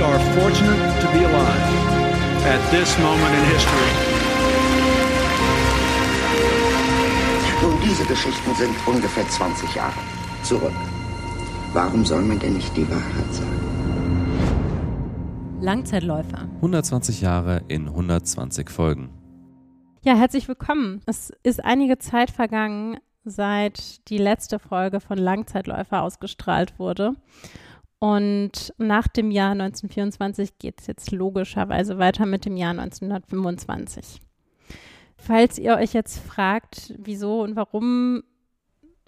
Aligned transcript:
We 0.00 0.06
are 0.06 0.18
fortunate 0.40 1.00
to 1.02 1.08
be 1.12 1.24
alive 1.26 1.66
at 2.46 2.70
this 2.70 2.98
moment 3.00 3.34
in 3.34 3.44
history. 3.52 3.90
Nun, 7.60 7.78
diese 7.84 8.06
Geschichten 8.06 8.54
sind 8.54 8.74
ungefähr 8.86 9.28
20 9.28 9.74
Jahre 9.74 10.00
zurück. 10.42 10.72
Warum 11.74 12.06
soll 12.06 12.22
man 12.22 12.38
denn 12.38 12.54
nicht 12.54 12.74
die 12.74 12.88
Wahrheit 12.88 13.34
sagen? 13.34 13.60
Langzeitläufer. 15.60 16.48
120 16.54 17.20
Jahre 17.20 17.60
in 17.68 17.86
120 17.86 18.70
Folgen. 18.70 19.10
Ja, 20.02 20.14
herzlich 20.14 20.48
willkommen. 20.48 21.02
Es 21.04 21.30
ist 21.42 21.62
einige 21.62 21.98
Zeit 21.98 22.30
vergangen, 22.30 22.96
seit 23.26 24.08
die 24.08 24.16
letzte 24.16 24.58
Folge 24.58 25.00
von 25.00 25.18
Langzeitläufer 25.18 26.00
ausgestrahlt 26.00 26.78
wurde. 26.78 27.16
Und 28.00 28.72
nach 28.78 29.08
dem 29.08 29.30
Jahr 29.30 29.52
1924 29.52 30.58
geht 30.58 30.80
es 30.80 30.86
jetzt 30.86 31.12
logischerweise 31.12 31.98
weiter 31.98 32.24
mit 32.24 32.46
dem 32.46 32.56
Jahr 32.56 32.70
1925. 32.70 34.20
Falls 35.18 35.58
ihr 35.58 35.74
euch 35.76 35.92
jetzt 35.92 36.18
fragt, 36.18 36.94
wieso 36.96 37.42
und 37.42 37.56
warum, 37.56 38.22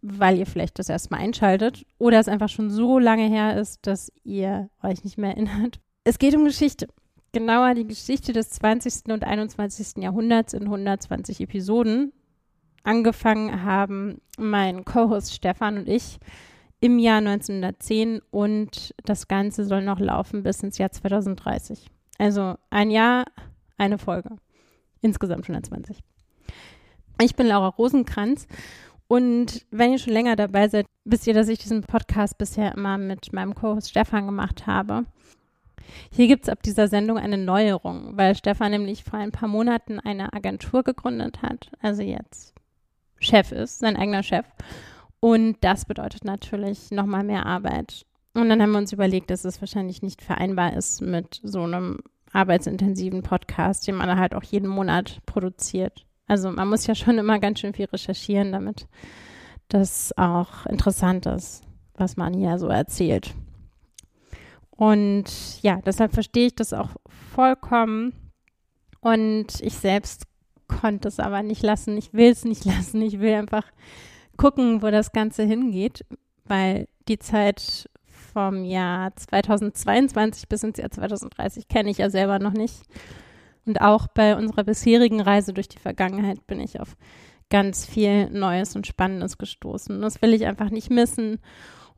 weil 0.02 0.36
ihr 0.36 0.44
vielleicht 0.46 0.78
das 0.78 0.90
erstmal 0.90 1.20
einschaltet 1.20 1.86
oder 1.96 2.20
es 2.20 2.28
einfach 2.28 2.50
schon 2.50 2.70
so 2.70 2.98
lange 2.98 3.26
her 3.26 3.58
ist, 3.58 3.86
dass 3.86 4.12
ihr 4.24 4.68
euch 4.82 5.02
nicht 5.04 5.16
mehr 5.16 5.30
erinnert. 5.30 5.80
Es 6.04 6.18
geht 6.18 6.36
um 6.36 6.44
Geschichte. 6.44 6.86
Genauer 7.32 7.72
die 7.72 7.86
Geschichte 7.86 8.34
des 8.34 8.50
20. 8.50 9.10
und 9.10 9.24
21. 9.24 10.02
Jahrhunderts 10.02 10.52
in 10.52 10.64
120 10.64 11.40
Episoden. 11.40 12.12
Angefangen 12.82 13.62
haben 13.62 14.20
mein 14.36 14.84
Co-Host 14.84 15.32
Stefan 15.32 15.78
und 15.78 15.88
ich 15.88 16.18
im 16.82 16.98
Jahr 16.98 17.18
1910 17.18 18.20
und 18.32 18.92
das 19.04 19.28
Ganze 19.28 19.64
soll 19.64 19.82
noch 19.82 20.00
laufen 20.00 20.42
bis 20.42 20.64
ins 20.64 20.78
Jahr 20.78 20.90
2030. 20.90 21.86
Also 22.18 22.56
ein 22.70 22.90
Jahr, 22.90 23.24
eine 23.78 23.98
Folge. 23.98 24.30
Insgesamt 25.00 25.44
120. 25.44 25.98
Ich 27.22 27.36
bin 27.36 27.46
Laura 27.46 27.68
Rosenkranz 27.68 28.48
und 29.06 29.64
wenn 29.70 29.92
ihr 29.92 29.98
schon 29.98 30.12
länger 30.12 30.34
dabei 30.34 30.68
seid, 30.68 30.86
wisst 31.04 31.28
ihr, 31.28 31.34
dass 31.34 31.46
ich 31.46 31.60
diesen 31.60 31.82
Podcast 31.82 32.36
bisher 32.36 32.74
immer 32.74 32.98
mit 32.98 33.32
meinem 33.32 33.54
Co-Host 33.54 33.90
Stefan 33.90 34.26
gemacht 34.26 34.66
habe. 34.66 35.04
Hier 36.10 36.26
gibt 36.26 36.44
es 36.44 36.48
ab 36.48 36.64
dieser 36.64 36.88
Sendung 36.88 37.16
eine 37.16 37.38
Neuerung, 37.38 38.16
weil 38.16 38.34
Stefan 38.34 38.72
nämlich 38.72 39.04
vor 39.04 39.20
ein 39.20 39.30
paar 39.30 39.48
Monaten 39.48 40.00
eine 40.00 40.32
Agentur 40.32 40.82
gegründet 40.82 41.42
hat, 41.42 41.70
also 41.80 42.02
jetzt 42.02 42.54
Chef 43.20 43.52
ist, 43.52 43.78
sein 43.78 43.96
eigener 43.96 44.24
Chef 44.24 44.46
und 45.24 45.58
das 45.60 45.84
bedeutet 45.84 46.24
natürlich 46.24 46.90
nochmal 46.90 47.22
mehr 47.22 47.46
Arbeit. 47.46 48.06
Und 48.34 48.48
dann 48.48 48.60
haben 48.60 48.72
wir 48.72 48.78
uns 48.78 48.92
überlegt, 48.92 49.30
dass 49.30 49.44
es 49.44 49.62
wahrscheinlich 49.62 50.02
nicht 50.02 50.20
vereinbar 50.20 50.72
ist 50.72 51.00
mit 51.00 51.40
so 51.44 51.62
einem 51.62 52.00
arbeitsintensiven 52.32 53.22
Podcast, 53.22 53.86
den 53.86 53.94
man 53.94 54.18
halt 54.18 54.34
auch 54.34 54.42
jeden 54.42 54.66
Monat 54.66 55.20
produziert. 55.24 56.06
Also 56.26 56.50
man 56.50 56.68
muss 56.68 56.88
ja 56.88 56.96
schon 56.96 57.18
immer 57.18 57.38
ganz 57.38 57.60
schön 57.60 57.72
viel 57.72 57.84
recherchieren, 57.84 58.50
damit 58.50 58.88
das 59.68 60.12
auch 60.18 60.66
interessant 60.66 61.26
ist, 61.26 61.62
was 61.94 62.16
man 62.16 62.34
hier 62.34 62.58
so 62.58 62.66
erzählt. 62.66 63.32
Und 64.72 65.62
ja, 65.62 65.80
deshalb 65.86 66.14
verstehe 66.14 66.46
ich 66.46 66.56
das 66.56 66.72
auch 66.72 66.90
vollkommen. 67.32 68.12
Und 68.98 69.60
ich 69.60 69.74
selbst 69.74 70.24
konnte 70.66 71.06
es 71.06 71.20
aber 71.20 71.44
nicht 71.44 71.62
lassen. 71.62 71.96
Ich 71.96 72.12
will 72.12 72.32
es 72.32 72.44
nicht 72.44 72.64
lassen. 72.64 73.00
Ich 73.02 73.20
will 73.20 73.34
einfach 73.34 73.66
gucken, 74.42 74.82
wo 74.82 74.90
das 74.90 75.12
Ganze 75.12 75.44
hingeht, 75.44 76.04
weil 76.46 76.88
die 77.06 77.20
Zeit 77.20 77.88
vom 78.32 78.64
Jahr 78.64 79.14
2022 79.14 80.48
bis 80.48 80.64
ins 80.64 80.78
Jahr 80.78 80.90
2030 80.90 81.68
kenne 81.68 81.90
ich 81.90 81.98
ja 81.98 82.10
selber 82.10 82.40
noch 82.40 82.52
nicht. 82.52 82.82
Und 83.66 83.80
auch 83.80 84.08
bei 84.08 84.36
unserer 84.36 84.64
bisherigen 84.64 85.20
Reise 85.20 85.52
durch 85.52 85.68
die 85.68 85.78
Vergangenheit 85.78 86.44
bin 86.48 86.58
ich 86.58 86.80
auf 86.80 86.96
ganz 87.50 87.86
viel 87.86 88.30
Neues 88.30 88.74
und 88.74 88.88
Spannendes 88.88 89.38
gestoßen. 89.38 90.00
Das 90.00 90.20
will 90.22 90.34
ich 90.34 90.44
einfach 90.44 90.70
nicht 90.70 90.90
missen. 90.90 91.38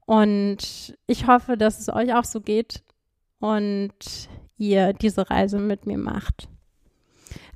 Und 0.04 0.98
ich 1.06 1.26
hoffe, 1.26 1.56
dass 1.56 1.80
es 1.80 1.88
euch 1.88 2.12
auch 2.12 2.24
so 2.24 2.42
geht 2.42 2.82
und 3.40 4.28
ihr 4.58 4.92
diese 4.92 5.30
Reise 5.30 5.58
mit 5.58 5.86
mir 5.86 5.96
macht. 5.96 6.50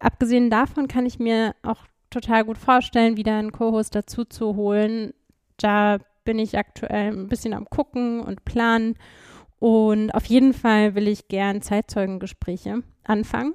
Abgesehen 0.00 0.48
davon 0.48 0.88
kann 0.88 1.04
ich 1.04 1.18
mir 1.18 1.54
auch 1.62 1.84
total 2.10 2.44
gut 2.44 2.58
vorstellen, 2.58 3.16
wieder 3.16 3.36
einen 3.36 3.52
Co-Host 3.52 3.94
dazu 3.94 4.24
zu 4.24 4.56
holen. 4.56 5.12
Da 5.56 5.98
bin 6.24 6.38
ich 6.38 6.58
aktuell 6.58 7.12
ein 7.12 7.28
bisschen 7.28 7.54
am 7.54 7.68
Gucken 7.70 8.20
und 8.20 8.44
planen. 8.44 8.96
Und 9.58 10.10
auf 10.12 10.26
jeden 10.26 10.52
Fall 10.52 10.94
will 10.94 11.08
ich 11.08 11.28
gern 11.28 11.62
Zeitzeugengespräche 11.62 12.82
anfangen, 13.04 13.54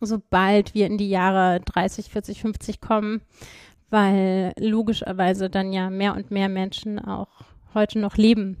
sobald 0.00 0.74
wir 0.74 0.86
in 0.86 0.98
die 0.98 1.08
Jahre 1.08 1.60
30, 1.60 2.10
40, 2.10 2.40
50 2.40 2.80
kommen, 2.80 3.22
weil 3.90 4.52
logischerweise 4.58 5.48
dann 5.48 5.72
ja 5.72 5.90
mehr 5.90 6.14
und 6.14 6.30
mehr 6.30 6.48
Menschen 6.48 6.98
auch 6.98 7.28
heute 7.74 8.00
noch 8.00 8.16
leben, 8.16 8.56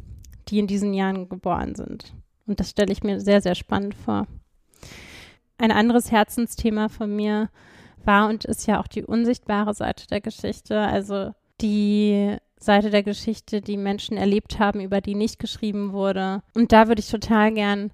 die 0.48 0.58
in 0.58 0.68
diesen 0.68 0.94
Jahren 0.94 1.28
geboren 1.28 1.74
sind. 1.74 2.14
Und 2.46 2.60
das 2.60 2.70
stelle 2.70 2.92
ich 2.92 3.02
mir 3.02 3.20
sehr, 3.20 3.40
sehr 3.40 3.56
spannend 3.56 3.94
vor. 3.94 4.26
Ein 5.58 5.72
anderes 5.72 6.12
Herzensthema 6.12 6.88
von 6.88 7.16
mir 7.16 7.48
war 8.06 8.28
und 8.28 8.44
ist 8.44 8.66
ja 8.66 8.80
auch 8.80 8.86
die 8.86 9.04
unsichtbare 9.04 9.74
Seite 9.74 10.06
der 10.06 10.20
Geschichte, 10.20 10.78
also 10.78 11.32
die 11.60 12.36
Seite 12.58 12.90
der 12.90 13.02
Geschichte, 13.02 13.60
die 13.60 13.76
Menschen 13.76 14.16
erlebt 14.16 14.58
haben, 14.58 14.80
über 14.80 15.00
die 15.00 15.14
nicht 15.14 15.38
geschrieben 15.38 15.92
wurde. 15.92 16.42
Und 16.54 16.72
da 16.72 16.88
würde 16.88 17.00
ich 17.00 17.10
total 17.10 17.52
gern 17.52 17.92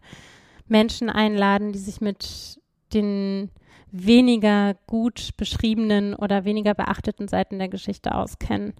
Menschen 0.68 1.10
einladen, 1.10 1.72
die 1.72 1.78
sich 1.78 2.00
mit 2.00 2.60
den 2.94 3.50
weniger 3.90 4.74
gut 4.86 5.30
beschriebenen 5.36 6.14
oder 6.14 6.44
weniger 6.44 6.74
beachteten 6.74 7.28
Seiten 7.28 7.58
der 7.58 7.68
Geschichte 7.68 8.14
auskennen. 8.14 8.74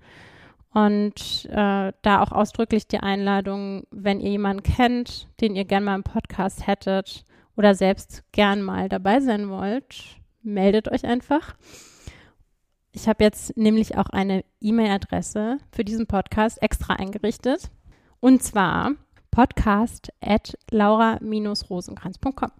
Und 0.73 1.47
äh, 1.51 1.93
da 2.01 2.23
auch 2.23 2.33
ausdrücklich 2.33 2.87
die 2.87 3.01
Einladung, 3.01 3.85
wenn 3.91 4.21
ihr 4.21 4.31
jemanden 4.31 4.63
kennt, 4.63 5.29
den 5.41 5.55
ihr 5.55 5.67
gern 5.67 5.85
mal 5.85 5.97
im 5.97 6.03
Podcast 6.03 6.67
hättet 6.67 7.25
oder 7.57 7.75
selbst 7.75 8.23
gern 8.33 8.63
mal 8.63 8.89
dabei 8.89 9.21
sein 9.21 9.51
wollt, 9.51 10.22
meldet 10.43 10.91
euch 10.91 11.05
einfach. 11.05 11.55
Ich 12.93 13.09
habe 13.09 13.25
jetzt 13.25 13.57
nämlich 13.57 13.97
auch 13.97 14.11
eine 14.11 14.45
E-Mail-Adresse 14.61 15.59
für 15.71 15.85
diesen 15.85 16.07
Podcast 16.07 16.61
extra 16.63 16.95
eingerichtet. 16.95 17.71
Und 18.21 18.43
zwar 18.43 18.93
podcast 19.31 20.13
at 20.21 20.57
laura-rosenkranz.com. 20.71 22.51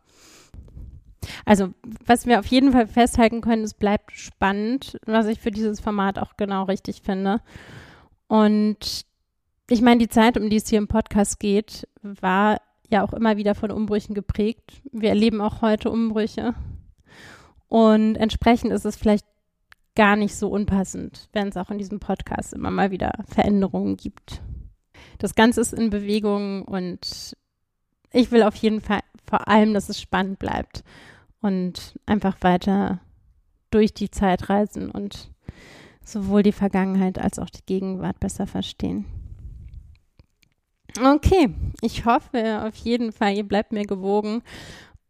Also, 1.45 1.73
was 2.05 2.27
wir 2.27 2.41
auf 2.41 2.47
jeden 2.47 2.73
Fall 2.73 2.87
festhalten 2.87 3.43
können, 3.43 3.63
es 3.63 3.75
bleibt 3.75 4.13
spannend, 4.13 4.99
was 5.07 5.27
ich 5.27 5.39
für 5.39 5.51
dieses 5.51 5.81
Format 5.81 6.19
auch 6.19 6.37
genau 6.37 6.65
richtig 6.65 7.03
finde. 7.03 7.41
Und 8.27 9.05
ich 9.71 9.83
meine, 9.83 9.99
die 9.99 10.09
Zeit, 10.09 10.37
um 10.37 10.51
die 10.51 10.57
es 10.57 10.69
hier 10.69 10.79
im 10.79 10.89
Podcast 10.89 11.39
geht, 11.39 11.87
war 12.03 12.61
ja 12.89 13.05
auch 13.05 13.13
immer 13.13 13.37
wieder 13.37 13.55
von 13.55 13.71
Umbrüchen 13.71 14.15
geprägt. 14.15 14.83
Wir 14.91 15.11
erleben 15.11 15.41
auch 15.41 15.63
heute 15.63 15.91
Umbrüche. 15.91 16.55
Und 17.73 18.17
entsprechend 18.17 18.71
ist 18.71 18.85
es 18.85 18.97
vielleicht 18.97 19.25
gar 19.95 20.15
nicht 20.15 20.37
so 20.37 20.51
unpassend, 20.51 21.31
wenn 21.33 21.49
es 21.49 21.57
auch 21.57 21.71
in 21.71 21.79
diesem 21.79 22.01
Podcast 22.01 22.53
immer 22.53 22.71
mal 22.71 22.91
wieder 22.91 23.13
Veränderungen 23.27 23.97
gibt. 23.97 24.43
Das 25.17 25.35
Ganze 25.35 25.63
ist 25.63 25.73
in 25.73 25.89
Bewegung 25.89 26.67
und 26.67 27.35
ich 28.13 28.31
will 28.31 28.43
auf 28.43 28.57
jeden 28.57 28.83
Fall 28.83 29.01
vor 29.25 29.49
allem, 29.49 29.73
dass 29.73 29.89
es 29.89 29.99
spannend 29.99 30.39
bleibt 30.39 30.85
und 31.41 31.99
einfach 32.05 32.37
weiter 32.43 33.01
durch 33.71 33.95
die 33.95 34.11
Zeit 34.11 34.51
reisen 34.51 34.91
und 34.91 35.31
sowohl 36.05 36.43
die 36.43 36.53
Vergangenheit 36.53 37.19
als 37.19 37.39
auch 37.39 37.49
die 37.49 37.65
Gegenwart 37.65 38.21
besser 38.21 38.47
verstehen. 38.47 39.07
Okay, 41.03 41.49
ich 41.81 42.05
hoffe 42.05 42.67
auf 42.67 42.77
jeden 42.77 43.13
Fall, 43.13 43.35
ihr 43.35 43.49
bleibt 43.49 43.73
mir 43.73 43.87
gewogen 43.87 44.43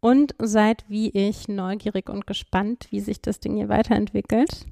und 0.03 0.35
seid 0.37 0.83
wie 0.89 1.11
ich 1.11 1.47
neugierig 1.47 2.09
und 2.09 2.27
gespannt, 2.27 2.87
wie 2.89 2.99
sich 2.99 3.21
das 3.21 3.39
Ding 3.39 3.55
hier 3.55 3.69
weiterentwickelt. 3.69 4.65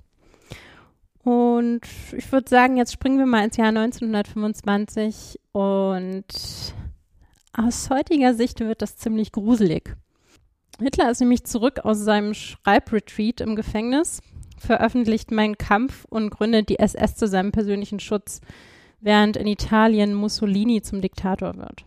Und 1.24 1.80
ich 2.12 2.30
würde 2.34 2.50
sagen, 2.50 2.76
jetzt 2.76 2.92
springen 2.92 3.18
wir 3.18 3.26
mal 3.26 3.46
ins 3.46 3.56
Jahr 3.56 3.70
1925 3.70 5.40
und 5.54 6.26
Aus 7.54 7.90
heutiger 7.90 8.34
Sicht 8.34 8.60
wird 8.60 8.82
das 8.82 8.98
ziemlich 8.98 9.32
gruselig. 9.32 9.96
Hitler 10.82 11.10
ist 11.10 11.22
nämlich 11.22 11.46
zurück 11.46 11.80
aus 11.86 12.00
seinem 12.00 12.34
Schreibretreat 12.34 13.40
im 13.40 13.56
Gefängnis, 13.56 14.22
veröffentlicht 14.58 15.32
Mein 15.32 15.58
Kampf 15.58 16.04
und 16.10 16.30
gründet 16.30 16.68
die 16.68 16.80
SS 16.80 17.16
zu 17.16 17.30
seinem 17.30 17.54
persönlichen 17.54 18.02
Schutz, 18.02 18.42
während 19.00 19.38
in 19.38 19.48
Italien 19.48 20.14
Mussolini 20.14 20.82
zum 20.82 21.00
Diktator 21.00 21.56
wird. 21.56 21.86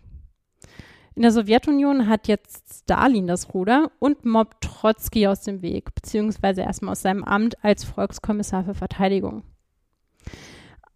In 1.17 1.23
der 1.23 1.31
Sowjetunion 1.31 2.09
hat 2.09 2.27
jetzt 2.27 2.83
Stalin 2.83 3.29
das 3.29 3.55
Ruder 3.55 3.93
und 4.01 4.25
mobbt 4.25 4.63
Trotzki 4.63 5.29
aus 5.29 5.43
dem 5.43 5.63
Weg, 5.63 5.95
beziehungsweise 5.95 6.63
erstmal 6.63 6.93
aus 6.93 7.03
seinem 7.03 7.23
Amt 7.23 7.63
als 7.63 7.85
Volkskommissar 7.85 8.65
für 8.65 8.75
Verteidigung. 8.75 9.45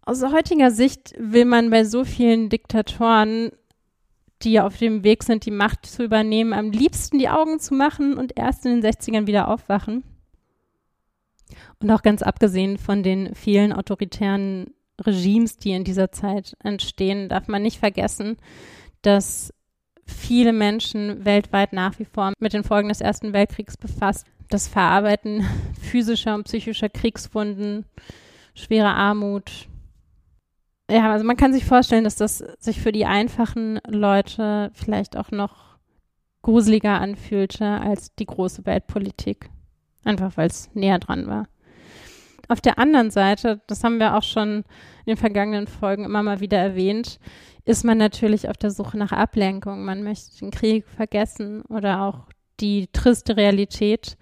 Aus 0.01 0.21
heutiger 0.23 0.71
Sicht 0.71 1.13
will 1.17 1.45
man 1.45 1.69
bei 1.69 1.85
so 1.85 2.03
vielen 2.03 2.49
Diktatoren, 2.49 3.51
die 4.41 4.59
auf 4.59 4.77
dem 4.77 5.03
Weg 5.03 5.23
sind, 5.23 5.45
die 5.45 5.51
Macht 5.51 5.85
zu 5.85 6.03
übernehmen, 6.03 6.53
am 6.53 6.71
liebsten 6.71 7.19
die 7.19 7.29
Augen 7.29 7.59
zu 7.59 7.73
machen 7.73 8.17
und 8.17 8.37
erst 8.37 8.65
in 8.65 8.81
den 8.81 8.91
60ern 8.91 9.27
wieder 9.27 9.47
aufwachen. 9.47 10.03
Und 11.79 11.91
auch 11.91 12.01
ganz 12.01 12.21
abgesehen 12.21 12.77
von 12.77 13.03
den 13.03 13.35
vielen 13.35 13.71
autoritären 13.71 14.73
Regimes, 14.99 15.57
die 15.57 15.71
in 15.71 15.85
dieser 15.85 16.11
Zeit 16.11 16.57
entstehen, 16.63 17.29
darf 17.29 17.47
man 17.47 17.61
nicht 17.61 17.79
vergessen, 17.79 18.37
dass 19.01 19.53
viele 20.09 20.53
Menschen 20.53 21.23
weltweit 21.25 21.73
nach 21.73 21.97
wie 21.99 22.05
vor 22.05 22.33
mit 22.39 22.53
den 22.53 22.63
Folgen 22.63 22.89
des 22.89 23.01
Ersten 23.01 23.33
Weltkriegs 23.33 23.77
befasst. 23.77 24.25
Das 24.49 24.67
Verarbeiten 24.67 25.45
physischer 25.81 26.35
und 26.35 26.45
psychischer 26.45 26.89
Kriegswunden, 26.89 27.85
schwere 28.53 28.89
Armut. 28.89 29.67
Ja, 30.89 31.11
also 31.11 31.23
man 31.23 31.37
kann 31.37 31.53
sich 31.53 31.65
vorstellen, 31.65 32.03
dass 32.03 32.15
das 32.15 32.39
sich 32.59 32.81
für 32.81 32.91
die 32.91 33.05
einfachen 33.05 33.79
Leute 33.87 34.71
vielleicht 34.73 35.15
auch 35.15 35.31
noch 35.31 35.77
gruseliger 36.41 36.99
anfühlte 36.99 37.65
als 37.65 38.15
die 38.15 38.25
große 38.25 38.65
Weltpolitik. 38.65 39.49
Einfach 40.03 40.35
weil 40.37 40.47
es 40.47 40.73
näher 40.73 40.99
dran 40.99 41.27
war. 41.27 41.47
Auf 42.47 42.61
der 42.61 42.79
anderen 42.79 43.11
Seite, 43.11 43.61
das 43.67 43.83
haben 43.83 43.99
wir 43.99 44.15
auch 44.15 44.23
schon 44.23 44.63
in 45.05 45.15
den 45.15 45.17
vergangenen 45.17 45.67
Folgen 45.67 46.05
immer 46.05 46.23
mal 46.23 46.39
wieder 46.39 46.57
erwähnt, 46.57 47.19
ist 47.65 47.83
man 47.83 47.97
natürlich 47.97 48.49
auf 48.49 48.57
der 48.57 48.71
Suche 48.71 48.97
nach 48.97 49.11
Ablenkung. 49.11 49.85
Man 49.85 50.03
möchte 50.03 50.37
den 50.39 50.51
Krieg 50.51 50.85
vergessen 50.87 51.61
oder 51.63 52.01
auch 52.03 52.25
die 52.59 52.87
triste 52.91 53.37
Realität. 53.37 54.17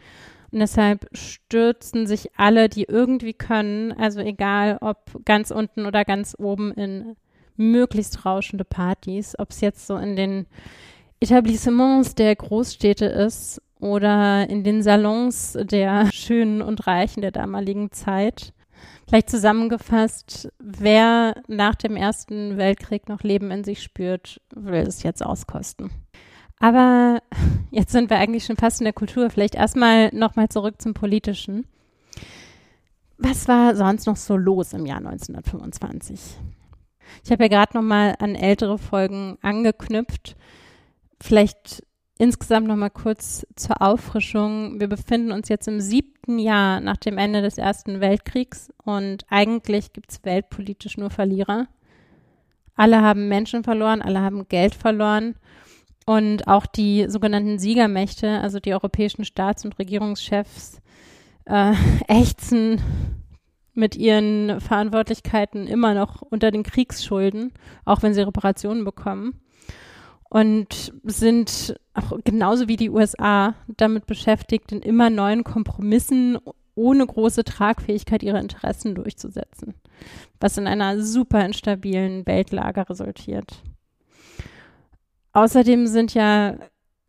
Und 0.51 0.60
deshalb 0.60 1.07
stürzen 1.13 2.07
sich 2.07 2.31
alle, 2.38 2.69
die 2.69 2.84
irgendwie 2.84 3.34
können, 3.34 3.92
also 3.92 4.19
egal 4.19 4.78
ob 4.81 5.24
ganz 5.25 5.51
unten 5.51 5.86
oder 5.86 6.06
ganz 6.06 6.36
oben, 6.38 6.72
in 6.74 7.16
möglichst 7.57 8.25
rauschende 8.25 8.63
Partys, 8.63 9.38
ob 9.38 9.50
es 9.51 9.62
jetzt 9.62 9.88
so 9.88 9.98
in 9.98 10.16
den 10.16 10.45
Etablissements 11.19 12.16
der 12.16 12.36
Großstädte 12.36 13.06
ist 13.06 13.62
oder 13.80 14.50
in 14.50 14.63
den 14.63 14.84
Salons 14.84 15.57
der 15.60 16.10
Schönen 16.13 16.62
und 16.62 16.88
Reichen 16.88 17.22
der 17.22 17.31
damaligen 17.31 17.92
Zeit. 17.92 18.54
Vielleicht 19.07 19.30
zusammengefasst, 19.30 20.51
wer 20.59 21.42
nach 21.48 21.75
dem 21.75 21.95
Ersten 21.95 22.57
Weltkrieg 22.57 23.07
noch 23.07 23.24
Leben 23.24 23.51
in 23.51 23.63
sich 23.63 23.81
spürt, 23.81 24.42
will 24.54 24.81
es 24.81 25.01
jetzt 25.01 25.25
auskosten. 25.25 25.92
Aber 26.59 27.21
jetzt 27.71 27.94
sind 27.94 28.09
wir 28.09 28.18
eigentlich 28.18 28.45
schon 28.45 28.57
fast 28.57 28.81
in 28.81 28.86
der 28.86 28.94
Kultur. 28.94 29.30
Vielleicht 29.30 29.56
erstmal 29.56 30.13
nochmal 30.13 30.50
zurück 30.50 30.81
zum 30.81 30.94
Politischen. 30.94 31.65
Was 33.18 33.48
war 33.48 33.75
sonst 33.75 34.07
noch 34.07 34.18
so 34.18 34.36
los 34.36 34.74
im 34.74 34.86
Jahr 34.86 34.98
1925? 34.98 36.19
Ich 37.24 37.31
habe 37.31 37.44
ja 37.44 37.50
gerade 37.50 37.77
nochmal 37.77 38.15
an 38.19 38.36
ältere 38.36 38.77
Folgen 38.77 39.38
angeknüpft. 39.42 40.36
Vielleicht 41.21 41.83
Insgesamt 42.19 42.68
nochmal 42.68 42.90
kurz 42.90 43.46
zur 43.56 43.80
Auffrischung. 43.80 44.80
Wir 44.80 44.88
befinden 44.88 45.31
uns 45.31 45.50
jetzt 45.50 45.68
im 45.68 45.80
siebten 45.80 46.40
Jahr 46.40 46.80
nach 46.80 46.98
dem 46.98 47.19
Ende 47.19 47.44
des 47.44 47.60
Ersten 47.60 48.02
Weltkriegs 48.02 48.74
und 48.84 49.24
eigentlich 49.30 49.94
gibt 49.94 50.12
es 50.12 50.25
weltpolitisch 50.25 50.98
nur 50.98 51.12
Verlierer. 51.12 51.68
Alle 52.75 53.02
haben 53.04 53.28
Menschen 53.28 53.64
verloren, 53.64 54.02
alle 54.02 54.22
haben 54.22 54.48
Geld 54.48 54.74
verloren 54.74 55.36
und 56.08 56.48
auch 56.48 56.66
die 56.66 57.06
sogenannten 57.08 57.60
Siegermächte, 57.60 58.40
also 58.42 58.60
die 58.60 58.74
europäischen 58.74 59.24
Staats- 59.24 59.63
und 59.63 59.78
Regierungschefs, 59.78 60.81
äh, 61.46 61.74
ächzen 62.08 62.81
mit 63.75 63.96
ihren 63.96 64.60
Verantwortlichkeiten 64.60 65.68
immer 65.68 65.94
noch 65.94 66.24
unter 66.24 66.50
den 66.50 66.63
Kriegsschulden, 66.63 67.54
auch 67.86 68.02
wenn 68.02 68.16
sie 68.16 68.25
Reparationen 68.25 68.86
bekommen 68.86 69.40
und 70.29 70.94
sind 71.03 71.75
auch 71.94 72.18
genauso 72.24 72.68
wie 72.68 72.75
die 72.75 72.89
USA 72.89 73.56
damit 73.77 74.06
beschäftigt, 74.06 74.71
in 74.71 74.81
immer 74.81 75.09
neuen 75.09 75.44
Kompromissen 75.44 76.38
ohne 76.75 77.06
große 77.06 77.44
Tragfähigkeit 77.44 78.21
ihre 78.24 78.39
Interessen 78.39 78.94
durchzusetzen, 78.94 79.74
was 80.39 80.57
in 80.57 80.68
einer 80.68 81.01
super 81.01 81.44
instabilen 81.44 82.25
Weltlage 82.27 82.88
resultiert. 82.89 83.63
Außerdem 85.33 85.88
sind 85.88 86.13
ja 86.13 86.57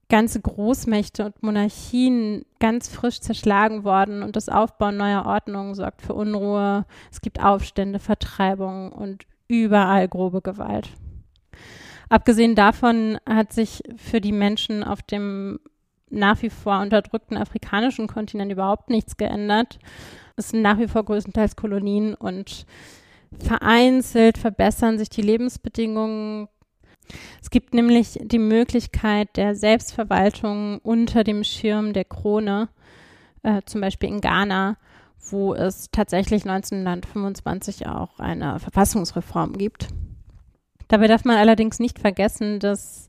ganze 0.09 0.41
Großmächte 0.41 1.27
und 1.27 1.43
Monarchien 1.43 2.45
ganz 2.61 2.89
frisch 2.89 3.21
zerschlagen 3.21 3.85
worden 3.85 4.23
und 4.23 4.37
das 4.37 4.49
Aufbauen 4.49 4.97
neuer 4.97 5.27
Ordnungen 5.27 5.75
sorgt 5.75 6.03
für 6.03 6.15
Unruhe. 6.15 6.87
Es 7.11 7.21
gibt 7.21 7.43
Aufstände, 7.43 7.99
Vertreibungen 7.99 8.91
und 8.91 9.27
überall 9.49 10.09
grobe 10.09 10.41
Gewalt. 10.41 10.89
Abgesehen 12.09 12.55
davon 12.55 13.19
hat 13.29 13.53
sich 13.53 13.83
für 13.97 14.21
die 14.21 14.33
Menschen 14.33 14.83
auf 14.83 15.03
dem 15.03 15.59
nach 16.11 16.41
wie 16.43 16.51
vor 16.51 16.81
unterdrückten 16.81 17.37
afrikanischen 17.37 18.07
Kontinent 18.07 18.51
überhaupt 18.51 18.89
nichts 18.89 19.17
geändert. 19.17 19.79
Es 20.37 20.51
sind 20.51 20.63
nach 20.63 20.79
wie 20.79 20.89
vor 20.89 21.05
größtenteils 21.05 21.57
Kolonien 21.57 22.15
und 22.15 22.65
vereinzelt 23.39 24.39
verbessern 24.39 24.99
sich 24.99 25.11
die 25.11 25.23
Lebensbedingungen. 25.23 26.49
Es 27.43 27.51
gibt 27.51 27.75
nämlich 27.75 28.19
die 28.23 28.39
Möglichkeit 28.39 29.37
der 29.37 29.55
Selbstverwaltung 29.55 30.79
unter 30.79 31.25
dem 31.25 31.45
Schirm 31.45 31.93
der 31.93 32.05
Krone, 32.05 32.69
äh, 33.43 33.63
zum 33.67 33.81
Beispiel 33.81 34.09
in 34.09 34.21
Ghana, 34.21 34.77
wo 35.31 35.55
es 35.55 35.91
tatsächlich 35.91 36.45
1925 36.45 37.87
auch 37.87 38.19
eine 38.19 38.59
Verfassungsreform 38.59 39.59
gibt. 39.59 39.89
Dabei 40.89 41.07
darf 41.07 41.25
man 41.25 41.37
allerdings 41.37 41.79
nicht 41.79 41.99
vergessen, 41.99 42.61
dass 42.61 43.09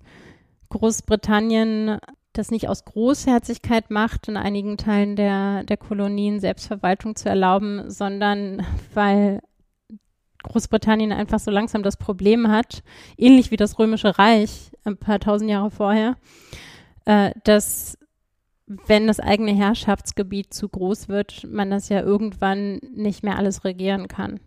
Großbritannien 0.70 1.98
das 2.34 2.52
nicht 2.52 2.70
aus 2.70 2.86
Großherzigkeit 2.86 3.90
macht, 3.90 4.28
in 4.28 4.38
einigen 4.38 4.78
Teilen 4.78 5.16
der, 5.16 5.64
der 5.64 5.78
Kolonien 5.78 6.40
Selbstverwaltung 6.40 7.16
zu 7.16 7.28
erlauben, 7.28 7.90
sondern 7.90 8.66
weil 8.94 9.42
Großbritannien 10.44 11.12
einfach 11.12 11.40
so 11.40 11.52
langsam 11.52 11.84
das 11.84 11.98
Problem 11.98 12.50
hat, 12.50 12.84
ähnlich 13.18 13.52
wie 13.52 13.58
das 13.58 13.78
Römische 13.80 14.18
Reich 14.18 14.72
ein 14.86 14.98
paar 14.98 15.20
tausend 15.20 15.50
Jahre 15.50 15.72
vorher, 15.72 16.16
äh, 17.06 17.32
dass 17.44 17.98
wenn 18.68 19.08
das 19.08 19.20
eigene 19.20 19.52
Herrschaftsgebiet 19.54 20.54
zu 20.54 20.70
groß 20.70 21.10
wird, 21.10 21.46
man 21.50 21.72
das 21.72 21.90
ja 21.90 22.02
irgendwann 22.02 22.80
nicht 22.94 23.24
mehr 23.24 23.38
alles 23.38 23.66
regieren 23.66 24.08
kann. 24.08 24.40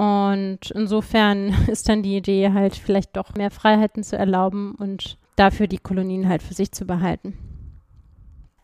Und 0.00 0.70
insofern 0.70 1.54
ist 1.66 1.90
dann 1.90 2.02
die 2.02 2.16
Idee 2.16 2.52
halt 2.54 2.74
vielleicht 2.74 3.18
doch 3.18 3.34
mehr 3.34 3.50
Freiheiten 3.50 4.02
zu 4.02 4.16
erlauben 4.16 4.74
und 4.76 5.18
dafür 5.36 5.66
die 5.66 5.76
Kolonien 5.76 6.26
halt 6.26 6.42
für 6.42 6.54
sich 6.54 6.72
zu 6.72 6.86
behalten. 6.86 7.36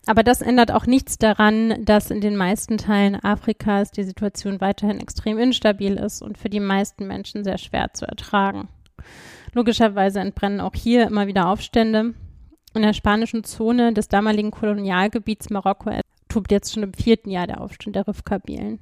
Aber 0.07 0.23
das 0.23 0.41
ändert 0.41 0.71
auch 0.71 0.87
nichts 0.87 1.19
daran, 1.19 1.85
dass 1.85 2.09
in 2.09 2.21
den 2.21 2.37
meisten 2.37 2.79
Teilen 2.79 3.23
Afrikas 3.23 3.91
die 3.91 4.03
Situation 4.03 4.61
weiterhin 4.61 4.99
extrem 4.99 5.37
instabil 5.37 5.93
ist 5.97 6.23
und 6.23 6.39
für 6.39 6.49
die 6.49 6.59
meisten 6.59 7.05
Menschen 7.05 7.43
sehr 7.43 7.59
schwer 7.59 7.93
zu 7.93 8.07
ertragen. 8.07 8.67
Logischerweise 9.53 10.21
entbrennen 10.21 10.59
auch 10.59 10.73
hier 10.73 11.05
immer 11.05 11.27
wieder 11.27 11.49
Aufstände. 11.49 12.15
In 12.73 12.81
der 12.81 12.93
spanischen 12.93 13.43
Zone 13.43 13.93
des 13.93 14.07
damaligen 14.07 14.49
Kolonialgebiets 14.49 15.51
Marokko 15.51 15.91
tobt 16.29 16.51
jetzt 16.51 16.73
schon 16.73 16.81
im 16.83 16.93
vierten 16.93 17.29
Jahr 17.29 17.45
der 17.45 17.61
Aufstand 17.61 17.95
der 17.95 18.07
Rifkabilen. 18.07 18.79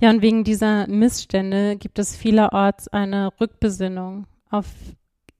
Ja, 0.00 0.10
und 0.10 0.22
wegen 0.22 0.44
dieser 0.44 0.86
Missstände 0.86 1.76
gibt 1.76 1.98
es 1.98 2.16
vielerorts 2.16 2.88
eine 2.88 3.30
Rückbesinnung 3.40 4.26
auf 4.50 4.66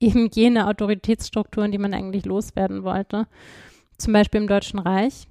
eben 0.00 0.28
jene 0.32 0.66
Autoritätsstrukturen, 0.68 1.72
die 1.72 1.78
man 1.78 1.94
eigentlich 1.94 2.24
loswerden 2.26 2.84
wollte. 2.84 3.26
Zum 3.96 4.12
Beispiel 4.12 4.40
im 4.40 4.46
Deutschen 4.46 4.78
Reich, 4.78 5.26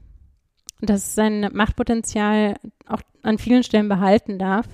das 0.81 1.15
sein 1.15 1.49
Machtpotenzial 1.53 2.55
auch 2.87 3.01
an 3.21 3.37
vielen 3.37 3.63
Stellen 3.63 3.89
behalten 3.89 4.39
darf. 4.39 4.67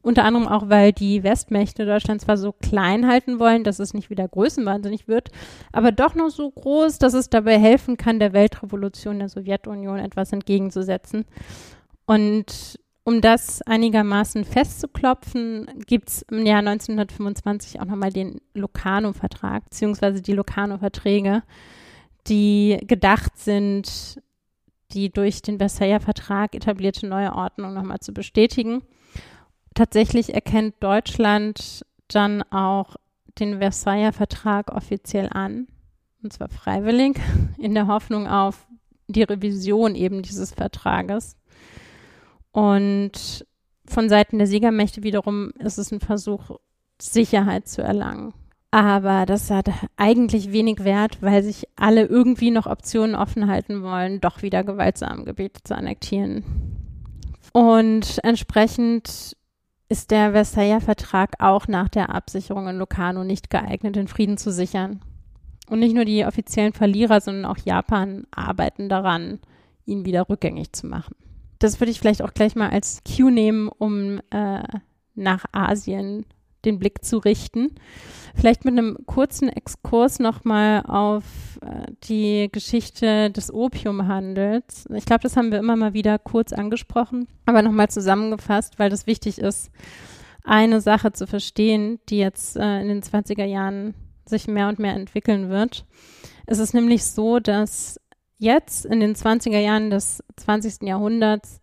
Unter 0.00 0.22
anderem 0.22 0.46
auch, 0.46 0.68
weil 0.68 0.92
die 0.92 1.24
Westmächte 1.24 1.84
Deutschland 1.84 2.20
zwar 2.20 2.36
so 2.36 2.52
klein 2.52 3.08
halten 3.08 3.40
wollen, 3.40 3.64
dass 3.64 3.80
es 3.80 3.92
nicht 3.92 4.08
wieder 4.08 4.28
größenwahnsinnig 4.28 5.08
wird, 5.08 5.30
aber 5.72 5.90
doch 5.90 6.14
noch 6.14 6.30
so 6.30 6.48
groß, 6.48 6.98
dass 6.98 7.12
es 7.12 7.28
dabei 7.28 7.58
helfen 7.58 7.96
kann, 7.96 8.20
der 8.20 8.32
Weltrevolution 8.32 9.18
der 9.18 9.28
Sowjetunion 9.28 9.98
etwas 9.98 10.32
entgegenzusetzen. 10.32 11.24
Und 12.04 12.78
um 13.06 13.20
das 13.20 13.62
einigermaßen 13.62 14.44
festzuklopfen, 14.44 15.70
gibt 15.86 16.08
es 16.08 16.22
im 16.22 16.44
Jahr 16.44 16.58
1925 16.58 17.80
auch 17.80 17.84
nochmal 17.84 18.12
den 18.12 18.40
Locarno-Vertrag, 18.54 19.62
beziehungsweise 19.66 20.20
die 20.20 20.32
Locarno-Verträge, 20.32 21.44
die 22.26 22.80
gedacht 22.84 23.38
sind, 23.38 24.20
die 24.90 25.12
durch 25.12 25.40
den 25.40 25.58
Versailler 25.58 26.00
Vertrag 26.00 26.56
etablierte 26.56 27.06
neue 27.06 27.32
Ordnung 27.32 27.74
nochmal 27.74 28.00
zu 28.00 28.12
bestätigen. 28.12 28.82
Tatsächlich 29.74 30.34
erkennt 30.34 30.74
Deutschland 30.80 31.86
dann 32.08 32.42
auch 32.50 32.96
den 33.38 33.58
Versailler 33.58 34.12
Vertrag 34.12 34.72
offiziell 34.72 35.28
an, 35.30 35.68
und 36.24 36.32
zwar 36.32 36.48
freiwillig, 36.48 37.20
in 37.56 37.72
der 37.72 37.86
Hoffnung 37.86 38.26
auf 38.26 38.66
die 39.06 39.22
Revision 39.22 39.94
eben 39.94 40.22
dieses 40.22 40.52
Vertrages. 40.52 41.36
Und 42.56 43.46
von 43.84 44.08
Seiten 44.08 44.38
der 44.38 44.46
Siegermächte 44.46 45.02
wiederum 45.02 45.50
ist 45.58 45.76
es 45.76 45.92
ein 45.92 46.00
Versuch, 46.00 46.52
Sicherheit 46.98 47.68
zu 47.68 47.82
erlangen. 47.82 48.32
Aber 48.70 49.26
das 49.26 49.50
hat 49.50 49.68
eigentlich 49.98 50.52
wenig 50.52 50.82
Wert, 50.82 51.20
weil 51.20 51.42
sich 51.42 51.68
alle 51.76 52.06
irgendwie 52.06 52.50
noch 52.50 52.66
Optionen 52.66 53.14
offen 53.14 53.50
halten 53.50 53.82
wollen, 53.82 54.22
doch 54.22 54.40
wieder 54.40 54.64
gewaltsam 54.64 55.26
Gebiete 55.26 55.64
zu 55.64 55.76
annektieren. 55.76 56.44
Und 57.52 58.20
entsprechend 58.22 59.36
ist 59.90 60.10
der 60.10 60.32
Versailler 60.32 60.80
Vertrag 60.80 61.34
auch 61.38 61.68
nach 61.68 61.90
der 61.90 62.08
Absicherung 62.08 62.68
in 62.68 62.78
Locarno 62.78 63.22
nicht 63.22 63.50
geeignet, 63.50 63.96
den 63.96 64.08
Frieden 64.08 64.38
zu 64.38 64.50
sichern. 64.50 65.02
Und 65.68 65.80
nicht 65.80 65.94
nur 65.94 66.06
die 66.06 66.24
offiziellen 66.24 66.72
Verlierer, 66.72 67.20
sondern 67.20 67.44
auch 67.44 67.58
Japan 67.58 68.26
arbeiten 68.30 68.88
daran, 68.88 69.40
ihn 69.84 70.06
wieder 70.06 70.30
rückgängig 70.30 70.72
zu 70.72 70.86
machen 70.86 71.16
das 71.58 71.80
würde 71.80 71.90
ich 71.90 71.98
vielleicht 71.98 72.22
auch 72.22 72.34
gleich 72.34 72.54
mal 72.54 72.70
als 72.70 73.02
Cue 73.04 73.30
nehmen, 73.30 73.68
um 73.68 74.20
äh, 74.30 74.62
nach 75.14 75.44
Asien 75.52 76.26
den 76.64 76.78
Blick 76.78 77.04
zu 77.04 77.18
richten. 77.18 77.74
Vielleicht 78.34 78.64
mit 78.64 78.72
einem 78.72 78.98
kurzen 79.06 79.48
Exkurs 79.48 80.18
nochmal 80.18 80.82
auf 80.86 81.24
äh, 81.62 81.90
die 82.04 82.50
Geschichte 82.52 83.30
des 83.30 83.52
Opiumhandels. 83.52 84.86
Ich 84.94 85.06
glaube, 85.06 85.22
das 85.22 85.36
haben 85.36 85.50
wir 85.50 85.58
immer 85.58 85.76
mal 85.76 85.94
wieder 85.94 86.18
kurz 86.18 86.52
angesprochen, 86.52 87.28
aber 87.46 87.62
nochmal 87.62 87.88
zusammengefasst, 87.88 88.78
weil 88.78 88.90
das 88.90 89.06
wichtig 89.06 89.38
ist, 89.38 89.70
eine 90.44 90.80
Sache 90.80 91.12
zu 91.12 91.26
verstehen, 91.26 91.98
die 92.08 92.18
jetzt 92.18 92.56
äh, 92.56 92.80
in 92.80 92.88
den 92.88 93.02
20er 93.02 93.44
Jahren 93.44 93.94
sich 94.26 94.48
mehr 94.48 94.68
und 94.68 94.78
mehr 94.78 94.94
entwickeln 94.94 95.48
wird. 95.48 95.86
Es 96.46 96.58
ist 96.58 96.74
nämlich 96.74 97.04
so, 97.04 97.40
dass 97.40 98.00
jetzt 98.38 98.84
in 98.84 99.00
den 99.00 99.14
20er 99.14 99.58
Jahren 99.58 99.90
des 99.90 100.22
20. 100.36 100.82
Jahrhunderts 100.82 101.60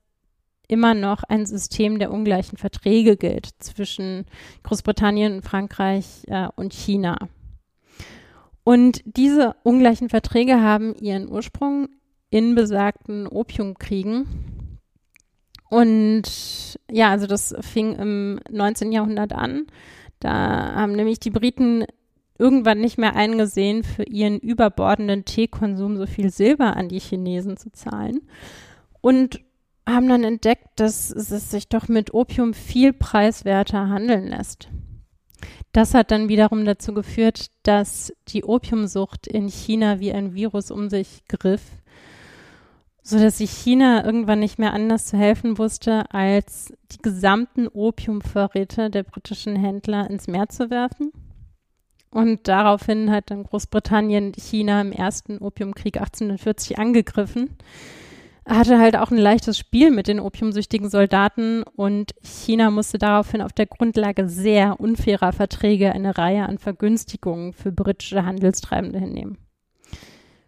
immer 0.68 0.94
noch 0.94 1.24
ein 1.24 1.46
System 1.46 2.00
der 2.00 2.12
ungleichen 2.12 2.58
Verträge 2.58 3.18
gilt 3.18 3.50
zwischen 3.60 4.25
Großbritannien, 4.63 5.42
Frankreich 5.42 6.24
äh, 6.27 6.48
und 6.56 6.74
China. 6.74 7.18
Und 8.63 9.01
diese 9.06 9.56
ungleichen 9.63 10.10
Verträge 10.10 10.62
haben 10.62 10.96
ihren 10.96 11.30
Ursprung 11.30 11.89
in 12.30 12.56
besagten 12.56 13.27
Opiumkriegen. 13.27 14.80
Und 15.70 16.80
ja, 16.89 17.10
also 17.10 17.27
das 17.27 17.53
fing 17.62 17.96
im 17.96 18.39
19. 18.50 18.92
Jahrhundert 18.92 19.34
an. 19.34 19.68
Da 20.20 20.74
haben 20.75 20.94
nämlich 20.94 21.20
die 21.20 21.32
Briten 21.32 21.86
irgendwann 22.38 22.80
nicht 22.80 22.98
mehr 22.98 23.16
eingesehen, 23.16 23.84
für 23.84 24.04
ihren 24.04 24.40
überbordenden 24.40 25.25
Teekonsum 25.25 25.98
so 25.98 26.06
viel 26.06 26.30
Silber 26.32 26.75
an 26.75 26.90
die 26.90 27.00
Chinesen 27.00 27.58
zu 27.58 27.72
zahlen. 27.72 28.22
Und 29.02 29.42
haben 29.88 30.08
dann 30.08 30.24
entdeckt, 30.24 30.80
dass 30.80 31.12
es 31.12 31.52
sich 31.52 31.68
doch 31.68 31.88
mit 31.88 32.13
Opium 32.13 32.54
viel 32.54 32.94
preiswerter 32.94 33.90
handeln 33.90 34.28
lässt. 34.28 34.70
Das 35.74 35.94
hat 35.94 36.12
dann 36.12 36.30
wiederum 36.30 36.63
dazu 36.66 36.94
geführt, 36.94 37.48
dass 37.63 38.13
die 38.30 38.44
Opiumsucht 38.46 39.28
in 39.28 39.50
China 39.50 40.00
wie 40.00 40.13
ein 40.13 40.34
Virus 40.34 40.72
um 40.72 40.90
sich 40.90 41.24
griff, 41.28 41.63
so 43.02 43.20
dass 43.20 43.40
sich 43.40 43.52
China 43.52 44.06
irgendwann 44.06 44.40
nicht 44.40 44.58
mehr 44.58 44.74
anders 44.74 45.08
zu 45.08 45.18
helfen 45.18 45.58
wusste, 45.58 46.10
als 46.13 46.72
die 46.94 47.00
gesamten 47.02 47.68
Opiumvorräte 47.68 48.90
der 48.90 49.04
britischen 49.04 49.58
Händler 49.58 50.10
ins 50.10 50.28
Meer 50.28 50.48
zu 50.48 50.70
werfen 50.70 51.12
und 52.13 52.48
daraufhin 52.48 53.12
hat 53.12 53.32
dann 53.32 53.43
Großbritannien 53.43 54.34
China 54.34 54.82
im 54.82 54.91
ersten 54.91 55.39
Opiumkrieg 55.39 55.98
1840 55.98 56.77
angegriffen. 56.77 57.58
Hatte 58.46 58.77
halt 58.77 58.98
auch 58.98 59.10
ein 59.10 59.17
leichtes 59.17 59.58
Spiel 59.58 59.89
mit 59.89 60.08
den 60.08 60.20
opiumsüchtigen 60.20 60.89
Soldaten 60.89 61.63
und 61.63 62.13
China 62.22 62.70
musste 62.72 62.98
daraufhin 62.98 63.41
auf 63.41 63.53
der 63.53 63.65
Grundlage 63.65 64.27
sehr 64.27 64.79
unfairer 64.79 65.32
Verträge 65.32 65.93
eine 65.93 66.17
Reihe 66.17 66.46
an 66.46 66.58
Vergünstigungen 66.58 67.53
für 67.53 67.72
britische 67.72 68.25
Handelstreibende 68.25 69.00
hinnehmen. 69.00 69.38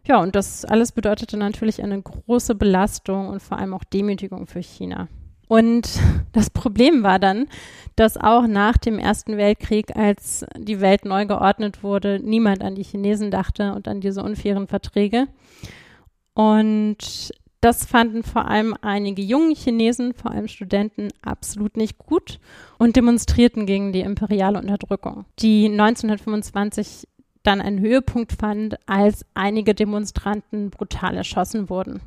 Ja, 0.05 0.21
und 0.21 0.35
das 0.35 0.65
alles 0.65 0.91
bedeutete 0.91 1.35
natürlich 1.37 1.81
eine 1.81 1.99
große 1.99 2.53
Belastung 2.53 3.29
und 3.29 3.41
vor 3.41 3.57
allem 3.57 3.73
auch 3.73 3.83
Demütigung 3.83 4.45
für 4.45 4.61
China. 4.61 5.07
Und 5.47 5.99
das 6.31 6.49
Problem 6.49 7.03
war 7.03 7.19
dann, 7.19 7.47
dass 7.95 8.17
auch 8.17 8.47
nach 8.47 8.77
dem 8.77 8.99
Ersten 8.99 9.37
Weltkrieg, 9.37 9.95
als 9.95 10.45
die 10.57 10.81
Welt 10.81 11.05
neu 11.05 11.25
geordnet 11.25 11.83
wurde, 11.83 12.19
niemand 12.21 12.63
an 12.63 12.75
die 12.75 12.83
Chinesen 12.83 13.31
dachte 13.31 13.73
und 13.73 13.87
an 13.87 14.01
diese 14.01 14.23
unfairen 14.23 14.67
Verträge. 14.67 15.27
Und 16.33 17.31
das 17.61 17.85
fanden 17.85 18.23
vor 18.23 18.47
allem 18.47 18.75
einige 18.81 19.21
junge 19.21 19.55
Chinesen, 19.55 20.13
vor 20.13 20.31
allem 20.31 20.47
Studenten, 20.47 21.07
absolut 21.23 21.77
nicht 21.77 21.97
gut 21.97 22.39
und 22.77 22.95
demonstrierten 22.95 23.65
gegen 23.65 23.91
die 23.91 24.01
imperiale 24.01 24.59
Unterdrückung, 24.59 25.25
die 25.39 25.65
1925 25.65 27.07
dann 27.41 27.61
einen 27.61 27.79
Höhepunkt 27.79 28.33
fand, 28.33 28.77
als 28.87 29.25
einige 29.33 29.73
Demonstranten 29.73 30.69
brutal 30.69 31.15
erschossen 31.15 31.69
wurden. 31.69 32.01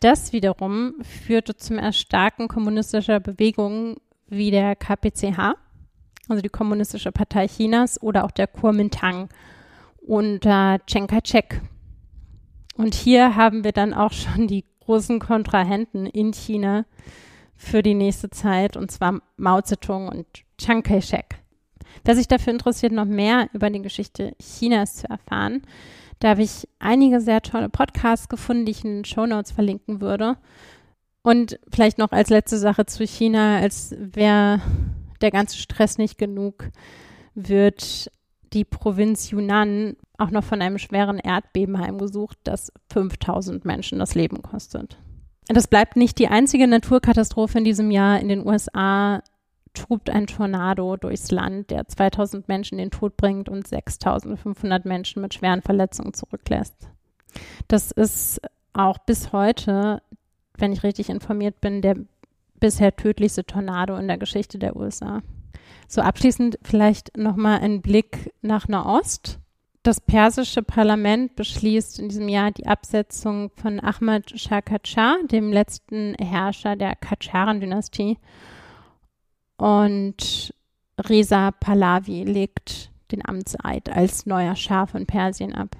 Das 0.00 0.32
wiederum 0.32 0.94
führte 1.02 1.56
zum 1.56 1.78
Erstarken 1.78 2.48
kommunistischer 2.48 3.20
Bewegungen 3.20 3.96
wie 4.28 4.50
der 4.50 4.74
KPCH, 4.74 5.54
also 6.28 6.42
die 6.42 6.48
Kommunistische 6.48 7.12
Partei 7.12 7.46
Chinas, 7.46 8.02
oder 8.02 8.24
auch 8.24 8.30
der 8.30 8.46
Kuomintang 8.46 9.28
unter 10.00 10.78
Chiang 10.86 11.06
Kai-shek. 11.06 11.60
Und 12.76 12.94
hier 12.94 13.36
haben 13.36 13.62
wir 13.62 13.72
dann 13.72 13.92
auch 13.92 14.12
schon 14.12 14.46
die 14.46 14.64
großen 14.80 15.18
Kontrahenten 15.18 16.06
in 16.06 16.32
China 16.32 16.86
für 17.54 17.82
die 17.82 17.94
nächste 17.94 18.30
Zeit, 18.30 18.78
und 18.78 18.90
zwar 18.90 19.20
Mao 19.36 19.60
Zedong 19.60 20.08
und 20.08 20.26
Chiang 20.56 20.82
Kai-shek. 20.82 21.36
Wer 22.04 22.16
sich 22.16 22.26
dafür 22.26 22.54
interessiert, 22.54 22.92
noch 22.92 23.04
mehr 23.04 23.50
über 23.52 23.68
die 23.68 23.82
Geschichte 23.82 24.34
Chinas 24.40 24.96
zu 24.96 25.10
erfahren, 25.10 25.60
da 26.20 26.30
habe 26.30 26.42
ich 26.42 26.68
einige 26.78 27.20
sehr 27.20 27.42
tolle 27.42 27.68
Podcasts 27.68 28.28
gefunden, 28.28 28.66
die 28.66 28.72
ich 28.72 28.84
in 28.84 28.98
den 28.98 29.04
Show 29.04 29.26
Notes 29.26 29.50
verlinken 29.50 30.00
würde. 30.00 30.36
Und 31.22 31.58
vielleicht 31.72 31.98
noch 31.98 32.12
als 32.12 32.30
letzte 32.30 32.58
Sache 32.58 32.86
zu 32.86 33.04
China, 33.04 33.58
als 33.58 33.94
wäre 33.98 34.60
der 35.20 35.30
ganze 35.30 35.56
Stress 35.58 35.98
nicht 35.98 36.18
genug, 36.18 36.70
wird 37.34 38.10
die 38.52 38.64
Provinz 38.64 39.30
Yunnan 39.30 39.96
auch 40.18 40.30
noch 40.30 40.44
von 40.44 40.60
einem 40.60 40.78
schweren 40.78 41.18
Erdbeben 41.18 41.78
heimgesucht, 41.78 42.38
das 42.44 42.72
5000 42.92 43.64
Menschen 43.64 43.98
das 43.98 44.14
Leben 44.14 44.42
kostet. 44.42 44.98
Das 45.48 45.68
bleibt 45.68 45.96
nicht 45.96 46.18
die 46.18 46.28
einzige 46.28 46.66
Naturkatastrophe 46.66 47.58
in 47.58 47.64
diesem 47.64 47.90
Jahr 47.90 48.20
in 48.20 48.28
den 48.28 48.46
USA 48.46 49.22
tobt 49.74 50.10
ein 50.10 50.26
Tornado 50.26 50.96
durchs 50.96 51.30
Land, 51.30 51.70
der 51.70 51.86
2000 51.86 52.48
Menschen 52.48 52.78
den 52.78 52.90
Tod 52.90 53.16
bringt 53.16 53.48
und 53.48 53.66
6500 53.66 54.84
Menschen 54.84 55.22
mit 55.22 55.34
schweren 55.34 55.62
Verletzungen 55.62 56.14
zurücklässt. 56.14 56.90
Das 57.68 57.90
ist 57.90 58.40
auch 58.72 58.98
bis 58.98 59.32
heute, 59.32 60.02
wenn 60.56 60.72
ich 60.72 60.82
richtig 60.82 61.08
informiert 61.08 61.60
bin, 61.60 61.82
der 61.82 61.96
bisher 62.58 62.94
tödlichste 62.94 63.44
Tornado 63.44 63.96
in 63.96 64.08
der 64.08 64.18
Geschichte 64.18 64.58
der 64.58 64.76
USA. 64.76 65.22
So 65.88 66.02
abschließend 66.02 66.58
vielleicht 66.62 67.16
nochmal 67.16 67.60
ein 67.60 67.82
Blick 67.82 68.32
nach 68.42 68.68
Nahost. 68.68 69.38
Das 69.82 70.00
persische 70.00 70.62
Parlament 70.62 71.36
beschließt 71.36 71.98
in 71.98 72.10
diesem 72.10 72.28
Jahr 72.28 72.50
die 72.50 72.66
Absetzung 72.66 73.50
von 73.56 73.80
Ahmad 73.80 74.38
Shah 74.38 74.60
Qajar, 74.60 75.16
dem 75.24 75.52
letzten 75.52 76.14
Herrscher 76.16 76.76
der 76.76 76.96
Qajaren-Dynastie 76.96 78.18
und 79.60 80.54
Reza 80.98 81.50
Pahlavi 81.50 82.24
legt 82.24 82.90
den 83.12 83.26
Amtseid 83.26 83.90
als 83.90 84.24
neuer 84.24 84.56
Schah 84.56 84.86
von 84.86 85.06
Persien 85.06 85.54
ab. 85.54 85.76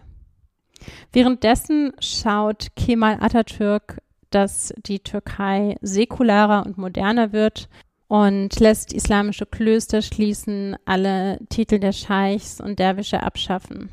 Währenddessen 1.13 1.93
schaut 1.99 2.69
Kemal 2.77 3.19
Atatürk, 3.21 4.03
dass 4.31 4.75
die 4.87 5.01
Türkei 5.01 5.77
säkularer 5.81 6.65
und 6.67 6.77
moderner 6.79 7.33
wird 7.33 7.69
und 8.07 8.61
lässt 8.61 8.93
islamische 8.93 9.47
Klöster 9.47 10.03
schließen, 10.03 10.77
alle 10.85 11.39
Titel 11.49 11.79
der 11.79 11.93
Scheichs 11.93 12.61
und 12.61 12.79
Derwische 12.79 13.23
abschaffen. 13.23 13.89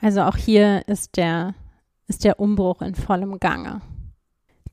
Also 0.00 0.22
auch 0.22 0.36
hier 0.36 0.86
ist 0.88 1.16
der, 1.16 1.54
ist 2.06 2.24
der 2.24 2.38
Umbruch 2.38 2.82
in 2.82 2.94
vollem 2.94 3.38
Gange. 3.40 3.80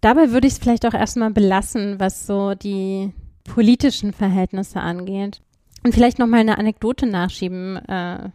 Dabei 0.01 0.31
würde 0.31 0.47
ich 0.47 0.53
es 0.53 0.59
vielleicht 0.59 0.85
auch 0.85 0.93
erstmal 0.93 1.31
belassen, 1.31 1.99
was 1.99 2.27
so 2.27 2.55
die 2.55 3.13
politischen 3.43 4.13
Verhältnisse 4.13 4.79
angeht. 4.79 5.41
Und 5.83 5.93
vielleicht 5.93 6.19
nochmal 6.19 6.39
eine 6.39 6.57
Anekdote 6.57 7.05
nachschieben, 7.05 7.77
äh, 7.87 8.29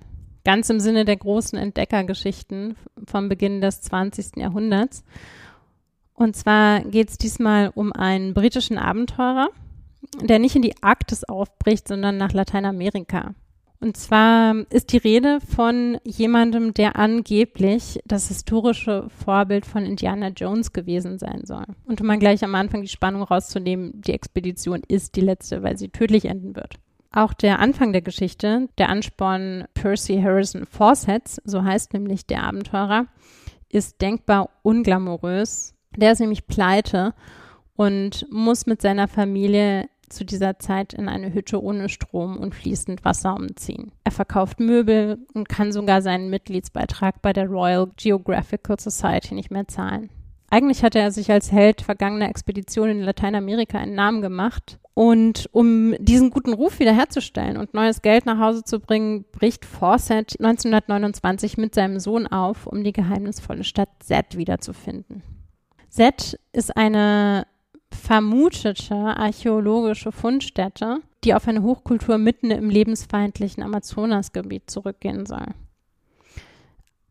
ganz 0.44 0.70
im 0.70 0.80
Sinne 0.80 1.04
der 1.04 1.16
großen 1.16 1.58
Entdeckergeschichten 1.58 2.76
vom 3.06 3.28
Beginn 3.28 3.60
des 3.60 3.80
20. 3.82 4.36
Jahrhunderts. 4.36 5.02
Und 6.14 6.36
zwar 6.36 6.80
geht 6.80 7.10
es 7.10 7.18
diesmal 7.18 7.70
um 7.74 7.92
einen 7.92 8.34
britischen 8.34 8.76
Abenteurer, 8.76 9.48
der 10.20 10.38
nicht 10.38 10.56
in 10.56 10.62
die 10.62 10.82
Arktis 10.82 11.24
aufbricht, 11.24 11.88
sondern 11.88 12.16
nach 12.16 12.32
Lateinamerika. 12.32 13.34
Und 13.80 13.96
zwar 13.96 14.56
ist 14.70 14.92
die 14.92 14.96
Rede 14.96 15.38
von 15.40 15.98
jemandem, 16.04 16.74
der 16.74 16.96
angeblich 16.96 18.00
das 18.04 18.28
historische 18.28 19.08
Vorbild 19.08 19.66
von 19.66 19.84
Indiana 19.84 20.28
Jones 20.28 20.72
gewesen 20.72 21.18
sein 21.18 21.42
soll. 21.44 21.64
Und 21.84 22.00
um 22.00 22.08
mal 22.08 22.18
gleich 22.18 22.42
am 22.42 22.56
Anfang 22.56 22.82
die 22.82 22.88
Spannung 22.88 23.22
rauszunehmen, 23.22 24.00
die 24.02 24.12
Expedition 24.12 24.82
ist 24.88 25.14
die 25.14 25.20
letzte, 25.20 25.62
weil 25.62 25.78
sie 25.78 25.90
tödlich 25.90 26.24
enden 26.24 26.56
wird. 26.56 26.74
Auch 27.12 27.32
der 27.32 27.60
Anfang 27.60 27.92
der 27.92 28.02
Geschichte, 28.02 28.68
der 28.78 28.88
Ansporn 28.88 29.64
Percy 29.74 30.20
Harrison 30.20 30.66
Fawcett, 30.66 31.40
so 31.44 31.62
heißt 31.62 31.94
nämlich 31.94 32.26
der 32.26 32.42
Abenteurer, 32.42 33.06
ist 33.70 34.00
denkbar 34.00 34.50
unglamourös. 34.62 35.74
Der 35.96 36.12
ist 36.12 36.20
nämlich 36.20 36.46
pleite 36.46 37.14
und 37.76 38.26
muss 38.30 38.66
mit 38.66 38.82
seiner 38.82 39.08
Familie 39.08 39.88
zu 40.08 40.24
dieser 40.24 40.58
Zeit 40.58 40.92
in 40.92 41.08
eine 41.08 41.32
Hütte 41.32 41.62
ohne 41.62 41.88
Strom 41.88 42.36
und 42.36 42.54
fließend 42.54 43.04
Wasser 43.04 43.34
umziehen. 43.34 43.92
Er 44.04 44.12
verkauft 44.12 44.60
Möbel 44.60 45.18
und 45.34 45.48
kann 45.48 45.72
sogar 45.72 46.02
seinen 46.02 46.30
Mitgliedsbeitrag 46.30 47.22
bei 47.22 47.32
der 47.32 47.46
Royal 47.46 47.90
Geographical 47.96 48.78
Society 48.78 49.34
nicht 49.34 49.50
mehr 49.50 49.68
zahlen. 49.68 50.10
Eigentlich 50.50 50.82
hatte 50.82 50.98
er 50.98 51.10
sich 51.10 51.30
als 51.30 51.52
Held 51.52 51.82
vergangener 51.82 52.28
Expeditionen 52.28 53.00
in 53.00 53.04
Lateinamerika 53.04 53.78
einen 53.78 53.94
Namen 53.94 54.22
gemacht. 54.22 54.78
Und 54.94 55.48
um 55.52 55.94
diesen 56.00 56.30
guten 56.30 56.54
Ruf 56.54 56.80
wiederherzustellen 56.80 57.56
und 57.56 57.72
neues 57.72 58.02
Geld 58.02 58.26
nach 58.26 58.40
Hause 58.40 58.64
zu 58.64 58.80
bringen, 58.80 59.24
bricht 59.30 59.64
Fawcett 59.64 60.40
1929 60.40 61.56
mit 61.56 61.74
seinem 61.74 62.00
Sohn 62.00 62.26
auf, 62.26 62.66
um 62.66 62.82
die 62.82 62.92
geheimnisvolle 62.92 63.62
Stadt 63.62 63.90
Z 64.00 64.36
wiederzufinden. 64.36 65.22
Z 65.88 66.38
ist 66.52 66.76
eine 66.76 67.46
vermutete 67.98 68.94
archäologische 68.94 70.12
Fundstätte, 70.12 71.00
die 71.24 71.34
auf 71.34 71.48
eine 71.48 71.62
Hochkultur 71.62 72.18
mitten 72.18 72.50
im 72.50 72.70
lebensfeindlichen 72.70 73.62
Amazonasgebiet 73.62 74.70
zurückgehen 74.70 75.26
soll. 75.26 75.46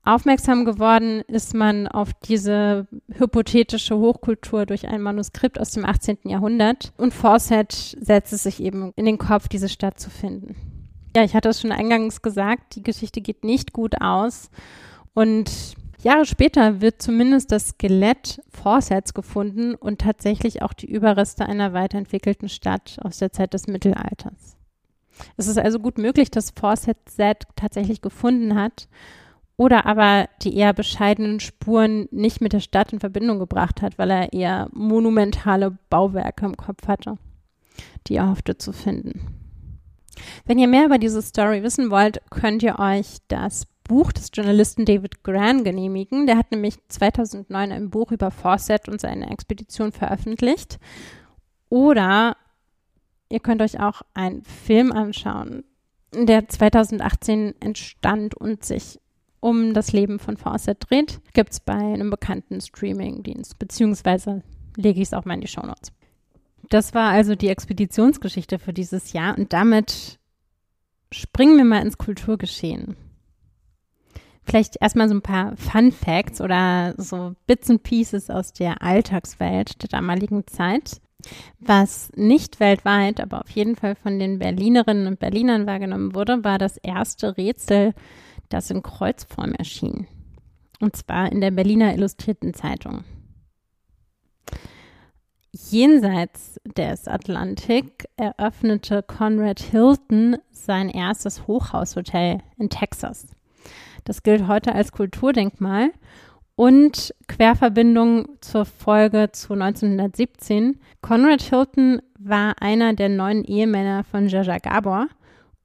Aufmerksam 0.07 0.63
geworden 0.63 1.21
ist 1.27 1.53
man 1.53 1.85
auf 1.85 2.13
diese 2.13 2.87
hypothetische 3.11 3.97
Hochkultur 3.97 4.65
durch 4.65 4.87
ein 4.87 5.01
Manuskript 5.01 5.59
aus 5.59 5.71
dem 5.71 5.83
18. 5.83 6.19
Jahrhundert 6.23 6.93
und 6.95 7.13
Fawcett 7.13 7.97
setzt 7.99 8.31
es 8.31 8.43
sich 8.43 8.63
eben 8.63 8.93
in 8.95 9.03
den 9.03 9.17
Kopf, 9.17 9.49
diese 9.49 9.67
Stadt 9.67 9.99
zu 9.99 10.09
finden. 10.09 10.55
Ja, 11.13 11.25
ich 11.25 11.35
hatte 11.35 11.49
es 11.49 11.59
schon 11.59 11.73
eingangs 11.73 12.21
gesagt, 12.21 12.75
die 12.75 12.83
Geschichte 12.83 13.19
geht 13.19 13.43
nicht 13.43 13.73
gut 13.73 13.99
aus 13.99 14.49
und 15.13 15.75
Jahre 16.03 16.25
später 16.25 16.79
wird 16.81 17.01
zumindest 17.01 17.51
das 17.51 17.69
Skelett 17.69 18.41
Fawcett's 18.49 19.13
gefunden 19.13 19.73
und 19.75 19.99
tatsächlich 19.99 20.61
auch 20.61 20.73
die 20.73 20.89
Überreste 20.89 21.45
einer 21.45 21.73
weiterentwickelten 21.73 22.49
Stadt 22.49 22.97
aus 23.01 23.17
der 23.17 23.31
Zeit 23.31 23.53
des 23.53 23.67
Mittelalters. 23.67 24.57
Es 25.35 25.47
ist 25.47 25.57
also 25.57 25.79
gut 25.79 25.97
möglich, 25.97 26.29
dass 26.29 26.51
Fawcett 26.51 26.97
Z 27.05 27.43
tatsächlich 27.55 28.01
gefunden 28.01 28.55
hat 28.55 28.87
oder 29.55 29.87
aber 29.87 30.29
die 30.43 30.55
eher 30.55 30.73
bescheidenen 30.73 31.39
Spuren 31.39 32.07
nicht 32.11 32.41
mit 32.41 32.53
der 32.53 32.59
Stadt 32.59 32.93
in 32.93 32.99
Verbindung 32.99 33.39
gebracht 33.39 33.81
hat, 33.81 33.97
weil 33.97 34.11
er 34.11 34.33
eher 34.33 34.69
monumentale 34.71 35.77
Bauwerke 35.89 36.45
im 36.45 36.55
Kopf 36.55 36.87
hatte, 36.87 37.17
die 38.07 38.15
er 38.15 38.29
hoffte 38.29 38.57
zu 38.59 38.71
finden. 38.71 39.35
Wenn 40.45 40.59
ihr 40.59 40.67
mehr 40.67 40.85
über 40.85 40.97
diese 40.97 41.21
Story 41.21 41.63
wissen 41.63 41.89
wollt, 41.89 42.21
könnt 42.29 42.63
ihr 42.63 42.77
euch 42.79 43.17
das 43.27 43.65
Buch 43.87 44.11
des 44.11 44.29
Journalisten 44.33 44.85
David 44.85 45.23
Gran 45.23 45.63
genehmigen. 45.63 46.27
Der 46.27 46.37
hat 46.37 46.51
nämlich 46.51 46.75
2009 46.89 47.71
ein 47.71 47.89
Buch 47.89 48.11
über 48.11 48.31
Fawcett 48.31 48.87
und 48.87 49.01
seine 49.01 49.29
Expedition 49.31 49.91
veröffentlicht. 49.91 50.79
Oder 51.69 52.37
ihr 53.29 53.39
könnt 53.39 53.61
euch 53.61 53.79
auch 53.79 54.01
einen 54.13 54.43
Film 54.43 54.91
anschauen, 54.91 55.63
der 56.13 56.47
2018 56.47 57.55
entstand 57.59 58.35
und 58.35 58.63
sich 58.63 58.99
um 59.39 59.73
das 59.73 59.91
Leben 59.91 60.19
von 60.19 60.37
Fawcett 60.37 60.89
dreht. 60.89 61.21
Gibt 61.33 61.53
es 61.53 61.59
bei 61.59 61.73
einem 61.73 62.09
bekannten 62.09 62.61
Streaming-Dienst, 62.61 63.59
beziehungsweise 63.59 64.43
lege 64.75 65.01
ich 65.01 65.07
es 65.07 65.13
auch 65.13 65.25
mal 65.25 65.35
in 65.35 65.41
die 65.41 65.47
Shownotes. 65.47 65.91
Das 66.69 66.93
war 66.93 67.11
also 67.11 67.35
die 67.35 67.49
Expeditionsgeschichte 67.49 68.59
für 68.59 68.73
dieses 68.73 69.13
Jahr 69.13 69.37
und 69.37 69.53
damit 69.53 70.19
springen 71.11 71.57
wir 71.57 71.65
mal 71.65 71.81
ins 71.81 71.97
Kulturgeschehen. 71.97 72.95
Vielleicht 74.47 74.77
erstmal 74.79 75.09
so 75.09 75.15
ein 75.15 75.21
paar 75.21 75.57
Fun 75.57 75.91
Facts 75.91 76.39
oder 76.39 76.93
so 76.95 77.35
Bits 77.47 77.69
and 77.69 77.83
Pieces 77.83 78.29
aus 78.29 78.53
der 78.53 78.81
Alltagswelt 78.81 79.81
der 79.83 79.89
damaligen 79.89 80.47
Zeit. 80.47 81.01
Was 81.59 82.13
nicht 82.15 82.61
weltweit, 82.61 83.19
aber 83.19 83.41
auf 83.41 83.49
jeden 83.49 83.75
Fall 83.75 83.95
von 83.95 84.19
den 84.19 84.39
Berlinerinnen 84.39 85.07
und 85.07 85.19
Berlinern 85.19 85.67
wahrgenommen 85.67 86.15
wurde, 86.15 86.45
war 86.45 86.57
das 86.59 86.77
erste 86.77 87.35
Rätsel, 87.35 87.93
das 88.47 88.71
in 88.71 88.83
Kreuzform 88.83 89.53
erschien. 89.53 90.07
Und 90.79 90.95
zwar 90.95 91.29
in 91.29 91.41
der 91.41 91.51
Berliner 91.51 91.93
Illustrierten 91.93 92.53
Zeitung. 92.53 93.03
Jenseits 95.51 96.61
des 96.77 97.09
Atlantik 97.09 98.07
eröffnete 98.15 99.03
Conrad 99.03 99.59
Hilton 99.59 100.37
sein 100.51 100.87
erstes 100.87 101.47
Hochhaushotel 101.47 102.37
in 102.57 102.69
Texas. 102.69 103.27
Das 104.07 104.23
gilt 104.23 104.47
heute 104.47 104.73
als 104.73 104.93
Kulturdenkmal. 104.93 105.91
Und 106.55 107.13
Querverbindung 107.27 108.37
zur 108.39 108.63
Folge 108.63 109.31
zu 109.33 109.51
1917. 109.53 110.79
Conrad 111.01 111.41
Hilton 111.41 112.01
war 112.17 112.55
einer 112.61 112.93
der 112.93 113.09
neun 113.09 113.43
Ehemänner 113.43 114.05
von 114.05 114.29
Jaja 114.29 114.59
Gabor 114.59 115.07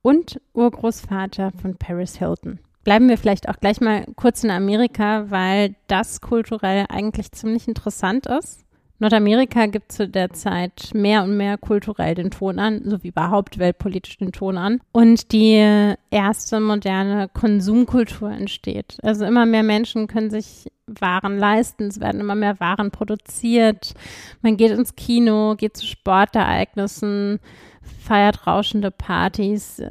und 0.03 0.41
Urgroßvater 0.55 1.53
von 1.53 1.77
Paris 1.77 2.17
Hilton. 2.17 2.59
Bleiben 2.83 3.09
wir 3.09 3.17
vielleicht 3.17 3.49
auch 3.49 3.61
gleich 3.61 3.81
mal 3.81 4.05
kurz 4.17 4.43
in 4.43 4.51
Amerika, 4.51 5.31
weil 5.31 5.77
das 5.87 6.21
kulturell 6.21 6.87
eigentlich 6.89 7.31
ziemlich 7.31 7.69
interessant 7.69 8.27
ist. 8.27 8.65
Nordamerika 8.99 9.67
gibt 9.67 9.91
zu 9.91 10.09
der 10.09 10.31
Zeit 10.33 10.91
mehr 10.95 11.25
und 11.25 11.37
mehr 11.37 11.59
kulturell 11.59 12.15
den 12.15 12.31
Ton 12.31 12.61
an, 12.61 12.83
so 12.85 13.03
wie 13.03 13.09
überhaupt 13.09 13.59
weltpolitisch 13.59 14.19
den 14.19 14.31
Ton 14.31 14.57
an. 14.57 14.81
Und 14.93 15.33
die 15.33 15.95
erste 16.11 16.61
moderne 16.61 17.29
Konsumkultur 17.29 18.31
entsteht. 18.31 18.99
Also 19.03 19.25
immer 19.25 19.45
mehr 19.45 19.65
Menschen 19.65 20.07
können 20.07 20.31
sich 20.31 20.71
Waren 20.87 21.39
leisten, 21.39 21.85
es 21.85 22.01
werden 22.01 22.21
immer 22.21 22.35
mehr 22.35 22.61
Waren 22.61 22.91
produziert. 22.91 23.95
Man 24.41 24.57
geht 24.57 24.71
ins 24.71 24.95
Kino, 24.95 25.57
geht 25.57 25.77
zu 25.77 25.87
Sportereignissen, 25.87 27.41
feiert 27.83 28.47
rauschende 28.47 28.91
Partys. 28.91 29.83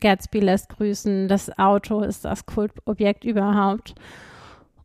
Gatsby 0.00 0.40
lässt 0.40 0.70
grüßen, 0.70 1.28
das 1.28 1.58
Auto 1.58 2.02
ist 2.02 2.24
das 2.24 2.44
Kultobjekt 2.44 3.24
überhaupt. 3.24 3.94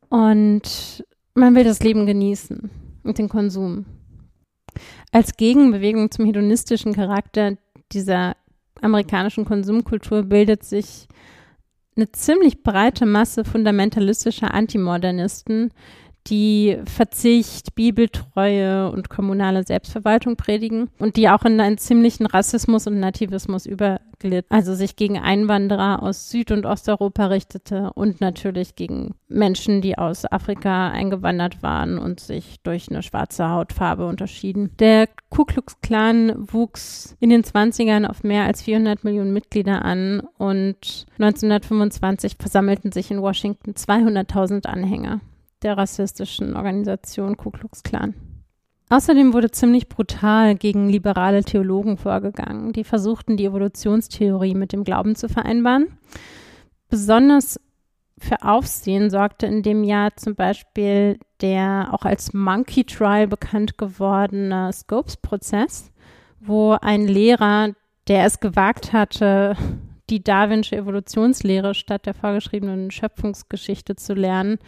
Und 0.09 1.03
man 1.33 1.55
will 1.55 1.63
das 1.63 1.81
Leben 1.81 2.05
genießen 2.05 2.69
und 3.03 3.17
den 3.17 3.29
Konsum. 3.29 3.85
Als 5.11 5.37
Gegenbewegung 5.37 6.09
zum 6.11 6.25
hedonistischen 6.25 6.93
Charakter 6.93 7.57
dieser 7.91 8.35
amerikanischen 8.81 9.45
Konsumkultur 9.45 10.23
bildet 10.23 10.63
sich 10.63 11.07
eine 11.95 12.11
ziemlich 12.11 12.63
breite 12.63 13.05
Masse 13.05 13.45
fundamentalistischer 13.45 14.53
Antimodernisten, 14.53 15.71
die 16.27 16.77
Verzicht, 16.86 17.75
Bibeltreue 17.75 18.89
und 18.91 19.09
kommunale 19.09 19.63
Selbstverwaltung 19.63 20.36
predigen 20.36 20.89
und 20.99 21.17
die 21.17 21.29
auch 21.29 21.43
in 21.43 21.59
einen 21.59 21.77
ziemlichen 21.77 22.25
Rassismus 22.25 22.88
und 22.88 22.99
Nativismus 22.99 23.65
überglitt, 23.65 24.45
also 24.49 24.73
sich 24.73 24.95
gegen 24.95 25.19
Einwanderer 25.19 26.01
aus 26.01 26.29
Süd- 26.29 26.51
und 26.51 26.65
Osteuropa 26.65 27.25
richtete 27.25 27.91
und 27.93 28.21
natürlich 28.21 28.75
gegen 28.75 29.15
Menschen, 29.27 29.81
die 29.81 29.97
aus 29.97 30.25
Afrika 30.31 30.89
eingewandert 30.89 31.62
waren 31.62 31.97
und 31.97 32.19
sich 32.19 32.62
durch 32.63 32.89
eine 32.89 33.03
schwarze 33.03 33.49
Hautfarbe 33.49 34.05
unterschieden. 34.05 34.71
Der 34.79 35.09
Ku 35.29 35.43
Klux 35.43 35.81
Klan 35.81 36.33
wuchs 36.38 37.17
in 37.19 37.29
den 37.29 37.43
20ern 37.43 38.05
auf 38.05 38.23
mehr 38.23 38.45
als 38.45 38.62
400 38.62 39.03
Millionen 39.03 39.33
Mitglieder 39.33 39.83
an 39.83 40.21
und 40.38 41.05
1925 41.19 42.38
versammelten 42.39 42.91
sich 42.91 43.12
in 43.12 43.21
Washington 43.21 43.71
200.000 43.71 44.67
Anhänger 44.67 45.19
der 45.63 45.78
rassistischen 45.78 46.56
Organisation 46.56 47.38
Ku 47.38 47.52
Klux 47.52 47.84
Klan. 47.84 48.13
Außerdem 48.89 49.34
wurde 49.34 49.49
ziemlich 49.49 49.89
brutal 49.89 50.56
gegen 50.56 50.89
liberale 50.89 51.43
Theologen 51.43 51.97
vorgegangen, 51.97 52.73
die 52.73 52.84
versuchten, 52.84 53.38
die 53.38 53.45
Evolutionstheorie 53.45 54.54
mit 54.54 54.71
dem 54.71 54.84
Glauben 54.84 55.15
zu 55.15 55.30
vereinbaren. 55.30 55.97
Besonders 56.89 57.60
für 58.19 58.43
Aufsehen 58.43 59.10
sorgte 59.10 59.47
in 59.47 59.63
dem 59.63 59.84
Jahr 59.84 60.15
zum 60.15 60.36
Beispiel 60.36 61.17
der 61.41 61.89
auch 61.91 62.06
als 62.06 62.34
Monkey 62.34 62.86
Trial 62.86 63.28
bekannt 63.28 63.78
gewordene 63.78 64.71
Scopes-Prozess, 64.71 65.91
wo 66.39 66.78
ein 66.80 67.08
Lehrer, 67.08 67.71
der 68.08 68.26
es 68.26 68.39
gewagt 68.39 68.93
hatte, 68.93 69.58
die 70.09 70.23
Darwinsche 70.23 70.75
Evolutionslehre 70.75 71.73
statt 71.73 72.05
der 72.05 72.13
vorgeschriebenen 72.13 72.91
Schöpfungsgeschichte 72.91 73.95
zu 73.95 74.13
lernen, 74.13 74.59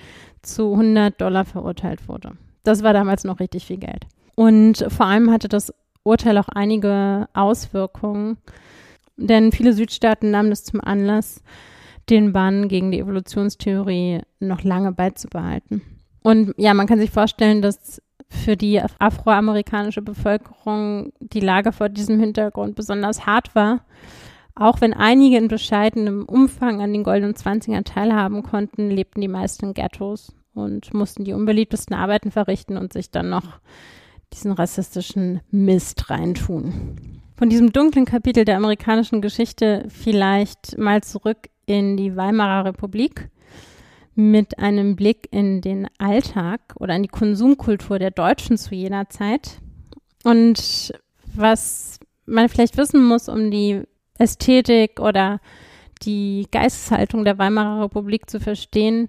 zu 0.41 0.71
100 0.71 1.19
Dollar 1.19 1.45
verurteilt 1.45 2.07
wurde. 2.07 2.33
Das 2.63 2.83
war 2.83 2.93
damals 2.93 3.23
noch 3.23 3.39
richtig 3.39 3.65
viel 3.65 3.77
Geld. 3.77 4.07
Und 4.35 4.85
vor 4.89 5.05
allem 5.05 5.31
hatte 5.31 5.47
das 5.47 5.73
Urteil 6.03 6.37
auch 6.37 6.49
einige 6.49 7.27
Auswirkungen, 7.33 8.37
denn 9.17 9.51
viele 9.51 9.73
Südstaaten 9.73 10.31
nahmen 10.31 10.51
es 10.51 10.63
zum 10.63 10.81
Anlass, 10.81 11.41
den 12.09 12.33
Bann 12.33 12.67
gegen 12.67 12.91
die 12.91 12.99
Evolutionstheorie 12.99 14.21
noch 14.39 14.63
lange 14.63 14.91
beizubehalten. 14.91 15.81
Und 16.21 16.53
ja, 16.57 16.73
man 16.73 16.87
kann 16.87 16.99
sich 16.99 17.11
vorstellen, 17.11 17.61
dass 17.61 18.01
für 18.29 18.57
die 18.57 18.81
afroamerikanische 18.99 20.01
Bevölkerung 20.01 21.13
die 21.19 21.39
Lage 21.39 21.71
vor 21.71 21.89
diesem 21.89 22.19
Hintergrund 22.19 22.75
besonders 22.75 23.25
hart 23.25 23.55
war. 23.55 23.85
Auch 24.55 24.79
wenn 24.79 24.93
einige 24.93 25.37
in 25.37 25.49
bescheidenem 25.49 26.25
Umfang 26.25 26.81
an 26.81 26.93
den 26.93 27.03
goldenen 27.03 27.35
Zwanzigern 27.35 27.83
teilhaben 27.83 28.41
konnten, 28.41 28.89
lebten 28.89 29.19
die 29.19 29.27
meisten 29.27 29.65
in 29.65 29.73
Ghettos 29.73 30.33
und 30.53 30.93
mussten 30.93 31.25
die 31.25 31.33
unbeliebtesten 31.33 31.95
Arbeiten 31.95 32.31
verrichten 32.31 32.77
und 32.77 32.93
sich 32.93 33.11
dann 33.11 33.29
noch 33.29 33.59
diesen 34.33 34.53
rassistischen 34.53 35.41
Mist 35.51 36.09
reintun. 36.09 37.21
Von 37.35 37.49
diesem 37.49 37.73
dunklen 37.73 38.05
Kapitel 38.05 38.45
der 38.45 38.55
amerikanischen 38.55 39.21
Geschichte 39.21 39.85
vielleicht 39.89 40.77
mal 40.77 41.03
zurück 41.03 41.49
in 41.65 41.97
die 41.97 42.15
Weimarer 42.15 42.65
Republik 42.65 43.29
mit 44.15 44.59
einem 44.59 44.95
Blick 44.95 45.27
in 45.31 45.59
den 45.59 45.89
Alltag 45.97 46.61
oder 46.79 46.95
in 46.95 47.03
die 47.03 47.09
Konsumkultur 47.09 47.99
der 47.99 48.11
Deutschen 48.11 48.57
zu 48.57 48.73
jener 48.73 49.09
Zeit. 49.09 49.59
Und 50.23 50.93
was 51.33 51.99
man 52.25 52.47
vielleicht 52.47 52.77
wissen 52.77 53.03
muss, 53.03 53.27
um 53.27 53.51
die 53.51 53.83
Ästhetik 54.17 54.99
oder 54.99 55.39
die 56.01 56.47
Geisteshaltung 56.51 57.25
der 57.25 57.37
Weimarer 57.37 57.85
Republik 57.85 58.29
zu 58.29 58.39
verstehen, 58.39 59.07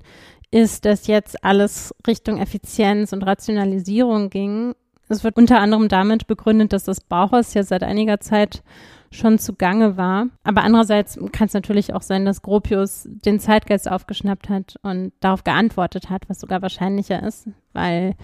ist, 0.50 0.84
dass 0.84 1.06
jetzt 1.06 1.44
alles 1.44 1.94
Richtung 2.06 2.38
Effizienz 2.38 3.12
und 3.12 3.22
Rationalisierung 3.22 4.30
ging. 4.30 4.74
Es 5.08 5.24
wird 5.24 5.36
unter 5.36 5.60
anderem 5.60 5.88
damit 5.88 6.26
begründet, 6.26 6.72
dass 6.72 6.84
das 6.84 7.00
Bauhaus 7.00 7.54
ja 7.54 7.62
seit 7.62 7.82
einiger 7.82 8.20
Zeit 8.20 8.62
schon 9.10 9.38
zugange 9.38 9.96
war. 9.96 10.26
Aber 10.42 10.62
andererseits 10.62 11.18
kann 11.32 11.46
es 11.46 11.54
natürlich 11.54 11.94
auch 11.94 12.02
sein, 12.02 12.24
dass 12.24 12.42
Gropius 12.42 13.08
den 13.08 13.38
Zeitgeist 13.38 13.90
aufgeschnappt 13.90 14.48
hat 14.48 14.76
und 14.82 15.12
darauf 15.20 15.44
geantwortet 15.44 16.10
hat, 16.10 16.28
was 16.28 16.40
sogar 16.40 16.62
wahrscheinlicher 16.62 17.22
ist, 17.22 17.48
weil 17.72 18.14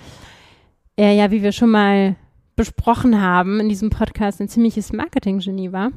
er 0.96 1.12
ja, 1.12 1.30
wie 1.30 1.42
wir 1.42 1.52
schon 1.52 1.70
mal 1.70 2.16
besprochen 2.56 3.20
haben 3.20 3.60
in 3.60 3.68
diesem 3.68 3.90
Podcast, 3.90 4.40
ein 4.40 4.48
ziemliches 4.48 4.92
Marketing-Genie 4.92 5.72
war. 5.72 5.90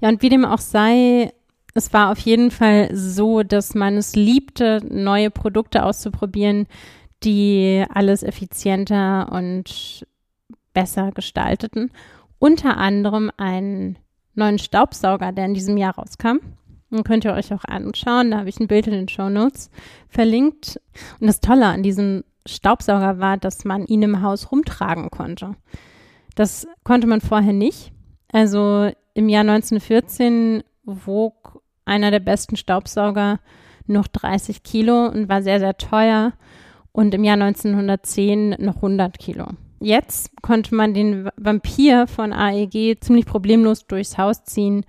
Ja, 0.00 0.08
und 0.08 0.22
wie 0.22 0.28
dem 0.28 0.44
auch 0.44 0.58
sei, 0.58 1.32
es 1.74 1.92
war 1.92 2.10
auf 2.10 2.18
jeden 2.18 2.50
Fall 2.50 2.90
so, 2.92 3.42
dass 3.42 3.74
man 3.74 3.96
es 3.96 4.16
liebte, 4.16 4.80
neue 4.88 5.30
Produkte 5.30 5.84
auszuprobieren, 5.84 6.66
die 7.22 7.84
alles 7.92 8.22
effizienter 8.22 9.30
und 9.30 10.06
besser 10.72 11.12
gestalteten. 11.12 11.90
Unter 12.38 12.76
anderem 12.76 13.30
einen 13.36 13.98
neuen 14.34 14.58
Staubsauger, 14.58 15.32
der 15.32 15.46
in 15.46 15.54
diesem 15.54 15.76
Jahr 15.76 15.96
rauskam. 15.96 16.38
Den 16.90 17.04
könnt 17.04 17.24
ihr 17.24 17.34
euch 17.34 17.52
auch 17.52 17.64
anschauen. 17.64 18.30
Da 18.30 18.38
habe 18.38 18.48
ich 18.48 18.58
ein 18.58 18.66
Bild 18.66 18.86
in 18.86 18.92
den 18.92 19.08
Show 19.08 19.28
Notes 19.28 19.70
verlinkt. 20.08 20.80
Und 21.20 21.26
das 21.26 21.40
Tolle 21.40 21.66
an 21.66 21.82
diesem 21.82 22.24
Staubsauger 22.46 23.20
war, 23.20 23.36
dass 23.36 23.64
man 23.64 23.86
ihn 23.86 24.02
im 24.02 24.22
Haus 24.22 24.50
rumtragen 24.50 25.10
konnte. 25.10 25.54
Das 26.34 26.66
konnte 26.82 27.06
man 27.06 27.20
vorher 27.20 27.52
nicht. 27.52 27.92
Also 28.32 28.90
im 29.14 29.28
Jahr 29.28 29.42
1914 29.42 30.62
wog 30.84 31.62
einer 31.84 32.10
der 32.10 32.20
besten 32.20 32.56
Staubsauger 32.56 33.40
noch 33.86 34.06
30 34.06 34.62
Kilo 34.62 35.06
und 35.06 35.28
war 35.28 35.42
sehr, 35.42 35.58
sehr 35.58 35.76
teuer. 35.76 36.32
Und 36.92 37.14
im 37.14 37.24
Jahr 37.24 37.40
1910 37.40 38.56
noch 38.58 38.76
100 38.76 39.18
Kilo. 39.18 39.46
Jetzt 39.80 40.30
konnte 40.42 40.74
man 40.74 40.92
den 40.92 41.30
Vampir 41.36 42.06
von 42.06 42.32
AEG 42.32 43.00
ziemlich 43.00 43.26
problemlos 43.26 43.86
durchs 43.86 44.18
Haus 44.18 44.44
ziehen. 44.44 44.84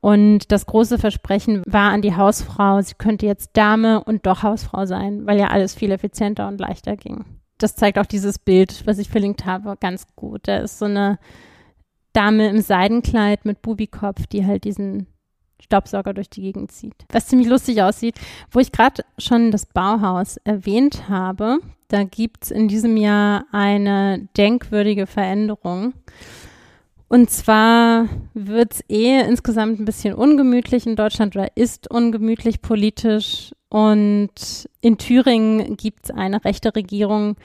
Und 0.00 0.50
das 0.50 0.66
große 0.66 0.98
Versprechen 0.98 1.62
war 1.66 1.92
an 1.92 2.02
die 2.02 2.16
Hausfrau, 2.16 2.80
sie 2.80 2.94
könnte 2.94 3.26
jetzt 3.26 3.50
Dame 3.52 4.02
und 4.02 4.26
doch 4.26 4.42
Hausfrau 4.42 4.84
sein, 4.84 5.26
weil 5.26 5.38
ja 5.38 5.48
alles 5.48 5.74
viel 5.74 5.92
effizienter 5.92 6.48
und 6.48 6.58
leichter 6.58 6.96
ging. 6.96 7.24
Das 7.58 7.76
zeigt 7.76 7.98
auch 7.98 8.06
dieses 8.06 8.40
Bild, 8.40 8.84
was 8.84 8.98
ich 8.98 9.08
verlinkt 9.08 9.46
habe, 9.46 9.76
ganz 9.78 10.06
gut. 10.16 10.48
Da 10.48 10.56
ist 10.58 10.80
so 10.80 10.86
eine 10.86 11.18
Dame 12.12 12.48
im 12.48 12.60
Seidenkleid 12.60 13.44
mit 13.44 13.62
Bubikopf, 13.62 14.26
die 14.26 14.46
halt 14.46 14.64
diesen 14.64 15.06
Staubsauger 15.60 16.12
durch 16.12 16.28
die 16.28 16.42
Gegend 16.42 16.72
zieht. 16.72 16.94
Was 17.10 17.28
ziemlich 17.28 17.48
lustig 17.48 17.82
aussieht, 17.82 18.16
wo 18.50 18.58
ich 18.58 18.72
gerade 18.72 19.04
schon 19.18 19.50
das 19.50 19.66
Bauhaus 19.66 20.36
erwähnt 20.38 21.08
habe, 21.08 21.58
da 21.88 22.04
gibt 22.04 22.44
es 22.44 22.50
in 22.50 22.68
diesem 22.68 22.96
Jahr 22.96 23.44
eine 23.52 24.28
denkwürdige 24.36 25.06
Veränderung. 25.06 25.94
Und 27.08 27.28
zwar 27.28 28.08
wird 28.32 28.72
es 28.72 28.84
eh 28.88 29.20
insgesamt 29.20 29.78
ein 29.78 29.84
bisschen 29.84 30.14
ungemütlich 30.14 30.86
in 30.86 30.96
Deutschland 30.96 31.36
oder 31.36 31.54
ist 31.56 31.90
ungemütlich 31.90 32.62
politisch. 32.62 33.52
Und 33.68 34.66
in 34.80 34.96
Thüringen 34.96 35.76
gibt 35.76 36.04
es 36.04 36.10
eine 36.10 36.42
rechte 36.44 36.74
Regierung, 36.74 37.36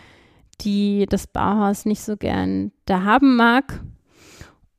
die 0.62 1.06
das 1.10 1.28
Bauhaus 1.28 1.86
nicht 1.86 2.02
so 2.02 2.16
gern 2.16 2.72
da 2.86 3.04
haben 3.04 3.36
mag. 3.36 3.82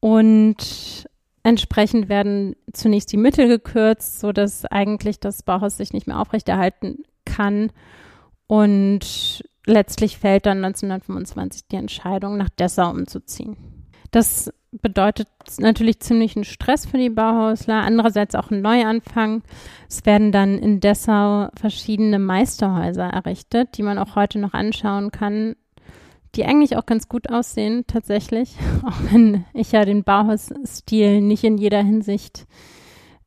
Und 0.01 1.09
Entsprechend 1.49 2.11
werden 2.11 2.57
zunächst 2.75 3.11
die 3.11 3.17
Mittel 3.17 3.49
gekürzt, 3.49 4.21
sodass 4.21 4.67
eigentlich 4.67 5.19
das 5.19 5.43
Bauhaus 5.43 5.79
sich 5.79 5.95
nicht 5.95 6.07
mehr 6.07 6.21
aufrechterhalten 6.21 7.05
kann. 7.25 7.71
Und 8.47 9.43
letztlich 9.65 10.19
fällt 10.19 10.45
dann 10.45 10.63
1925 10.63 11.69
die 11.69 11.77
Entscheidung, 11.77 12.37
nach 12.37 12.51
Dessau 12.51 12.91
umzuziehen. 12.91 13.57
Das 14.11 14.53
bedeutet 14.73 15.29
natürlich 15.59 16.01
ziemlichen 16.01 16.45
Stress 16.45 16.85
für 16.85 16.99
die 16.99 17.09
Bauhausler, 17.09 17.83
andererseits 17.83 18.35
auch 18.35 18.51
einen 18.51 18.61
Neuanfang. 18.61 19.43
Es 19.89 20.05
werden 20.05 20.33
dann 20.33 20.59
in 20.59 20.81
Dessau 20.81 21.49
verschiedene 21.59 22.19
Meisterhäuser 22.19 23.05
errichtet, 23.05 23.79
die 23.79 23.83
man 23.83 23.99
auch 23.99 24.17
heute 24.17 24.39
noch 24.39 24.53
anschauen 24.53 25.13
kann 25.13 25.57
die 26.35 26.45
eigentlich 26.45 26.77
auch 26.77 26.87
ganz 26.87 27.09
gut 27.09 27.31
aussehen, 27.31 27.85
tatsächlich. 27.87 28.55
Auch 28.87 29.13
wenn 29.13 29.45
ich 29.55 29.73
ja 29.73 29.85
den 29.85 30.05
Bauhausstil 30.05 31.21
nicht 31.21 31.45
in 31.45 31.59
jeder 31.59 31.83
Hinsicht 31.83 32.47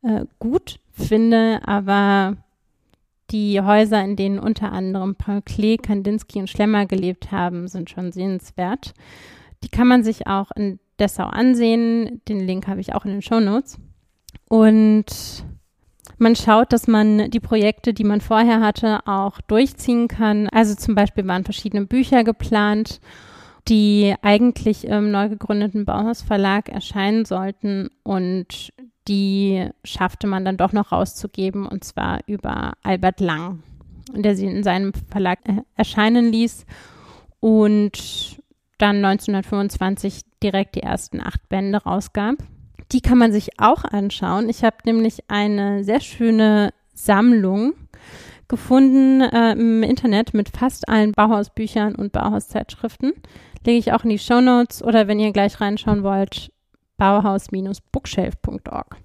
äh, 0.03 0.25
gut 0.39 0.79
finde, 0.91 1.61
aber 1.65 2.37
die 3.31 3.61
Häuser, 3.61 4.03
in 4.03 4.15
denen 4.15 4.39
unter 4.39 4.71
anderem 4.71 5.15
Paul 5.15 5.41
Klee, 5.41 5.77
Kandinsky 5.77 6.39
und 6.39 6.49
Schlemmer 6.49 6.85
gelebt 6.85 7.31
haben, 7.31 7.67
sind 7.67 7.89
schon 7.89 8.11
sehenswert. 8.11 8.93
Die 9.63 9.69
kann 9.69 9.87
man 9.87 10.03
sich 10.03 10.27
auch 10.27 10.51
in 10.51 10.79
Dessau 10.99 11.25
ansehen. 11.25 12.21
Den 12.27 12.39
Link 12.41 12.67
habe 12.67 12.81
ich 12.81 12.93
auch 12.93 13.05
in 13.05 13.11
den 13.11 13.21
Show 13.21 13.39
Notes. 13.39 13.79
Und 14.49 15.05
man 16.17 16.35
schaut, 16.35 16.73
dass 16.73 16.87
man 16.87 17.29
die 17.31 17.39
Projekte, 17.39 17.93
die 17.93 18.03
man 18.03 18.21
vorher 18.21 18.61
hatte, 18.61 19.07
auch 19.07 19.39
durchziehen 19.41 20.07
kann. 20.07 20.49
Also 20.49 20.75
zum 20.75 20.95
Beispiel 20.95 21.27
waren 21.27 21.43
verschiedene 21.43 21.85
Bücher 21.85 22.23
geplant, 22.23 22.99
die 23.67 24.15
eigentlich 24.21 24.85
im 24.85 25.11
neu 25.11 25.29
gegründeten 25.29 25.85
Bauhausverlag 25.85 26.69
erscheinen 26.69 27.25
sollten 27.25 27.89
und 28.03 28.71
die 29.07 29.67
schaffte 29.83 30.27
man 30.27 30.45
dann 30.45 30.57
doch 30.57 30.73
noch 30.73 30.91
rauszugeben 30.91 31.65
und 31.65 31.83
zwar 31.83 32.19
über 32.27 32.73
Albert 32.83 33.19
Lang, 33.19 33.63
der 34.13 34.35
sie 34.35 34.45
in 34.45 34.63
seinem 34.63 34.93
Verlag 35.09 35.39
äh, 35.47 35.61
erscheinen 35.75 36.31
ließ 36.31 36.65
und 37.39 38.37
dann 38.77 39.03
1925 39.03 40.21
direkt 40.41 40.75
die 40.75 40.83
ersten 40.83 41.21
acht 41.21 41.47
Bände 41.49 41.83
rausgab. 41.83 42.35
Die 42.91 43.01
kann 43.01 43.17
man 43.17 43.31
sich 43.31 43.59
auch 43.59 43.85
anschauen. 43.85 44.49
Ich 44.49 44.63
habe 44.63 44.77
nämlich 44.85 45.23
eine 45.29 45.83
sehr 45.83 46.01
schöne 46.01 46.73
Sammlung 46.93 47.73
gefunden 48.47 49.21
äh, 49.21 49.53
im 49.53 49.81
Internet 49.81 50.33
mit 50.33 50.49
fast 50.49 50.89
allen 50.89 51.13
Bauhausbüchern 51.13 51.95
und 51.95 52.11
Bauhauszeitschriften. 52.11 53.13
Lege 53.65 53.79
ich 53.79 53.93
auch 53.93 54.03
in 54.03 54.09
die 54.09 54.19
Show 54.19 54.41
Notes 54.41 54.83
oder 54.83 55.07
wenn 55.07 55.19
ihr 55.19 55.31
gleich 55.31 55.61
reinschauen 55.61 56.03
wollt, 56.03 56.51
bauhaus-bookshelf.org. 56.97 58.97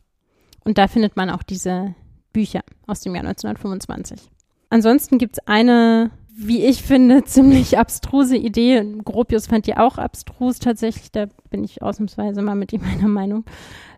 Und 0.65 0.79
da 0.79 0.89
findet 0.89 1.17
man 1.17 1.31
auch 1.31 1.45
diese 1.45 1.95
Bücher 2.33 2.63
aus 2.89 3.01
dem 3.01 3.15
Jahr 3.15 3.25
1925. 3.25 4.33
Ansonsten 4.69 5.19
gibt 5.19 5.39
es 5.39 5.47
eine 5.47 6.11
wie 6.37 6.65
ich 6.65 6.83
finde, 6.83 7.25
ziemlich 7.25 7.79
abstruse 7.79 8.37
Idee. 8.37 8.85
Gropius 9.05 9.47
fand 9.47 9.67
die 9.67 9.77
auch 9.77 9.99
abstrus 9.99 10.59
tatsächlich. 10.59 11.11
Da 11.11 11.27
bin 11.51 11.65
ich 11.65 11.83
ausnahmsweise 11.83 12.43
mal 12.43 12.55
mit 12.55 12.73
ihm 12.75 12.83
einer 12.85 13.09
Meinung. 13.09 13.45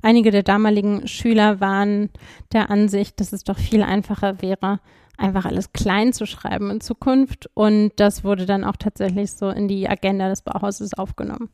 Einige 0.03 0.31
der 0.31 0.44
damaligen 0.44 1.07
Schüler 1.09 1.61
waren 1.61 2.11
der 2.53 2.70
Ansicht, 2.70 3.20
dass 3.20 3.33
es 3.33 3.44
doch 3.44 3.59
viel 3.59 3.83
einfacher 3.83 4.40
wäre, 4.40 4.79
einfach 5.16 5.44
alles 5.44 5.72
klein 5.72 6.12
zu 6.12 6.27
schreiben 6.27 6.70
in 6.70 6.81
Zukunft. 6.81 7.51
Und 7.55 7.92
das 7.96 8.22
wurde 8.22 8.46
dann 8.46 8.64
auch 8.64 8.77
tatsächlich 8.77 9.33
so 9.33 9.51
in 9.51 9.66
die 9.66 9.88
Agenda 9.88 10.29
des 10.29 10.42
Bauhauses 10.42 10.94
aufgenommen. 10.94 11.51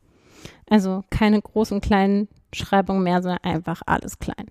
Also 0.68 1.03
keine 1.09 1.40
großen 1.40 1.81
kleinen 1.81 2.29
Schreibungen 2.53 3.03
mehr, 3.03 3.23
sondern 3.23 3.42
einfach 3.42 3.81
alles 3.87 4.18
klein. 4.18 4.51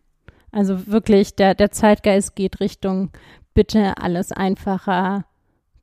Also 0.52 0.88
wirklich, 0.88 1.36
der, 1.36 1.54
der 1.54 1.72
Zeitgeist 1.72 2.36
geht 2.36 2.60
Richtung 2.60 3.12
bitte 3.54 3.98
alles 3.98 4.32
einfacher, 4.32 5.26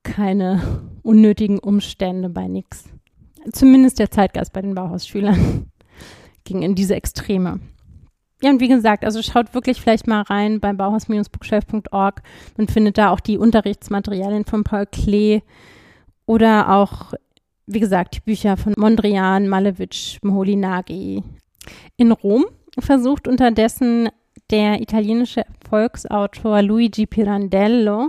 keine 0.03 0.61
unnötigen 1.03 1.59
Umstände 1.59 2.29
bei 2.29 2.49
nichts. 2.49 2.85
Zumindest 3.53 3.99
der 3.99 4.11
Zeitgeist 4.11 4.53
bei 4.53 4.63
den 4.63 4.75
Bauhausschülern 4.75 5.67
ging 6.45 6.63
in 6.63 6.75
diese 6.75 6.95
Extreme. 6.95 7.61
Ja, 8.43 8.51
und 8.51 8.61
wie 8.61 8.69
gesagt, 8.69 9.05
also 9.05 9.21
schaut 9.23 9.53
wirklich 9.53 9.81
vielleicht 9.81 10.07
mal 10.07 10.23
rein 10.23 10.61
beim 10.61 10.79
Bauhaus-bookshelf.org. 10.79 12.23
Man 12.57 12.69
findet 12.69 12.97
da 12.97 13.11
auch 13.11 13.21
die 13.21 13.37
Unterrichtsmaterialien 13.37 14.47
von 14.47 14.65
Paul 14.65 14.87
Klee 14.87 15.43
oder 16.25 16.71
auch, 16.71 17.13
wie 17.67 17.81
gesagt, 17.81 18.17
die 18.17 18.21
Bücher 18.21 18.57
von 18.57 18.73
Mondrian, 18.79 19.47
Malevich, 19.49 20.21
Moholy-Nagy. 20.23 21.23
In 21.97 22.13
Rom 22.13 22.47
versucht 22.79 23.29
unterdessen 23.29 24.09
der 24.51 24.81
italienische 24.81 25.45
Volksautor 25.69 26.63
Luigi 26.63 27.07
Pirandello 27.07 28.09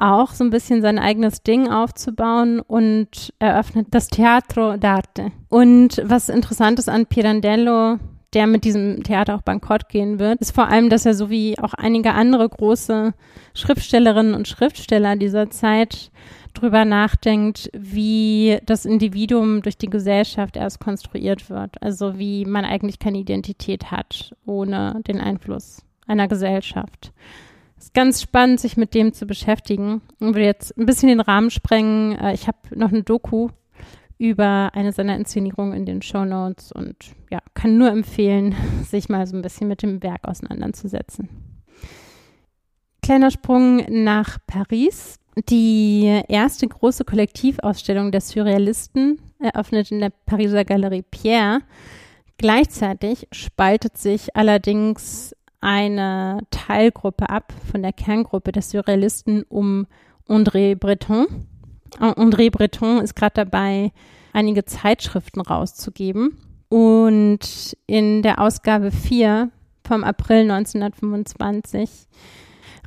auch 0.00 0.32
so 0.32 0.44
ein 0.44 0.50
bisschen 0.50 0.82
sein 0.82 0.98
eigenes 0.98 1.42
Ding 1.42 1.68
aufzubauen 1.68 2.60
und 2.60 3.32
eröffnet 3.38 3.88
das 3.90 4.08
Teatro 4.08 4.72
d'Arte. 4.72 5.30
Und 5.48 6.02
was 6.04 6.28
interessant 6.28 6.78
ist 6.78 6.88
an 6.88 7.06
Pirandello, 7.06 7.98
der 8.34 8.46
mit 8.46 8.64
diesem 8.64 9.02
Theater 9.02 9.34
auch 9.36 9.42
bankrott 9.42 9.88
gehen 9.88 10.18
wird, 10.18 10.40
ist 10.40 10.54
vor 10.54 10.68
allem, 10.68 10.90
dass 10.90 11.06
er 11.06 11.14
so 11.14 11.30
wie 11.30 11.58
auch 11.58 11.74
einige 11.74 12.12
andere 12.12 12.48
große 12.48 13.14
Schriftstellerinnen 13.54 14.34
und 14.34 14.48
Schriftsteller 14.48 15.16
dieser 15.16 15.50
Zeit 15.50 16.10
drüber 16.54 16.84
nachdenkt, 16.84 17.70
wie 17.72 18.58
das 18.66 18.84
Individuum 18.84 19.62
durch 19.62 19.78
die 19.78 19.90
Gesellschaft 19.90 20.56
erst 20.56 20.80
konstruiert 20.80 21.48
wird. 21.48 21.80
Also 21.82 22.18
wie 22.18 22.44
man 22.44 22.64
eigentlich 22.64 22.98
keine 22.98 23.18
Identität 23.18 23.90
hat 23.90 24.34
ohne 24.44 25.00
den 25.06 25.20
Einfluss 25.20 25.82
einer 26.06 26.28
Gesellschaft. 26.28 27.12
Ganz 27.98 28.22
spannend, 28.22 28.60
sich 28.60 28.76
mit 28.76 28.94
dem 28.94 29.12
zu 29.12 29.26
beschäftigen. 29.26 30.02
Ich 30.20 30.26
würde 30.28 30.44
jetzt 30.44 30.78
ein 30.78 30.86
bisschen 30.86 31.08
den 31.08 31.18
Rahmen 31.18 31.50
sprengen. 31.50 32.16
Äh, 32.16 32.32
ich 32.32 32.46
habe 32.46 32.56
noch 32.76 32.90
eine 32.90 33.02
Doku 33.02 33.48
über 34.18 34.70
eine 34.72 34.92
seiner 34.92 35.16
Inszenierungen 35.16 35.72
in 35.72 35.84
den 35.84 36.00
Show 36.00 36.24
Notes 36.24 36.70
und 36.70 36.94
ja, 37.28 37.40
kann 37.54 37.76
nur 37.76 37.90
empfehlen, 37.90 38.54
sich 38.84 39.08
mal 39.08 39.26
so 39.26 39.34
ein 39.34 39.42
bisschen 39.42 39.66
mit 39.66 39.82
dem 39.82 40.00
Werk 40.00 40.28
auseinanderzusetzen. 40.28 41.28
Kleiner 43.02 43.32
Sprung 43.32 43.78
nach 43.88 44.38
Paris. 44.46 45.18
Die 45.48 46.22
erste 46.28 46.68
große 46.68 47.04
Kollektivausstellung 47.04 48.12
der 48.12 48.20
Surrealisten 48.20 49.20
eröffnet 49.40 49.90
in 49.90 49.98
der 49.98 50.12
Pariser 50.24 50.64
Galerie 50.64 51.02
Pierre. 51.02 51.62
Gleichzeitig 52.36 53.26
spaltet 53.32 53.98
sich 53.98 54.36
allerdings 54.36 55.34
eine 55.60 56.40
Teilgruppe 56.50 57.28
ab 57.28 57.52
von 57.70 57.82
der 57.82 57.92
Kerngruppe 57.92 58.52
der 58.52 58.62
Surrealisten 58.62 59.42
um 59.48 59.86
André 60.28 60.76
Breton. 60.76 61.26
André 61.98 62.50
Breton 62.50 63.00
ist 63.00 63.16
gerade 63.16 63.44
dabei, 63.44 63.92
einige 64.32 64.64
Zeitschriften 64.64 65.40
rauszugeben. 65.40 66.38
Und 66.68 67.76
in 67.86 68.22
der 68.22 68.40
Ausgabe 68.40 68.90
4 68.90 69.50
vom 69.84 70.04
April 70.04 70.50
1925 70.50 72.08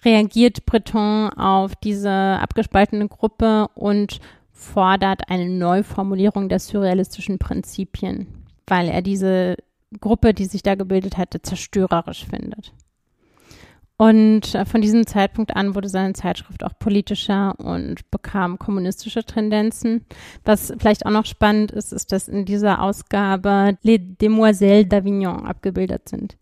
reagiert 0.04 0.66
Breton 0.66 1.30
auf 1.30 1.76
diese 1.76 2.12
abgespaltene 2.12 3.08
Gruppe 3.08 3.68
und 3.74 4.20
fordert 4.52 5.30
eine 5.30 5.50
Neuformulierung 5.50 6.48
der 6.48 6.60
surrealistischen 6.60 7.40
Prinzipien, 7.40 8.28
weil 8.68 8.88
er 8.88 9.02
diese 9.02 9.58
Gruppe, 10.00 10.34
die 10.34 10.46
sich 10.46 10.64
da 10.64 10.76
gebildet 10.76 11.18
hatte, 11.18 11.42
zerstörerisch 11.42 12.26
findet. 12.26 12.74
Und 14.02 14.56
äh, 14.56 14.66
von 14.66 14.82
diesem 14.82 15.06
Zeitpunkt 15.06 15.56
an 15.56 15.76
wurde 15.76 15.88
seine 15.88 16.14
Zeitschrift 16.14 16.64
auch 16.64 16.74
politischer 16.80 17.54
und 17.60 18.10
bekam 18.10 18.58
kommunistische 18.58 19.24
Tendenzen. 19.24 20.06
Was 20.44 20.74
vielleicht 20.80 21.06
auch 21.06 21.12
noch 21.12 21.28
spannend 21.28 21.72
ist, 21.72 21.94
ist, 21.94 22.12
dass 22.12 22.28
in 22.28 22.46
dieser 22.46 22.82
Ausgabe 22.82 23.78
Les 23.84 24.00
Demoiselles 24.20 24.88
d'Avignon 24.88 25.46
abgebildet 25.46 26.10
sind. 26.10 26.36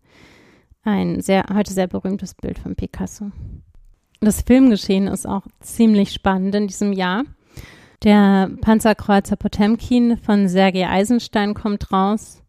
Ein 0.84 1.20
sehr, 1.20 1.44
heute 1.52 1.74
sehr 1.74 1.86
berühmtes 1.86 2.34
Bild 2.34 2.58
von 2.58 2.76
Picasso. 2.76 3.30
Das 4.20 4.40
Filmgeschehen 4.40 5.06
ist 5.06 5.26
auch 5.26 5.42
ziemlich 5.60 6.12
spannend 6.12 6.54
in 6.54 6.66
diesem 6.66 6.94
Jahr. 6.94 7.24
Der 8.04 8.50
Panzerkreuzer 8.62 9.36
Potemkin 9.36 10.16
von 10.16 10.48
Sergei 10.48 10.88
Eisenstein 10.88 11.52
kommt 11.52 11.92
raus 11.92 12.42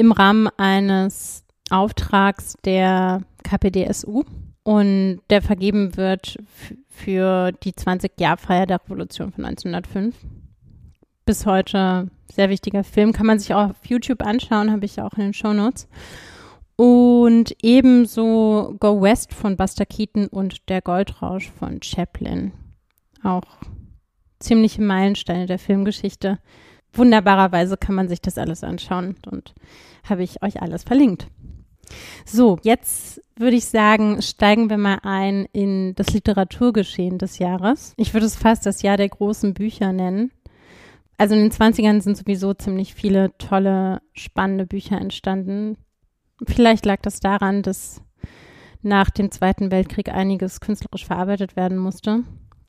im 0.00 0.12
Rahmen 0.12 0.48
eines 0.56 1.44
Auftrags 1.68 2.56
der 2.64 3.20
KPDSU 3.44 4.24
und 4.62 5.20
der 5.28 5.42
vergeben 5.42 5.94
wird 5.98 6.38
für 6.88 7.52
die 7.52 7.72
20-Jahr-Feier 7.72 8.64
der 8.64 8.80
Revolution 8.82 9.30
von 9.30 9.44
1905. 9.44 10.16
Bis 11.26 11.44
heute 11.44 12.08
sehr 12.32 12.48
wichtiger 12.48 12.82
Film, 12.82 13.12
kann 13.12 13.26
man 13.26 13.38
sich 13.38 13.52
auch 13.52 13.70
auf 13.70 13.86
YouTube 13.86 14.22
anschauen, 14.22 14.72
habe 14.72 14.86
ich 14.86 15.02
auch 15.02 15.12
in 15.18 15.24
den 15.24 15.34
Show 15.34 15.52
Notes. 15.52 15.86
Und 16.76 17.54
ebenso 17.60 18.76
Go 18.80 19.02
West 19.02 19.34
von 19.34 19.58
Buster 19.58 19.84
Keaton 19.84 20.28
und 20.28 20.66
Der 20.70 20.80
Goldrausch 20.80 21.50
von 21.50 21.82
Chaplin. 21.82 22.52
Auch 23.22 23.58
ziemliche 24.38 24.80
Meilensteine 24.80 25.44
der 25.44 25.58
Filmgeschichte. 25.58 26.38
Wunderbarerweise 26.92 27.76
kann 27.76 27.94
man 27.94 28.08
sich 28.08 28.20
das 28.20 28.38
alles 28.38 28.64
anschauen 28.64 29.16
und 29.30 29.54
habe 30.08 30.22
ich 30.22 30.42
euch 30.42 30.60
alles 30.60 30.82
verlinkt. 30.84 31.28
So, 32.24 32.58
jetzt 32.62 33.20
würde 33.36 33.56
ich 33.56 33.64
sagen, 33.66 34.22
steigen 34.22 34.70
wir 34.70 34.78
mal 34.78 34.98
ein 35.02 35.46
in 35.52 35.94
das 35.96 36.12
Literaturgeschehen 36.12 37.18
des 37.18 37.38
Jahres. 37.38 37.94
Ich 37.96 38.14
würde 38.14 38.26
es 38.26 38.36
fast 38.36 38.66
das 38.66 38.82
Jahr 38.82 38.96
der 38.96 39.08
großen 39.08 39.54
Bücher 39.54 39.92
nennen. 39.92 40.30
Also 41.18 41.34
in 41.34 41.40
den 41.40 41.50
20ern 41.50 42.00
sind 42.00 42.16
sowieso 42.16 42.54
ziemlich 42.54 42.94
viele 42.94 43.36
tolle, 43.38 44.00
spannende 44.14 44.66
Bücher 44.66 45.00
entstanden, 45.00 45.76
Vielleicht 46.46 46.86
lag 46.86 47.00
das 47.02 47.20
daran, 47.20 47.62
dass 47.62 48.02
nach 48.82 49.10
dem 49.10 49.30
Zweiten 49.30 49.70
Weltkrieg 49.70 50.08
einiges 50.08 50.60
künstlerisch 50.60 51.04
verarbeitet 51.04 51.56
werden 51.56 51.78
musste. 51.78 52.22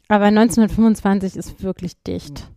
Aber 0.10 0.26
1925 0.26 1.38
ist 1.38 1.64
wirklich 1.64 2.02
dicht. 2.04 2.52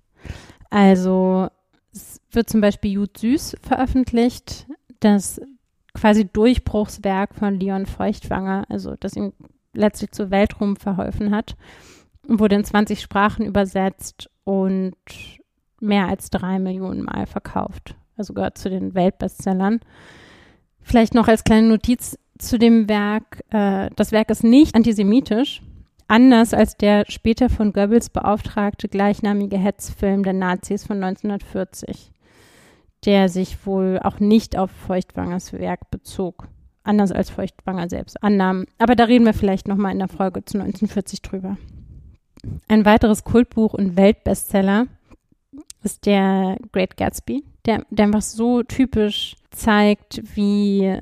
Also 0.75 1.47
es 1.93 2.21
wird 2.33 2.51
zum 2.51 2.61
Beispiel 2.61 2.91
Jud 2.91 3.17
Süß 3.17 3.59
veröffentlicht, 3.63 4.67
das 4.99 5.41
quasi 5.95 6.25
Durchbruchswerk 6.25 7.33
von 7.37 7.61
Leon 7.61 7.87
Feuchtwanger, 7.87 8.65
also 8.69 8.97
das 8.99 9.15
ihm 9.15 9.33
letztlich 9.73 10.11
zur 10.11 10.33
Weltruhm 10.33 10.75
verholfen 10.75 11.33
hat, 11.33 11.55
wurde 12.27 12.57
in 12.57 12.65
20 12.65 13.01
Sprachen 13.01 13.47
übersetzt 13.47 14.29
und 14.43 14.97
mehr 15.79 16.09
als 16.09 16.31
drei 16.31 16.59
Millionen 16.59 17.05
Mal 17.05 17.27
verkauft. 17.27 17.95
Also 18.17 18.35
gehört 18.35 18.59
zu 18.59 18.69
den 18.69 18.97
Weltbestsellern. 18.97 19.79
Vielleicht 20.81 21.15
noch 21.15 21.29
als 21.29 21.45
kleine 21.45 21.69
Notiz 21.69 22.19
zu 22.39 22.59
dem 22.59 22.89
Werk. 22.89 23.45
Äh, 23.51 23.91
das 23.95 24.11
Werk 24.11 24.29
ist 24.29 24.43
nicht 24.43 24.75
antisemitisch, 24.75 25.63
anders 26.09 26.55
als 26.55 26.77
der 26.77 27.05
später 27.09 27.49
von 27.49 27.73
Goebbels 27.73 28.11
beauftragte 28.11 28.89
gleichnamige 28.89 29.59
Hetzfilm 29.59 30.23
der 30.23 30.33
Nazis 30.33 30.87
von 30.87 31.03
1940, 31.03 32.13
der 33.05 33.29
sich 33.29 33.67
wohl 33.67 34.01
auch 34.03 34.21
nicht 34.21 34.57
auf 34.57 34.71
Feuchtwangers 34.71 35.53
Werk 35.53 35.91
bezog. 35.91 36.49
Anders 36.83 37.13
als 37.13 37.31
Feuchtwanger 37.31 37.89
selbst 37.89 38.23
annahm. 38.23 38.67
Aber 38.79 38.95
da 38.95 39.05
reden 39.05 39.25
wir 39.25 39.33
vielleicht 39.33 39.69
nochmal 39.69 39.93
in 39.93 40.01
der 40.01 40.09
Folge 40.09 40.45
zu 40.45 40.59
1940 40.59 41.23
drüber. 41.23 41.57
Ein 42.69 42.85
weiteres 42.85 43.25
Kultbuch 43.25 43.73
und 43.73 43.97
Weltbestseller 43.97 44.87
ist 45.83 46.07
der 46.07 46.59
Great 46.73 46.97
Gatsby, 46.97 47.45
der, 47.65 47.85
der 47.91 48.07
einfach 48.07 48.23
so 48.23 48.63
typisch 48.63 49.37
zeigt, 49.51 50.23
wie 50.37 50.99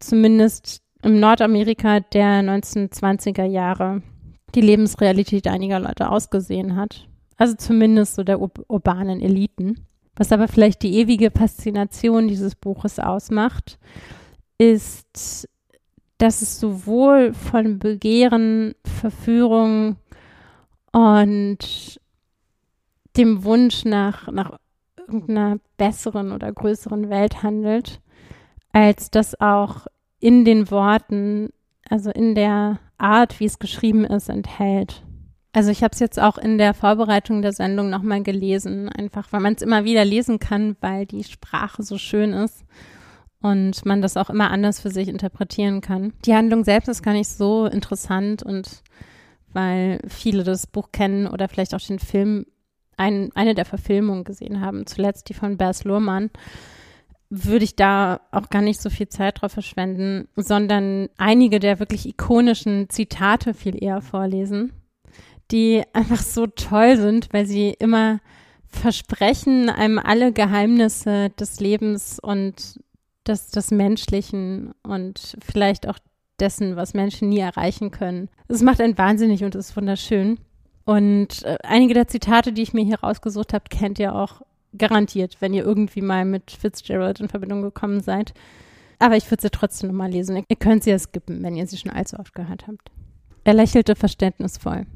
zumindest 0.00 0.82
im 1.02 1.20
Nordamerika 1.20 2.00
der 2.00 2.42
1920er 2.42 3.44
Jahre 3.44 4.02
die 4.54 4.60
Lebensrealität 4.60 5.46
einiger 5.46 5.80
Leute 5.80 6.10
ausgesehen 6.10 6.76
hat. 6.76 7.08
Also 7.36 7.54
zumindest 7.56 8.14
so 8.14 8.22
der 8.22 8.40
ur 8.40 8.50
urbanen 8.68 9.20
Eliten. 9.20 9.86
Was 10.14 10.30
aber 10.30 10.46
vielleicht 10.46 10.82
die 10.82 10.94
ewige 10.96 11.30
Faszination 11.30 12.28
dieses 12.28 12.54
Buches 12.54 12.98
ausmacht, 12.98 13.78
ist, 14.58 15.48
dass 16.18 16.42
es 16.42 16.60
sowohl 16.60 17.32
von 17.32 17.78
Begehren, 17.78 18.74
Verführung 18.84 19.96
und 20.92 22.00
dem 23.16 23.44
Wunsch 23.44 23.84
nach, 23.84 24.30
nach 24.30 24.58
irgendeiner 24.96 25.58
besseren 25.78 26.32
oder 26.32 26.52
größeren 26.52 27.10
Welt 27.10 27.42
handelt, 27.42 28.00
als 28.72 29.10
dass 29.10 29.40
auch 29.40 29.86
in 30.20 30.44
den 30.44 30.70
Worten, 30.70 31.48
also 31.88 32.10
in 32.10 32.34
der 32.34 32.78
Art, 33.02 33.40
wie 33.40 33.46
es 33.46 33.58
geschrieben 33.58 34.04
ist, 34.04 34.28
enthält. 34.28 35.02
Also 35.52 35.70
ich 35.70 35.82
habe 35.82 35.92
es 35.92 36.00
jetzt 36.00 36.18
auch 36.18 36.38
in 36.38 36.56
der 36.56 36.72
Vorbereitung 36.72 37.42
der 37.42 37.52
Sendung 37.52 37.90
nochmal 37.90 38.22
gelesen, 38.22 38.88
einfach 38.88 39.32
weil 39.32 39.40
man 39.40 39.54
es 39.54 39.62
immer 39.62 39.84
wieder 39.84 40.04
lesen 40.04 40.38
kann, 40.38 40.76
weil 40.80 41.04
die 41.04 41.24
Sprache 41.24 41.82
so 41.82 41.98
schön 41.98 42.32
ist 42.32 42.64
und 43.42 43.84
man 43.84 44.00
das 44.00 44.16
auch 44.16 44.30
immer 44.30 44.50
anders 44.50 44.80
für 44.80 44.90
sich 44.90 45.08
interpretieren 45.08 45.82
kann. 45.82 46.14
Die 46.24 46.34
Handlung 46.34 46.64
selbst 46.64 46.88
ist 46.88 47.02
gar 47.02 47.12
nicht 47.12 47.28
so 47.28 47.66
interessant 47.66 48.42
und 48.42 48.82
weil 49.52 50.00
viele 50.08 50.44
das 50.44 50.66
Buch 50.66 50.90
kennen 50.92 51.26
oder 51.26 51.48
vielleicht 51.48 51.74
auch 51.74 51.80
den 51.80 51.98
Film, 51.98 52.46
ein, 52.96 53.30
eine 53.34 53.54
der 53.54 53.66
Verfilmungen 53.66 54.24
gesehen 54.24 54.60
haben, 54.62 54.86
zuletzt 54.86 55.28
die 55.28 55.34
von 55.34 55.58
Baz 55.58 55.84
Luhrmann, 55.84 56.30
würde 57.34 57.64
ich 57.64 57.76
da 57.76 58.20
auch 58.30 58.50
gar 58.50 58.60
nicht 58.60 58.78
so 58.78 58.90
viel 58.90 59.08
Zeit 59.08 59.40
drauf 59.40 59.52
verschwenden, 59.52 60.28
sondern 60.36 61.08
einige 61.16 61.60
der 61.60 61.78
wirklich 61.78 62.06
ikonischen 62.06 62.90
Zitate 62.90 63.54
viel 63.54 63.82
eher 63.82 64.02
vorlesen, 64.02 64.74
die 65.50 65.82
einfach 65.94 66.20
so 66.20 66.46
toll 66.46 66.98
sind, 66.98 67.32
weil 67.32 67.46
sie 67.46 67.70
immer 67.78 68.20
versprechen 68.66 69.70
einem 69.70 69.98
alle 69.98 70.32
Geheimnisse 70.32 71.30
des 71.30 71.58
Lebens 71.58 72.18
und 72.20 72.80
des, 73.26 73.48
des 73.50 73.70
Menschlichen 73.70 74.72
und 74.82 75.38
vielleicht 75.42 75.88
auch 75.88 75.98
dessen, 76.38 76.76
was 76.76 76.92
Menschen 76.92 77.30
nie 77.30 77.38
erreichen 77.38 77.90
können. 77.90 78.28
Es 78.48 78.60
macht 78.60 78.80
einen 78.82 78.98
wahnsinnig 78.98 79.42
und 79.42 79.54
ist 79.54 79.74
wunderschön. 79.74 80.38
Und 80.84 81.44
äh, 81.44 81.56
einige 81.62 81.94
der 81.94 82.08
Zitate, 82.08 82.52
die 82.52 82.62
ich 82.62 82.74
mir 82.74 82.84
hier 82.84 83.00
rausgesucht 83.00 83.54
habe, 83.54 83.64
kennt 83.70 83.98
ihr 83.98 84.14
auch 84.14 84.42
garantiert, 84.76 85.36
wenn 85.40 85.54
ihr 85.54 85.64
irgendwie 85.64 86.02
mal 86.02 86.24
mit 86.24 86.50
Fitzgerald 86.50 87.20
in 87.20 87.28
Verbindung 87.28 87.62
gekommen 87.62 88.00
seid. 88.00 88.34
Aber 88.98 89.16
ich 89.16 89.30
würde 89.30 89.42
sie 89.42 89.50
trotzdem 89.50 89.90
nochmal 89.90 90.10
lesen. 90.10 90.44
Ihr 90.48 90.56
könnt 90.56 90.84
sie 90.84 90.90
ja 90.90 90.98
skippen, 90.98 91.42
wenn 91.42 91.56
ihr 91.56 91.66
sie 91.66 91.76
schon 91.76 91.90
allzu 91.90 92.18
oft 92.18 92.34
gehört 92.34 92.66
habt. 92.68 92.90
Er 93.44 93.54
lächelte 93.54 93.96
verständnisvoll. 93.96 94.86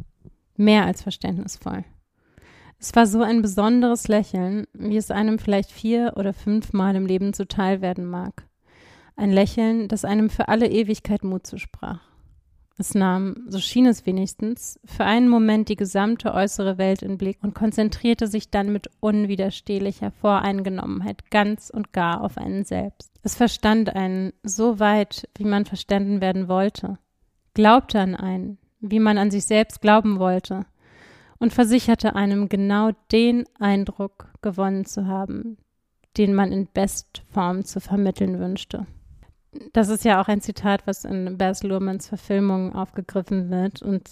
Mehr 0.57 0.85
als 0.87 1.03
verständnisvoll. 1.03 1.85
Es 2.79 2.95
war 2.95 3.07
so 3.07 3.23
ein 3.23 3.43
besonderes 3.43 4.07
Lächeln, 4.07 4.67
wie 4.75 4.97
es 4.97 5.11
einem 5.11 5.39
vielleicht 5.39 5.73
vier 5.73 6.13
oder 6.17 6.33
fünfmal 6.33 6.95
im 6.95 7.07
Leben 7.07 7.33
zuteil 7.33 7.81
werden 7.81 8.07
mag. 8.07 8.47
Ein 9.17 9.33
Lächeln, 9.33 9.89
das 9.89 10.05
einem 10.05 10.29
für 10.29 10.49
alle 10.49 10.69
Ewigkeit 10.69 11.25
Mut 11.25 11.47
zusprach. 11.47 12.01
Es 12.79 12.95
nahm, 12.95 13.47
so 13.49 13.59
schien 13.59 13.87
es 13.87 14.05
wenigstens, 14.05 14.79
für 14.85 15.05
einen 15.05 15.31
Moment 15.31 15.71
die 15.71 15.77
gesamte 15.77 16.35
äußere 16.35 16.77
Welt 16.77 17.01
in 17.03 17.17
Blick 17.17 17.39
und 17.43 17.55
konzentrierte 17.55 18.27
sich 18.27 18.51
dann 18.51 18.71
mit 18.71 18.91
unwiderstehlicher 19.01 20.11
Voreingenommenheit 20.11 21.31
ganz 21.31 21.71
und 21.71 21.95
gar 21.95 22.21
auf 22.21 22.37
einen 22.37 22.65
selbst. 22.65 23.11
Es 23.23 23.35
verstand 23.35 23.97
einen 23.97 24.35
so 24.43 24.79
weit, 24.79 25.27
wie 25.37 25.45
man 25.45 25.65
verstanden 25.65 26.21
werden 26.21 26.49
wollte, 26.49 26.99
glaubte 27.55 27.99
an 27.99 28.15
einen, 28.15 28.59
wie 28.81 29.01
man 29.01 29.17
an 29.17 29.31
sich 29.31 29.47
selbst 29.47 29.81
glauben 29.81 30.19
wollte, 30.19 30.67
und 31.39 31.55
versicherte 31.55 32.15
einem 32.15 32.49
genau 32.49 32.91
den 33.11 33.45
Eindruck 33.59 34.29
gewonnen 34.43 34.85
zu 34.85 35.07
haben, 35.07 35.57
den 36.19 36.35
man 36.35 36.53
in 36.53 36.69
Bestform 36.73 37.65
zu 37.65 37.81
vermitteln 37.81 38.39
wünschte 38.39 38.87
das 39.73 39.89
ist 39.89 40.05
ja 40.05 40.21
auch 40.21 40.29
ein 40.29 40.41
Zitat, 40.41 40.87
was 40.87 41.05
in 41.05 41.39
Baz 41.39 41.63
Luhrmanns 41.63 42.09
Verfilmung 42.09 42.75
aufgegriffen 42.75 43.51
wird. 43.51 43.83
Und 43.83 44.11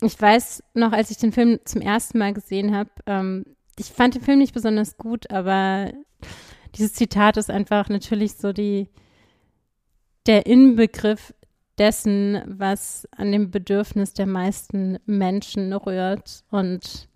ich 0.00 0.20
weiß 0.20 0.62
noch, 0.74 0.92
als 0.92 1.10
ich 1.10 1.18
den 1.18 1.32
Film 1.32 1.58
zum 1.64 1.80
ersten 1.80 2.18
Mal 2.18 2.32
gesehen 2.32 2.74
habe, 2.74 2.90
ähm, 3.06 3.44
ich 3.78 3.86
fand 3.86 4.14
den 4.14 4.22
Film 4.22 4.38
nicht 4.38 4.54
besonders 4.54 4.96
gut, 4.96 5.30
aber 5.30 5.92
dieses 6.74 6.94
Zitat 6.94 7.36
ist 7.36 7.50
einfach 7.50 7.88
natürlich 7.88 8.34
so 8.34 8.52
die, 8.52 8.88
der 10.26 10.46
Inbegriff 10.46 11.34
dessen, 11.78 12.42
was 12.46 13.06
an 13.12 13.32
dem 13.32 13.50
Bedürfnis 13.50 14.14
der 14.14 14.26
meisten 14.26 14.98
Menschen 15.06 15.72
rührt. 15.72 16.44
Und 16.50 17.08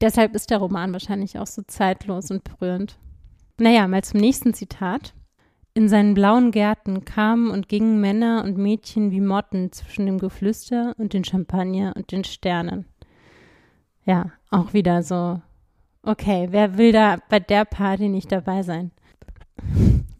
deshalb 0.00 0.34
ist 0.34 0.50
der 0.50 0.58
Roman 0.58 0.92
wahrscheinlich 0.92 1.38
auch 1.38 1.46
so 1.46 1.62
zeitlos 1.62 2.30
und 2.30 2.44
berührend. 2.44 2.98
Naja, 3.58 3.86
mal 3.88 4.02
zum 4.02 4.20
nächsten 4.20 4.54
Zitat. 4.54 5.14
In 5.72 5.88
seinen 5.88 6.14
blauen 6.14 6.50
Gärten 6.50 7.04
kamen 7.04 7.50
und 7.50 7.68
gingen 7.68 8.00
Männer 8.00 8.42
und 8.44 8.58
Mädchen 8.58 9.12
wie 9.12 9.20
Motten 9.20 9.70
zwischen 9.70 10.06
dem 10.06 10.18
Geflüster 10.18 10.94
und 10.98 11.12
den 11.12 11.24
Champagner 11.24 11.92
und 11.96 12.10
den 12.10 12.24
Sternen. 12.24 12.86
Ja, 14.04 14.32
auch 14.50 14.72
wieder 14.72 15.02
so. 15.02 15.40
Okay, 16.02 16.48
wer 16.50 16.76
will 16.76 16.92
da 16.92 17.18
bei 17.28 17.38
der 17.38 17.64
Party 17.64 18.08
nicht 18.08 18.32
dabei 18.32 18.62
sein? 18.62 18.90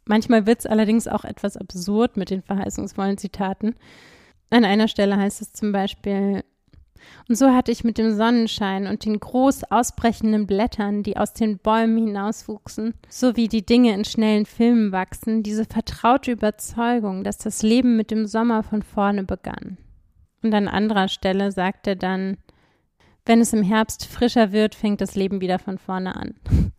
Manchmal 0.04 0.46
wird 0.46 0.60
es 0.60 0.66
allerdings 0.66 1.08
auch 1.08 1.24
etwas 1.24 1.56
absurd 1.56 2.16
mit 2.16 2.30
den 2.30 2.42
verheißungsvollen 2.42 3.18
Zitaten. 3.18 3.74
An 4.50 4.64
einer 4.64 4.88
Stelle 4.88 5.16
heißt 5.16 5.40
es 5.40 5.52
zum 5.52 5.72
Beispiel, 5.72 6.44
und 7.28 7.36
so 7.36 7.50
hatte 7.50 7.72
ich 7.72 7.84
mit 7.84 7.98
dem 7.98 8.14
Sonnenschein 8.14 8.86
und 8.86 9.04
den 9.04 9.20
groß 9.20 9.64
ausbrechenden 9.64 10.46
Blättern, 10.46 11.02
die 11.02 11.16
aus 11.16 11.32
den 11.32 11.58
Bäumen 11.58 12.06
hinauswuchsen, 12.06 12.94
sowie 13.08 13.48
die 13.48 13.64
Dinge 13.64 13.94
in 13.94 14.04
schnellen 14.04 14.46
Filmen 14.46 14.92
wachsen, 14.92 15.42
diese 15.42 15.64
vertraute 15.64 16.32
Überzeugung, 16.32 17.24
dass 17.24 17.38
das 17.38 17.62
Leben 17.62 17.96
mit 17.96 18.10
dem 18.10 18.26
Sommer 18.26 18.62
von 18.62 18.82
vorne 18.82 19.24
begann. 19.24 19.78
Und 20.42 20.54
an 20.54 20.68
anderer 20.68 21.08
Stelle 21.08 21.52
sagt 21.52 21.86
er 21.86 21.96
dann, 21.96 22.38
wenn 23.26 23.40
es 23.40 23.52
im 23.52 23.62
Herbst 23.62 24.06
frischer 24.06 24.52
wird, 24.52 24.74
fängt 24.74 25.00
das 25.00 25.14
Leben 25.14 25.40
wieder 25.40 25.58
von 25.58 25.78
vorne 25.78 26.16
an. 26.16 26.34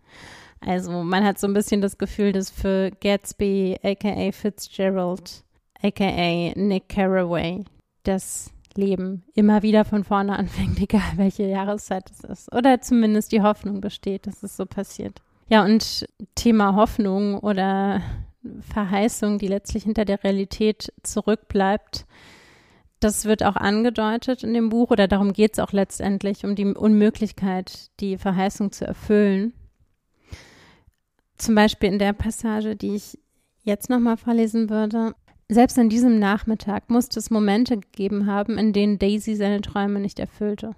Also 0.63 0.91
man 1.03 1.23
hat 1.23 1.39
so 1.39 1.47
ein 1.47 1.55
bisschen 1.55 1.81
das 1.81 1.97
Gefühl, 1.97 2.34
dass 2.34 2.51
für 2.51 2.91
Gatsby, 2.91 3.79
aka 3.81 4.31
Fitzgerald, 4.31 5.43
aka 5.81 6.53
Nick 6.55 6.88
Carraway, 6.88 7.65
das 8.03 8.51
Leben 8.77 9.23
immer 9.34 9.63
wieder 9.63 9.86
von 9.86 10.03
vorne 10.03 10.36
anfängt, 10.39 10.79
egal 10.79 11.01
welche 11.15 11.43
Jahreszeit 11.43 12.10
es 12.12 12.23
ist. 12.23 12.53
Oder 12.53 12.81
zumindest 12.81 13.31
die 13.31 13.41
Hoffnung 13.41 13.81
besteht, 13.81 14.27
dass 14.27 14.43
es 14.43 14.57
so 14.57 14.65
passiert. 14.65 15.21
Ja, 15.47 15.65
und 15.65 16.07
Thema 16.36 16.75
Hoffnung 16.75 17.39
oder 17.39 18.01
Verheißung, 18.73 19.38
die 19.38 19.47
letztlich 19.47 19.84
hinter 19.84 20.05
der 20.05 20.23
Realität 20.23 20.93
zurückbleibt, 21.03 22.05
das 23.01 23.25
wird 23.25 23.43
auch 23.43 23.55
angedeutet 23.55 24.43
in 24.43 24.53
dem 24.53 24.69
Buch 24.69 24.91
oder 24.91 25.07
darum 25.07 25.34
geht 25.34 25.53
es 25.53 25.60
auch 25.60 25.71
letztendlich, 25.71 26.45
um 26.45 26.55
die 26.55 26.65
Unmöglichkeit, 26.65 27.89
die 27.99 28.17
Verheißung 28.17 28.71
zu 28.71 28.86
erfüllen. 28.86 29.53
Zum 31.36 31.55
Beispiel 31.55 31.89
in 31.91 31.97
der 31.97 32.13
Passage, 32.13 32.75
die 32.75 32.93
ich 32.93 33.17
jetzt 33.63 33.89
nochmal 33.89 34.17
vorlesen 34.17 34.69
würde. 34.69 35.15
Selbst 35.53 35.77
an 35.77 35.89
diesem 35.89 36.17
Nachmittag 36.17 36.89
musste 36.89 37.19
es 37.19 37.29
Momente 37.29 37.77
gegeben 37.77 38.25
haben, 38.25 38.57
in 38.57 38.71
denen 38.71 38.99
Daisy 38.99 39.35
seine 39.35 39.59
Träume 39.59 39.99
nicht 39.99 40.17
erfüllte. 40.17 40.71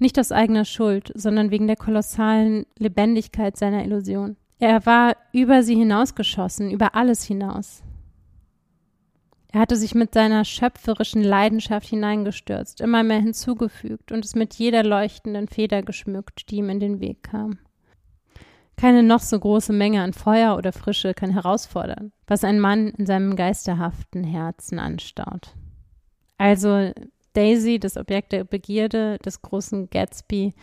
Nicht 0.00 0.18
aus 0.18 0.32
eigener 0.32 0.64
Schuld, 0.64 1.12
sondern 1.14 1.52
wegen 1.52 1.68
der 1.68 1.76
kolossalen 1.76 2.66
Lebendigkeit 2.76 3.56
seiner 3.56 3.84
Illusion. 3.84 4.36
Er 4.58 4.84
war 4.84 5.16
über 5.32 5.62
sie 5.62 5.76
hinausgeschossen, 5.76 6.72
über 6.72 6.96
alles 6.96 7.22
hinaus. 7.22 7.84
Er 9.52 9.60
hatte 9.60 9.76
sich 9.76 9.94
mit 9.94 10.12
seiner 10.12 10.44
schöpferischen 10.44 11.22
Leidenschaft 11.22 11.86
hineingestürzt, 11.86 12.80
immer 12.80 13.04
mehr 13.04 13.20
hinzugefügt 13.20 14.10
und 14.10 14.24
es 14.24 14.34
mit 14.34 14.54
jeder 14.54 14.82
leuchtenden 14.82 15.46
Feder 15.46 15.84
geschmückt, 15.84 16.50
die 16.50 16.56
ihm 16.56 16.68
in 16.68 16.80
den 16.80 16.98
Weg 16.98 17.22
kam. 17.22 17.60
Keine 18.76 19.02
noch 19.02 19.20
so 19.20 19.38
große 19.38 19.72
Menge 19.72 20.02
an 20.02 20.12
Feuer 20.12 20.56
oder 20.56 20.72
Frische 20.72 21.14
kann 21.14 21.30
herausfordern, 21.30 22.12
was 22.26 22.44
ein 22.44 22.58
Mann 22.58 22.88
in 22.88 23.06
seinem 23.06 23.36
geisterhaften 23.36 24.24
Herzen 24.24 24.78
anstaut. 24.78 25.54
Also 26.38 26.92
Daisy, 27.34 27.78
das 27.78 27.96
Objekt 27.96 28.32
der 28.32 28.44
Begierde 28.44 29.18
des 29.24 29.42
großen 29.42 29.90
Gatsby, 29.90 30.54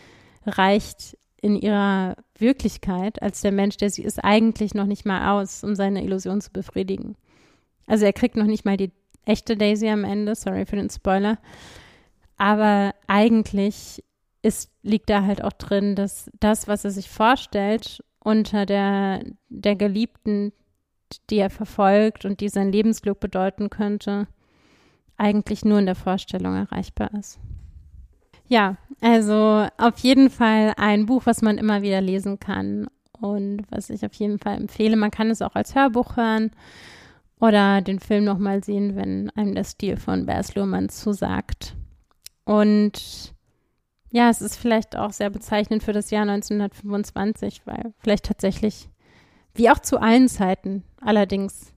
reicht 0.44 1.16
in 1.40 1.56
ihrer 1.56 2.16
Wirklichkeit 2.38 3.20
als 3.22 3.40
der 3.40 3.52
Mensch, 3.52 3.76
der 3.76 3.90
sie 3.90 4.02
ist, 4.02 4.22
eigentlich 4.22 4.74
noch 4.74 4.86
nicht 4.86 5.04
mal 5.04 5.32
aus, 5.32 5.64
um 5.64 5.74
seine 5.74 6.04
Illusion 6.04 6.40
zu 6.40 6.52
befriedigen. 6.52 7.16
Also 7.86 8.04
er 8.04 8.12
kriegt 8.12 8.36
noch 8.36 8.46
nicht 8.46 8.64
mal 8.64 8.76
die 8.76 8.92
echte 9.24 9.56
Daisy 9.56 9.88
am 9.88 10.04
Ende, 10.04 10.34
sorry 10.34 10.66
für 10.66 10.76
den 10.76 10.90
Spoiler. 10.90 11.38
Aber 12.36 12.94
eigentlich 13.06 14.02
ist, 14.42 14.70
liegt 14.82 15.08
da 15.08 15.22
halt 15.22 15.42
auch 15.42 15.52
drin, 15.52 15.94
dass 15.94 16.30
das, 16.38 16.68
was 16.68 16.84
er 16.84 16.90
sich 16.90 17.08
vorstellt, 17.08 18.04
unter 18.18 18.66
der, 18.66 19.22
der 19.48 19.76
Geliebten, 19.76 20.52
die 21.30 21.38
er 21.38 21.50
verfolgt 21.50 22.24
und 22.24 22.40
die 22.40 22.48
sein 22.48 22.72
Lebensglück 22.72 23.20
bedeuten 23.20 23.70
könnte, 23.70 24.26
eigentlich 25.16 25.64
nur 25.64 25.78
in 25.78 25.86
der 25.86 25.94
Vorstellung 25.94 26.54
erreichbar 26.56 27.10
ist. 27.18 27.38
Ja, 28.48 28.76
also 29.00 29.66
auf 29.78 29.98
jeden 29.98 30.30
Fall 30.30 30.74
ein 30.76 31.06
Buch, 31.06 31.22
was 31.24 31.42
man 31.42 31.58
immer 31.58 31.82
wieder 31.82 32.00
lesen 32.00 32.38
kann 32.38 32.88
und 33.18 33.62
was 33.70 33.88
ich 33.88 34.04
auf 34.04 34.14
jeden 34.14 34.38
Fall 34.38 34.56
empfehle. 34.56 34.96
Man 34.96 35.10
kann 35.10 35.30
es 35.30 35.42
auch 35.42 35.54
als 35.54 35.74
Hörbuch 35.74 36.16
hören 36.16 36.50
oder 37.40 37.80
den 37.80 37.98
Film 37.98 38.24
nochmal 38.24 38.62
sehen, 38.62 38.96
wenn 38.96 39.30
einem 39.30 39.54
der 39.54 39.64
Stil 39.64 39.96
von 39.96 40.26
Baz 40.26 40.54
Luhrmann 40.54 40.88
zusagt. 40.88 41.74
Und 42.44 43.31
ja, 44.12 44.28
es 44.28 44.42
ist 44.42 44.56
vielleicht 44.56 44.94
auch 44.94 45.12
sehr 45.12 45.30
bezeichnend 45.30 45.82
für 45.82 45.94
das 45.94 46.10
Jahr 46.10 46.22
1925, 46.22 47.62
weil 47.66 47.94
vielleicht 47.98 48.26
tatsächlich, 48.26 48.90
wie 49.54 49.70
auch 49.70 49.78
zu 49.78 49.98
allen 49.98 50.28
Zeiten, 50.28 50.84
allerdings 51.00 51.72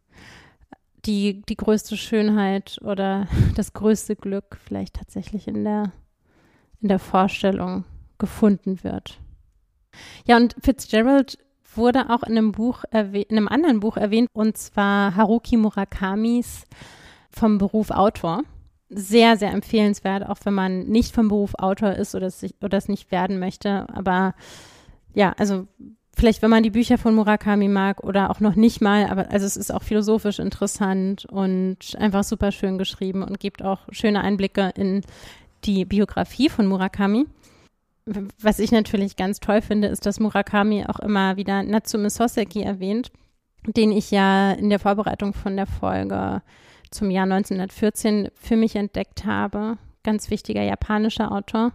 die, 1.05 1.41
die 1.43 1.55
größte 1.55 1.95
Schönheit 1.95 2.77
oder 2.83 3.27
das 3.55 3.73
größte 3.73 4.17
Glück 4.17 4.57
vielleicht 4.63 4.95
tatsächlich 4.95 5.47
in 5.47 5.63
der, 5.63 5.93
in 6.81 6.89
der 6.89 6.99
Vorstellung 6.99 7.85
gefunden 8.17 8.83
wird. 8.83 9.17
Ja, 10.25 10.35
und 10.35 10.55
Fitzgerald 10.61 11.37
wurde 11.73 12.09
auch 12.09 12.23
in 12.23 12.37
einem 12.37 12.51
Buch 12.51 12.83
in 12.91 13.25
einem 13.29 13.47
anderen 13.47 13.79
Buch 13.79 13.95
erwähnt, 13.95 14.29
und 14.33 14.57
zwar 14.57 15.15
Haruki 15.15 15.55
Murakamis 15.55 16.65
vom 17.31 17.57
Beruf 17.57 17.91
Autor. 17.91 18.43
Sehr, 18.89 19.35
sehr 19.37 19.51
empfehlenswert, 19.51 20.27
auch 20.27 20.37
wenn 20.43 20.53
man 20.53 20.83
nicht 20.83 21.13
vom 21.13 21.27
Beruf 21.27 21.55
Autor 21.55 21.93
ist 21.93 22.13
oder 22.13 22.27
es, 22.27 22.39
sich, 22.39 22.53
oder 22.61 22.77
es 22.77 22.87
nicht 22.87 23.11
werden 23.11 23.39
möchte. 23.39 23.87
Aber 23.89 24.35
ja, 25.15 25.33
also 25.37 25.67
vielleicht, 26.15 26.41
wenn 26.41 26.49
man 26.49 26.63
die 26.63 26.69
Bücher 26.69 26.97
von 26.97 27.15
Murakami 27.15 27.67
mag 27.67 28.03
oder 28.03 28.29
auch 28.29 28.39
noch 28.39 28.55
nicht 28.55 28.81
mal, 28.81 29.07
aber 29.09 29.31
also 29.31 29.45
es 29.45 29.57
ist 29.57 29.73
auch 29.73 29.83
philosophisch 29.83 30.39
interessant 30.39 31.25
und 31.25 31.95
einfach 31.97 32.23
super 32.23 32.51
schön 32.51 32.77
geschrieben 32.77 33.23
und 33.23 33.39
gibt 33.39 33.63
auch 33.63 33.79
schöne 33.89 34.21
Einblicke 34.21 34.71
in 34.75 35.01
die 35.63 35.85
Biografie 35.85 36.49
von 36.49 36.67
Murakami. 36.67 37.25
Was 38.39 38.59
ich 38.59 38.71
natürlich 38.71 39.15
ganz 39.15 39.39
toll 39.39 39.61
finde, 39.61 39.87
ist, 39.87 40.05
dass 40.05 40.19
Murakami 40.19 40.85
auch 40.85 40.99
immer 40.99 41.37
wieder 41.37 41.63
Natsume 41.63 42.11
Soseki 42.11 42.61
erwähnt, 42.61 43.11
den 43.65 43.91
ich 43.91 44.11
ja 44.11 44.51
in 44.51 44.69
der 44.69 44.79
Vorbereitung 44.79 45.33
von 45.33 45.55
der 45.55 45.65
Folge 45.65 46.43
zum 46.91 47.11
Jahr 47.11 47.23
1914 47.23 48.29
für 48.35 48.55
mich 48.55 48.75
entdeckt 48.75 49.25
habe. 49.25 49.77
Ganz 50.03 50.29
wichtiger 50.29 50.61
japanischer 50.61 51.31
Autor. 51.31 51.71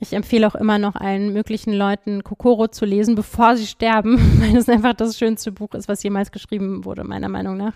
Ich 0.00 0.12
empfehle 0.14 0.48
auch 0.48 0.56
immer 0.56 0.78
noch 0.78 0.96
allen 0.96 1.32
möglichen 1.32 1.72
Leuten, 1.72 2.24
Kokoro 2.24 2.66
zu 2.66 2.84
lesen, 2.84 3.14
bevor 3.14 3.56
sie 3.56 3.66
sterben, 3.66 4.18
weil 4.40 4.56
es 4.56 4.68
einfach 4.68 4.94
das 4.94 5.16
schönste 5.16 5.52
Buch 5.52 5.74
ist, 5.74 5.88
was 5.88 6.02
jemals 6.02 6.32
geschrieben 6.32 6.84
wurde, 6.84 7.04
meiner 7.04 7.28
Meinung 7.28 7.56
nach. 7.56 7.74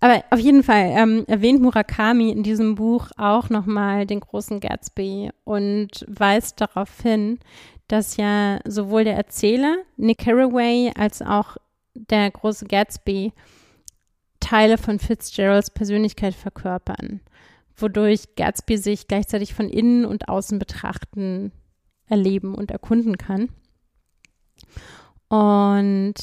Aber 0.00 0.22
auf 0.30 0.38
jeden 0.38 0.62
Fall 0.62 0.92
ähm, 0.94 1.24
erwähnt 1.26 1.62
Murakami 1.62 2.30
in 2.30 2.42
diesem 2.42 2.74
Buch 2.74 3.08
auch 3.16 3.48
nochmal 3.48 4.04
den 4.04 4.20
großen 4.20 4.60
Gatsby 4.60 5.30
und 5.44 6.04
weist 6.06 6.60
darauf 6.60 7.00
hin, 7.00 7.38
dass 7.88 8.18
ja 8.18 8.60
sowohl 8.66 9.04
der 9.04 9.16
Erzähler 9.16 9.76
Nick 9.96 10.18
Carraway 10.18 10.92
als 10.96 11.22
auch 11.22 11.56
der 11.94 12.30
große 12.30 12.66
Gatsby 12.66 13.32
Teile 14.46 14.78
von 14.78 14.98
Fitzgeralds 14.98 15.70
Persönlichkeit 15.70 16.34
verkörpern, 16.34 17.20
wodurch 17.76 18.36
Gatsby 18.36 18.78
sich 18.78 19.08
gleichzeitig 19.08 19.54
von 19.54 19.68
innen 19.68 20.04
und 20.04 20.28
außen 20.28 20.58
betrachten, 20.58 21.52
erleben 22.06 22.54
und 22.54 22.70
erkunden 22.70 23.18
kann. 23.18 23.48
Und 25.28 26.14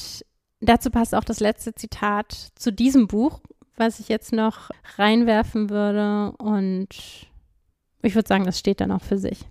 dazu 0.60 0.90
passt 0.90 1.14
auch 1.14 1.24
das 1.24 1.40
letzte 1.40 1.74
Zitat 1.74 2.32
zu 2.54 2.72
diesem 2.72 3.06
Buch 3.06 3.40
was 3.76 4.00
ich 4.00 4.08
jetzt 4.08 4.32
noch 4.32 4.70
reinwerfen 4.96 5.70
würde. 5.70 6.32
Und 6.38 6.88
ich 8.02 8.14
würde 8.14 8.28
sagen, 8.28 8.44
das 8.44 8.58
steht 8.58 8.80
dann 8.80 8.92
auch 8.92 9.02
für 9.02 9.18
sich. 9.18 9.46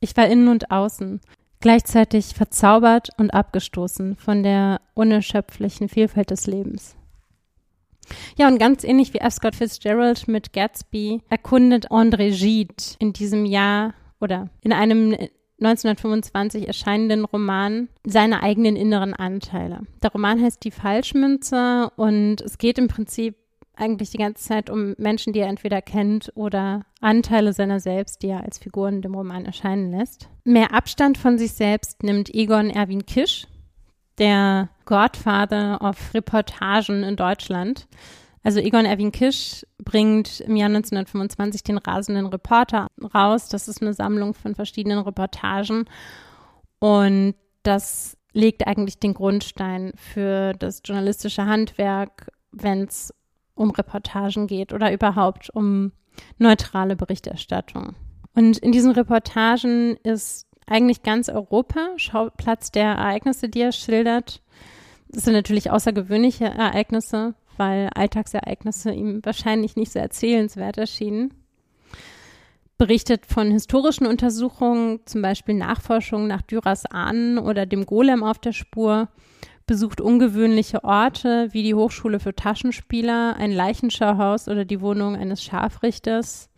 Ich 0.00 0.16
war 0.16 0.28
innen 0.28 0.48
und 0.48 0.70
außen, 0.70 1.20
gleichzeitig 1.60 2.34
verzaubert 2.34 3.10
und 3.18 3.30
abgestoßen 3.30 4.16
von 4.16 4.42
der 4.42 4.80
unerschöpflichen 4.94 5.88
Vielfalt 5.88 6.30
des 6.30 6.46
Lebens. 6.46 6.96
Ja, 8.36 8.48
und 8.48 8.58
ganz 8.58 8.84
ähnlich 8.84 9.14
wie 9.14 9.18
F. 9.18 9.34
Scott 9.34 9.56
Fitzgerald 9.56 10.28
mit 10.28 10.52
Gatsby 10.52 11.22
erkundet 11.28 11.90
André 11.90 12.30
Gide 12.30 12.74
in 12.98 13.12
diesem 13.12 13.44
Jahr 13.44 13.94
oder 14.20 14.48
in 14.62 14.72
einem 14.72 15.12
1925 15.60 16.68
erscheinenden 16.68 17.24
Roman 17.24 17.88
seine 18.04 18.42
eigenen 18.42 18.76
inneren 18.76 19.14
Anteile. 19.14 19.80
Der 20.02 20.12
Roman 20.12 20.40
heißt 20.40 20.62
Die 20.62 20.70
Falschmünze 20.70 21.90
und 21.96 22.40
es 22.40 22.58
geht 22.58 22.78
im 22.78 22.88
Prinzip 22.88 23.36
eigentlich 23.74 24.10
die 24.10 24.18
ganze 24.18 24.44
Zeit 24.44 24.70
um 24.70 24.94
Menschen, 24.98 25.32
die 25.32 25.40
er 25.40 25.48
entweder 25.48 25.80
kennt 25.82 26.32
oder 26.34 26.84
Anteile 27.00 27.52
seiner 27.52 27.80
selbst, 27.80 28.22
die 28.22 28.28
er 28.28 28.42
als 28.42 28.58
Figuren 28.58 29.02
dem 29.02 29.14
Roman 29.14 29.44
erscheinen 29.44 29.90
lässt. 29.90 30.28
Mehr 30.44 30.74
Abstand 30.74 31.18
von 31.18 31.38
sich 31.38 31.52
selbst 31.52 32.02
nimmt 32.02 32.32
Egon 32.34 32.70
Erwin 32.70 33.06
Kisch, 33.06 33.46
der 34.18 34.68
Godfather 34.88 35.82
of 35.82 36.14
Reportagen 36.14 37.02
in 37.02 37.14
Deutschland. 37.14 37.86
Also 38.42 38.58
Egon 38.58 38.86
Erwin 38.86 39.12
Kisch 39.12 39.66
bringt 39.76 40.40
im 40.40 40.56
Jahr 40.56 40.70
1925 40.70 41.62
den 41.62 41.76
rasenden 41.76 42.24
Reporter 42.24 42.86
raus. 43.14 43.50
Das 43.50 43.68
ist 43.68 43.82
eine 43.82 43.92
Sammlung 43.92 44.32
von 44.32 44.54
verschiedenen 44.54 45.00
Reportagen 45.00 45.84
und 46.78 47.34
das 47.64 48.16
legt 48.32 48.66
eigentlich 48.66 48.98
den 48.98 49.12
Grundstein 49.12 49.92
für 49.94 50.54
das 50.54 50.80
journalistische 50.82 51.44
Handwerk, 51.44 52.30
wenn 52.52 52.84
es 52.84 53.12
um 53.54 53.70
Reportagen 53.70 54.46
geht 54.46 54.72
oder 54.72 54.90
überhaupt 54.90 55.50
um 55.50 55.92
neutrale 56.38 56.96
Berichterstattung. 56.96 57.94
Und 58.34 58.56
in 58.56 58.72
diesen 58.72 58.92
Reportagen 58.92 59.98
ist 60.02 60.46
eigentlich 60.66 61.02
ganz 61.02 61.28
Europa 61.28 61.90
Schauplatz 61.96 62.70
der 62.70 62.84
Ereignisse, 62.84 63.50
die 63.50 63.60
er 63.60 63.72
schildert. 63.72 64.40
Das 65.10 65.24
sind 65.24 65.34
natürlich 65.34 65.70
außergewöhnliche 65.70 66.44
Ereignisse, 66.44 67.34
weil 67.56 67.88
Alltagsereignisse 67.94 68.92
ihm 68.92 69.20
wahrscheinlich 69.24 69.76
nicht 69.76 69.92
so 69.92 69.98
erzählenswert 69.98 70.78
erschienen. 70.78 71.34
Berichtet 72.76 73.26
von 73.26 73.50
historischen 73.50 74.06
Untersuchungen, 74.06 75.00
zum 75.04 75.22
Beispiel 75.22 75.54
Nachforschungen 75.54 76.28
nach 76.28 76.42
Dürers 76.42 76.86
Ahnen 76.86 77.38
oder 77.38 77.66
dem 77.66 77.86
Golem 77.86 78.22
auf 78.22 78.38
der 78.38 78.52
Spur, 78.52 79.08
besucht 79.66 80.00
ungewöhnliche 80.00 80.84
Orte 80.84 81.48
wie 81.52 81.62
die 81.62 81.74
Hochschule 81.74 82.20
für 82.20 82.34
Taschenspieler, 82.34 83.36
ein 83.36 83.52
Leichenschauhaus 83.52 84.48
oder 84.48 84.64
die 84.64 84.80
Wohnung 84.80 85.16
eines 85.16 85.42
Scharfrichters. 85.42 86.50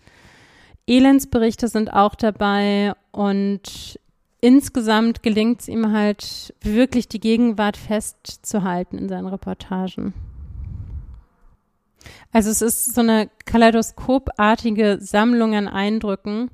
Elendsberichte 0.87 1.69
sind 1.69 1.93
auch 1.93 2.15
dabei 2.15 2.93
und 3.13 3.99
insgesamt 4.41 5.23
gelingt 5.23 5.63
es 5.63 5.69
ihm 5.69 5.93
halt 5.93 6.55
wirklich 6.61 7.09
die 7.09 7.21
Gegenwart 7.21 7.77
festzuhalten 7.77 8.99
in 8.99 9.09
seinen 9.09 9.27
Reportagen. 9.27 10.15
Also 12.33 12.51
es 12.51 12.63
ist 12.63 12.95
so 12.95 13.01
eine 13.01 13.29
kaleidoskopartige 13.45 14.99
Sammlung 15.01 15.55
an 15.55 15.69
Eindrücken, 15.69 16.51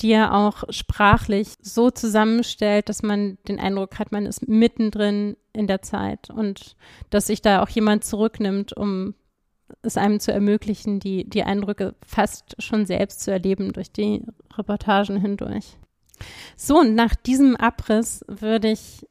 die 0.00 0.12
er 0.12 0.34
auch 0.34 0.64
sprachlich 0.70 1.48
so 1.62 1.90
zusammenstellt, 1.90 2.88
dass 2.88 3.02
man 3.02 3.38
den 3.46 3.60
Eindruck 3.60 3.98
hat, 3.98 4.12
man 4.12 4.26
ist 4.26 4.48
mittendrin 4.48 5.36
in 5.52 5.66
der 5.66 5.82
Zeit 5.82 6.30
und 6.30 6.76
dass 7.10 7.28
sich 7.28 7.42
da 7.42 7.62
auch 7.62 7.68
jemand 7.68 8.04
zurücknimmt, 8.04 8.76
um 8.76 9.14
es 9.82 9.96
einem 9.96 10.20
zu 10.20 10.32
ermöglichen, 10.32 11.00
die, 11.00 11.28
die 11.28 11.44
Eindrücke 11.44 11.94
fast 12.04 12.60
schon 12.62 12.86
selbst 12.86 13.20
zu 13.20 13.30
erleben 13.30 13.72
durch 13.72 13.92
die 13.92 14.22
Reportagen 14.56 15.16
hindurch. 15.16 15.78
So, 16.56 16.80
und 16.80 16.94
nach 16.94 17.14
diesem 17.14 17.56
Abriss 17.56 18.24
würde 18.28 18.70
ich 18.70 19.06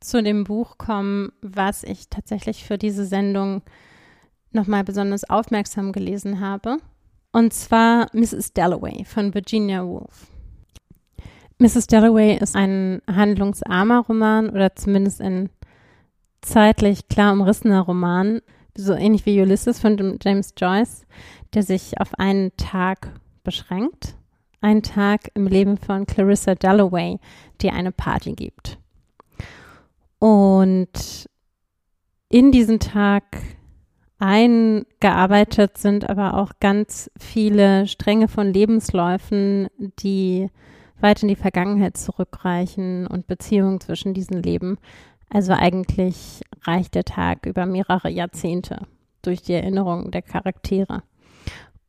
zu 0.00 0.22
dem 0.22 0.44
Buch 0.44 0.78
kommen, 0.78 1.32
was 1.42 1.82
ich 1.82 2.08
tatsächlich 2.08 2.64
für 2.64 2.78
diese 2.78 3.04
Sendung 3.04 3.62
nochmal 4.52 4.84
besonders 4.84 5.28
aufmerksam 5.28 5.92
gelesen 5.92 6.40
habe. 6.40 6.78
Und 7.32 7.52
zwar 7.52 8.08
Mrs. 8.12 8.52
Dalloway 8.52 9.04
von 9.04 9.34
Virginia 9.34 9.84
Woolf. 9.84 10.28
Mrs. 11.58 11.88
Dalloway 11.88 12.38
ist 12.38 12.54
ein 12.54 13.02
handlungsarmer 13.08 14.00
Roman 14.00 14.48
oder 14.48 14.76
zumindest 14.76 15.20
ein 15.20 15.50
zeitlich 16.40 17.08
klar 17.08 17.32
umrissener 17.32 17.80
Roman, 17.80 18.40
so 18.76 18.94
ähnlich 18.94 19.26
wie 19.26 19.40
Ulysses 19.40 19.80
von 19.80 20.18
James 20.22 20.54
Joyce, 20.56 21.04
der 21.54 21.64
sich 21.64 22.00
auf 22.00 22.14
einen 22.14 22.56
Tag 22.56 23.12
beschränkt. 23.42 24.14
Ein 24.60 24.82
Tag 24.82 25.30
im 25.34 25.46
Leben 25.46 25.76
von 25.76 26.06
Clarissa 26.06 26.54
Dalloway, 26.54 27.18
die 27.60 27.70
eine 27.70 27.92
Party 27.92 28.32
gibt. 28.32 28.78
Und 30.18 31.28
in 32.28 32.52
diesen 32.52 32.80
Tag 32.80 33.24
eingearbeitet 34.18 35.78
sind 35.78 36.10
aber 36.10 36.34
auch 36.34 36.52
ganz 36.60 37.10
viele 37.18 37.86
Stränge 37.86 38.26
von 38.28 38.52
Lebensläufen, 38.52 39.68
die 40.00 40.50
weit 41.00 41.22
in 41.22 41.28
die 41.28 41.36
Vergangenheit 41.36 41.96
zurückreichen 41.96 43.06
und 43.06 43.28
Beziehungen 43.28 43.80
zwischen 43.80 44.14
diesen 44.14 44.42
Leben. 44.42 44.78
Also 45.30 45.52
eigentlich 45.52 46.42
reicht 46.62 46.94
der 46.94 47.04
Tag 47.04 47.46
über 47.46 47.66
mehrere 47.66 48.10
Jahrzehnte 48.10 48.86
durch 49.22 49.42
die 49.42 49.52
Erinnerungen 49.52 50.10
der 50.10 50.22
Charaktere. 50.22 51.02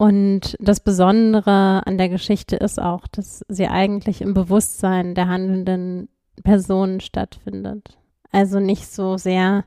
Und 0.02 0.56
das 0.62 0.80
Besondere 0.80 1.86
an 1.86 1.97
der 1.97 2.08
Geschichte 2.08 2.56
ist 2.56 2.82
auch, 2.82 3.06
dass 3.08 3.43
sie 3.50 3.68
eigentlich 3.68 4.22
im 4.22 4.34
Bewusstsein 4.34 5.14
der 5.14 5.28
handelnden 5.28 6.08
Personen 6.41 7.02
stattfindet. 7.02 7.97
Also 8.32 8.62
nicht 8.62 8.88
so 8.88 9.18
sehr 9.18 9.66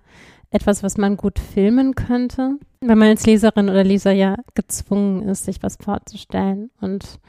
etwas, 0.49 0.83
was 0.83 0.97
man 0.97 1.19
gut 1.19 1.39
filmen 1.39 1.95
könnte, 1.95 2.57
wenn 2.81 2.97
man 2.97 3.09
als 3.09 3.27
Leserin 3.27 3.69
oder 3.69 3.85
Leser 3.85 4.13
ja 4.13 4.37
gezwungen 4.55 5.29
ist, 5.29 5.45
sich 5.45 5.63
was 5.63 5.77
vorzustellen. 5.77 6.71
Und 6.81 7.21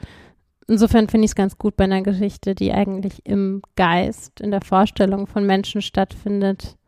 insofern 0.66 1.06
finde 1.08 1.26
ich 1.26 1.32
es 1.32 1.36
ganz 1.36 1.58
gut 1.58 1.76
bei 1.76 1.84
einer 1.84 2.02
Geschichte, 2.02 2.54
die 2.54 2.72
eigentlich 2.72 3.26
im 3.26 3.60
Geist, 3.76 4.40
in 4.40 4.50
der 4.50 4.62
Vorstellung 4.62 5.26
von 5.26 5.44
Menschen 5.44 5.82
stattfindet, 5.82 6.78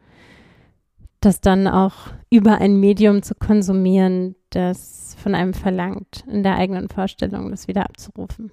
das 1.20 1.42
dann 1.42 1.68
auch 1.68 1.94
über 2.30 2.58
ein 2.58 2.80
Medium 2.80 3.22
zu 3.22 3.34
konsumieren, 3.34 4.34
das 4.56 5.16
von 5.22 5.34
einem 5.34 5.54
verlangt, 5.54 6.24
in 6.26 6.42
der 6.42 6.56
eigenen 6.56 6.88
Vorstellung 6.88 7.50
das 7.50 7.68
wieder 7.68 7.84
abzurufen. 7.84 8.50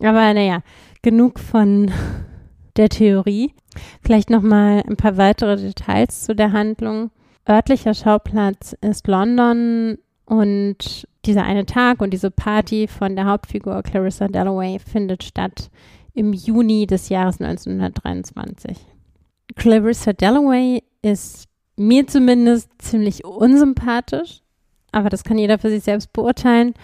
Aber 0.00 0.32
naja, 0.32 0.62
genug 1.02 1.38
von 1.38 1.90
der 2.76 2.88
Theorie. 2.88 3.52
Vielleicht 4.02 4.30
noch 4.30 4.42
mal 4.42 4.82
ein 4.88 4.96
paar 4.96 5.16
weitere 5.16 5.56
Details 5.56 6.22
zu 6.22 6.34
der 6.34 6.52
Handlung. 6.52 7.10
Örtlicher 7.48 7.94
Schauplatz 7.94 8.76
ist 8.80 9.06
London 9.06 9.98
und 10.24 11.06
dieser 11.24 11.42
eine 11.42 11.66
Tag 11.66 12.00
und 12.00 12.10
diese 12.12 12.30
Party 12.30 12.86
von 12.86 13.16
der 13.16 13.26
Hauptfigur 13.26 13.82
Clarissa 13.82 14.28
Dalloway 14.28 14.78
findet 14.78 15.24
statt 15.24 15.70
im 16.14 16.32
Juni 16.32 16.86
des 16.86 17.08
Jahres 17.08 17.40
1923. 17.40 18.78
Clarissa 19.56 20.12
Dalloway 20.12 20.82
ist 21.02 21.48
mir 21.76 22.06
zumindest 22.06 22.70
ziemlich 22.78 23.24
unsympathisch, 23.24 24.42
aber 24.92 25.08
das 25.08 25.24
kann 25.24 25.38
jeder 25.38 25.58
für 25.58 25.70
sich 25.70 25.84
selbst 25.84 26.12
beurteilen. 26.12 26.74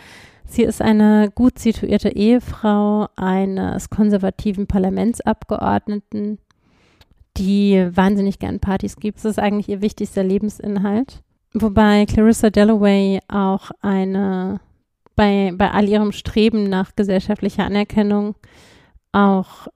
Sie 0.48 0.62
ist 0.62 0.80
eine 0.80 1.30
gut 1.34 1.58
situierte 1.58 2.10
Ehefrau 2.10 3.08
eines 3.16 3.90
konservativen 3.90 4.66
Parlamentsabgeordneten, 4.66 6.38
die 7.36 7.88
wahnsinnig 7.90 8.38
gern 8.38 8.60
Partys 8.60 8.96
gibt. 8.96 9.18
Das 9.18 9.24
ist 9.24 9.38
eigentlich 9.38 9.68
ihr 9.68 9.82
wichtigster 9.82 10.22
Lebensinhalt. 10.22 11.20
Wobei 11.52 12.06
Clarissa 12.06 12.50
Dalloway 12.50 13.20
auch 13.28 13.70
eine, 13.80 14.60
bei, 15.16 15.52
bei 15.56 15.70
all 15.70 15.88
ihrem 15.88 16.12
Streben 16.12 16.64
nach 16.64 16.94
gesellschaftlicher 16.94 17.64
Anerkennung 17.64 18.36
auch 19.12 19.66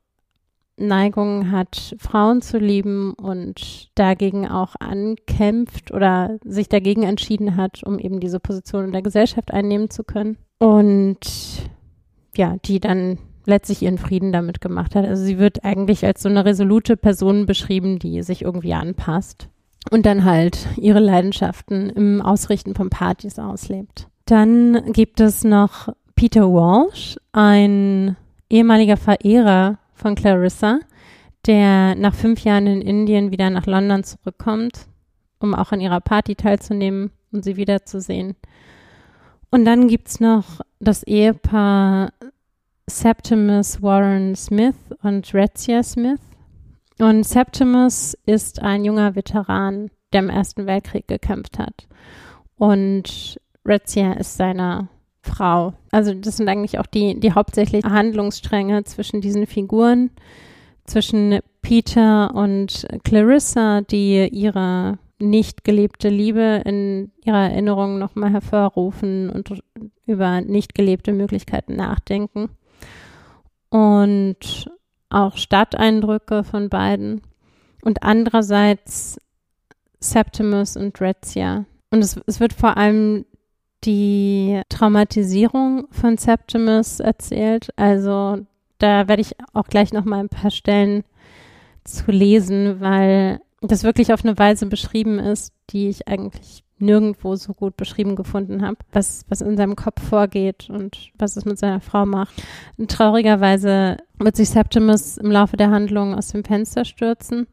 Neigung 0.80 1.50
hat, 1.50 1.94
Frauen 1.98 2.42
zu 2.42 2.58
lieben 2.58 3.14
und 3.14 3.90
dagegen 3.94 4.48
auch 4.48 4.74
ankämpft 4.78 5.92
oder 5.92 6.38
sich 6.44 6.68
dagegen 6.68 7.02
entschieden 7.02 7.56
hat, 7.56 7.82
um 7.84 7.98
eben 7.98 8.20
diese 8.20 8.40
Position 8.40 8.86
in 8.86 8.92
der 8.92 9.02
Gesellschaft 9.02 9.52
einnehmen 9.52 9.90
zu 9.90 10.04
können. 10.04 10.36
Und 10.58 11.20
ja, 12.36 12.56
die 12.64 12.80
dann 12.80 13.18
letztlich 13.46 13.82
ihren 13.82 13.98
Frieden 13.98 14.32
damit 14.32 14.60
gemacht 14.60 14.94
hat. 14.94 15.04
Also 15.04 15.24
sie 15.24 15.38
wird 15.38 15.64
eigentlich 15.64 16.04
als 16.04 16.22
so 16.22 16.28
eine 16.28 16.44
resolute 16.44 16.96
Person 16.96 17.46
beschrieben, 17.46 17.98
die 17.98 18.22
sich 18.22 18.42
irgendwie 18.42 18.74
anpasst 18.74 19.48
und 19.90 20.06
dann 20.06 20.24
halt 20.24 20.68
ihre 20.76 21.00
Leidenschaften 21.00 21.90
im 21.90 22.22
Ausrichten 22.22 22.74
von 22.74 22.90
Partys 22.90 23.38
auslebt. 23.38 24.08
Dann 24.26 24.92
gibt 24.92 25.20
es 25.20 25.42
noch 25.42 25.88
Peter 26.14 26.52
Walsh, 26.52 27.16
ein 27.32 28.16
ehemaliger 28.48 28.96
Verehrer 28.96 29.78
von 30.00 30.14
Clarissa, 30.14 30.80
der 31.46 31.94
nach 31.94 32.14
fünf 32.14 32.44
Jahren 32.44 32.66
in 32.66 32.80
Indien 32.82 33.30
wieder 33.30 33.50
nach 33.50 33.66
London 33.66 34.02
zurückkommt, 34.02 34.86
um 35.38 35.54
auch 35.54 35.72
an 35.72 35.80
ihrer 35.80 36.00
Party 36.00 36.34
teilzunehmen 36.34 37.10
und 37.32 37.44
sie 37.44 37.56
wiederzusehen. 37.56 38.36
Und 39.50 39.64
dann 39.64 39.88
gibt 39.88 40.08
es 40.08 40.20
noch 40.20 40.60
das 40.78 41.02
Ehepaar 41.02 42.12
Septimus 42.88 43.82
Warren 43.82 44.34
Smith 44.34 44.76
und 45.02 45.32
Retzia 45.34 45.82
Smith. 45.82 46.20
Und 46.98 47.24
Septimus 47.24 48.16
ist 48.26 48.60
ein 48.60 48.84
junger 48.84 49.14
Veteran, 49.14 49.90
der 50.12 50.20
im 50.22 50.30
Ersten 50.30 50.66
Weltkrieg 50.66 51.08
gekämpft 51.08 51.58
hat. 51.58 51.86
Und 52.56 53.40
Retzia 53.64 54.12
ist 54.14 54.36
seine 54.36 54.88
Frau. 55.22 55.74
Also 55.90 56.14
das 56.14 56.36
sind 56.36 56.48
eigentlich 56.48 56.78
auch 56.78 56.86
die, 56.86 57.18
die 57.18 57.32
hauptsächlichen 57.32 57.90
Handlungsstränge 57.90 58.84
zwischen 58.84 59.20
diesen 59.20 59.46
Figuren, 59.46 60.10
zwischen 60.84 61.40
Peter 61.62 62.34
und 62.34 62.86
Clarissa, 63.04 63.82
die 63.82 64.28
ihre 64.28 64.98
nicht 65.18 65.64
gelebte 65.64 66.08
Liebe 66.08 66.62
in 66.64 67.12
ihrer 67.24 67.50
Erinnerung 67.50 67.98
nochmal 67.98 68.32
hervorrufen 68.32 69.28
und 69.28 69.62
über 70.06 70.40
nicht 70.40 70.74
gelebte 70.74 71.12
Möglichkeiten 71.12 71.76
nachdenken. 71.76 72.48
Und 73.68 74.70
auch 75.10 75.36
Stadteindrücke 75.36 76.42
von 76.44 76.68
beiden. 76.68 77.20
Und 77.82 78.02
andererseits 78.02 79.20
Septimus 80.00 80.76
und 80.76 81.00
Retzia. 81.00 81.66
Und 81.90 82.02
es, 82.02 82.18
es 82.26 82.40
wird 82.40 82.52
vor 82.52 82.76
allem 82.76 83.26
die 83.84 84.60
Traumatisierung 84.68 85.88
von 85.90 86.16
Septimus 86.16 87.00
erzählt. 87.00 87.70
Also 87.76 88.38
da 88.78 89.08
werde 89.08 89.22
ich 89.22 89.34
auch 89.52 89.68
gleich 89.68 89.92
noch 89.92 90.04
mal 90.04 90.20
ein 90.20 90.28
paar 90.28 90.50
Stellen 90.50 91.04
zu 91.84 92.10
lesen, 92.10 92.80
weil 92.80 93.40
das 93.60 93.84
wirklich 93.84 94.12
auf 94.12 94.24
eine 94.24 94.38
Weise 94.38 94.66
beschrieben 94.66 95.18
ist, 95.18 95.52
die 95.70 95.88
ich 95.88 96.08
eigentlich 96.08 96.64
nirgendwo 96.78 97.36
so 97.36 97.52
gut 97.52 97.76
beschrieben 97.76 98.16
gefunden 98.16 98.62
habe, 98.62 98.78
was, 98.92 99.24
was 99.28 99.42
in 99.42 99.56
seinem 99.56 99.76
Kopf 99.76 100.02
vorgeht 100.02 100.70
und 100.70 101.10
was 101.18 101.36
es 101.36 101.44
mit 101.44 101.58
seiner 101.58 101.80
Frau 101.80 102.06
macht. 102.06 102.42
Und 102.78 102.90
traurigerweise 102.90 103.98
wird 104.18 104.36
sich 104.36 104.48
Septimus 104.48 105.18
im 105.18 105.30
Laufe 105.30 105.56
der 105.56 105.70
Handlung 105.70 106.14
aus 106.14 106.28
dem 106.28 106.42
Fenster 106.42 106.84
stürzen, 106.84 107.46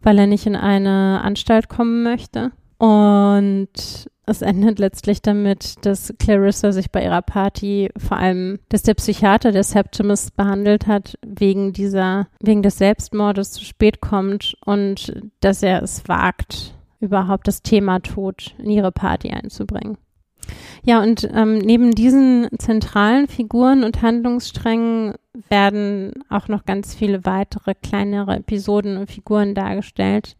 weil 0.00 0.18
er 0.18 0.26
nicht 0.26 0.46
in 0.46 0.56
eine 0.56 1.20
Anstalt 1.22 1.68
kommen 1.68 2.02
möchte. 2.02 2.50
Und 2.78 4.08
es 4.26 4.42
endet 4.42 4.78
letztlich 4.78 5.20
damit, 5.20 5.84
dass 5.84 6.14
Clarissa 6.18 6.72
sich 6.72 6.90
bei 6.90 7.02
ihrer 7.02 7.22
Party 7.22 7.90
vor 7.96 8.18
allem, 8.18 8.60
dass 8.68 8.82
der 8.82 8.94
Psychiater, 8.94 9.50
der 9.50 9.64
Septimus 9.64 10.30
behandelt 10.30 10.86
hat, 10.86 11.18
wegen 11.26 11.72
dieser, 11.72 12.28
wegen 12.40 12.62
des 12.62 12.78
Selbstmordes 12.78 13.50
zu 13.50 13.64
spät 13.64 14.00
kommt 14.00 14.54
und 14.64 15.12
dass 15.40 15.62
er 15.62 15.82
es 15.82 16.06
wagt, 16.08 16.74
überhaupt 17.00 17.48
das 17.48 17.62
Thema 17.62 17.98
Tod 17.98 18.54
in 18.58 18.70
ihre 18.70 18.92
Party 18.92 19.30
einzubringen. 19.30 19.98
Ja, 20.84 21.02
und 21.02 21.28
ähm, 21.32 21.58
neben 21.58 21.92
diesen 21.92 22.48
zentralen 22.58 23.28
Figuren 23.28 23.84
und 23.84 24.02
Handlungssträngen 24.02 25.14
werden 25.48 26.12
auch 26.28 26.48
noch 26.48 26.64
ganz 26.64 26.94
viele 26.94 27.24
weitere 27.24 27.74
kleinere 27.74 28.36
Episoden 28.36 28.96
und 28.96 29.10
Figuren 29.10 29.54
dargestellt 29.54 30.36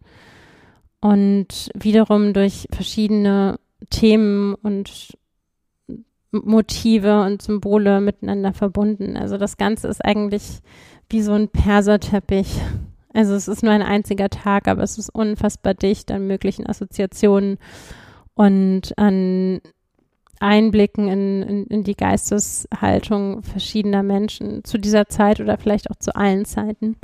und 1.00 1.70
wiederum 1.74 2.32
durch 2.32 2.66
verschiedene 2.72 3.58
Themen 3.90 4.54
und 4.54 5.16
Motive 6.30 7.22
und 7.22 7.42
Symbole 7.42 8.00
miteinander 8.00 8.52
verbunden. 8.52 9.16
Also 9.16 9.36
das 9.36 9.56
Ganze 9.56 9.88
ist 9.88 10.04
eigentlich 10.04 10.60
wie 11.08 11.22
so 11.22 11.32
ein 11.32 11.48
Perserteppich. 11.48 12.60
Also 13.12 13.34
es 13.34 13.48
ist 13.48 13.62
nur 13.62 13.72
ein 13.72 13.82
einziger 13.82 14.30
Tag, 14.30 14.66
aber 14.66 14.82
es 14.82 14.96
ist 14.96 15.10
unfassbar 15.10 15.74
dicht 15.74 16.10
an 16.10 16.26
möglichen 16.26 16.66
Assoziationen 16.66 17.58
und 18.34 18.96
an 18.96 19.60
Einblicken 20.40 21.08
in, 21.08 21.42
in, 21.42 21.66
in 21.66 21.84
die 21.84 21.94
Geisteshaltung 21.94 23.42
verschiedener 23.42 24.02
Menschen 24.02 24.64
zu 24.64 24.78
dieser 24.78 25.06
Zeit 25.06 25.40
oder 25.40 25.56
vielleicht 25.58 25.90
auch 25.90 25.96
zu 25.96 26.16
allen 26.16 26.44
Zeiten. 26.44 26.96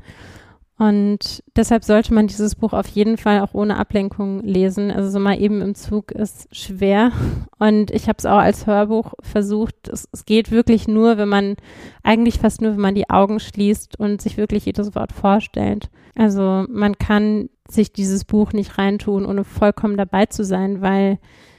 Und 0.79 1.43
deshalb 1.57 1.83
sollte 1.83 2.15
man 2.15 2.29
dieses 2.29 2.55
Buch 2.55 2.73
auf 2.73 2.87
jeden 2.87 3.17
Fall 3.17 3.41
auch 3.41 3.53
ohne 3.53 3.79
Ablenkung 3.79 4.45
lesen. 4.45 4.93
Also 4.93 5.11
so 5.11 5.19
mal 5.19 5.41
eben 5.41 5.61
im 5.61 5.75
Zug 5.75 6.13
ist 6.13 6.55
schwer. 6.55 7.11
Und 7.59 7.91
ich 7.91 8.07
habe 8.09 8.19
es 8.19 8.27
auch 8.27 8.39
als 8.39 8.69
Hörbuch 8.69 9.15
versucht. 9.21 9.89
Es, 9.89 10.09
es, 10.13 10.25
geht 10.25 10.53
wirklich 10.53 10.87
nur, 10.87 11.19
wenn 11.19 11.29
man, 11.29 11.57
eigentlich 12.05 12.39
fast 12.39 12.63
nur, 12.63 12.73
wenn 12.73 12.81
man 12.81 12.95
die 12.95 13.11
Augen 13.11 13.41
schließt 13.41 13.99
und 13.99 14.23
sich 14.23 14.37
wirklich 14.37 14.67
jedes 14.67 14.95
Wort 14.95 15.13
vorstellt. 15.13 15.91
Also 16.15 16.65
man 16.69 16.97
kann 16.97 17.49
sich 17.69 17.93
dieses 17.93 18.25
Buch 18.25 18.53
nicht 18.53 18.79
reintun, 18.79 19.27
ohne 19.27 19.43
vollkommen 19.43 19.97
dabei 19.97 20.27
zu 20.27 20.45
sein, 20.45 20.81
weil 20.81 21.19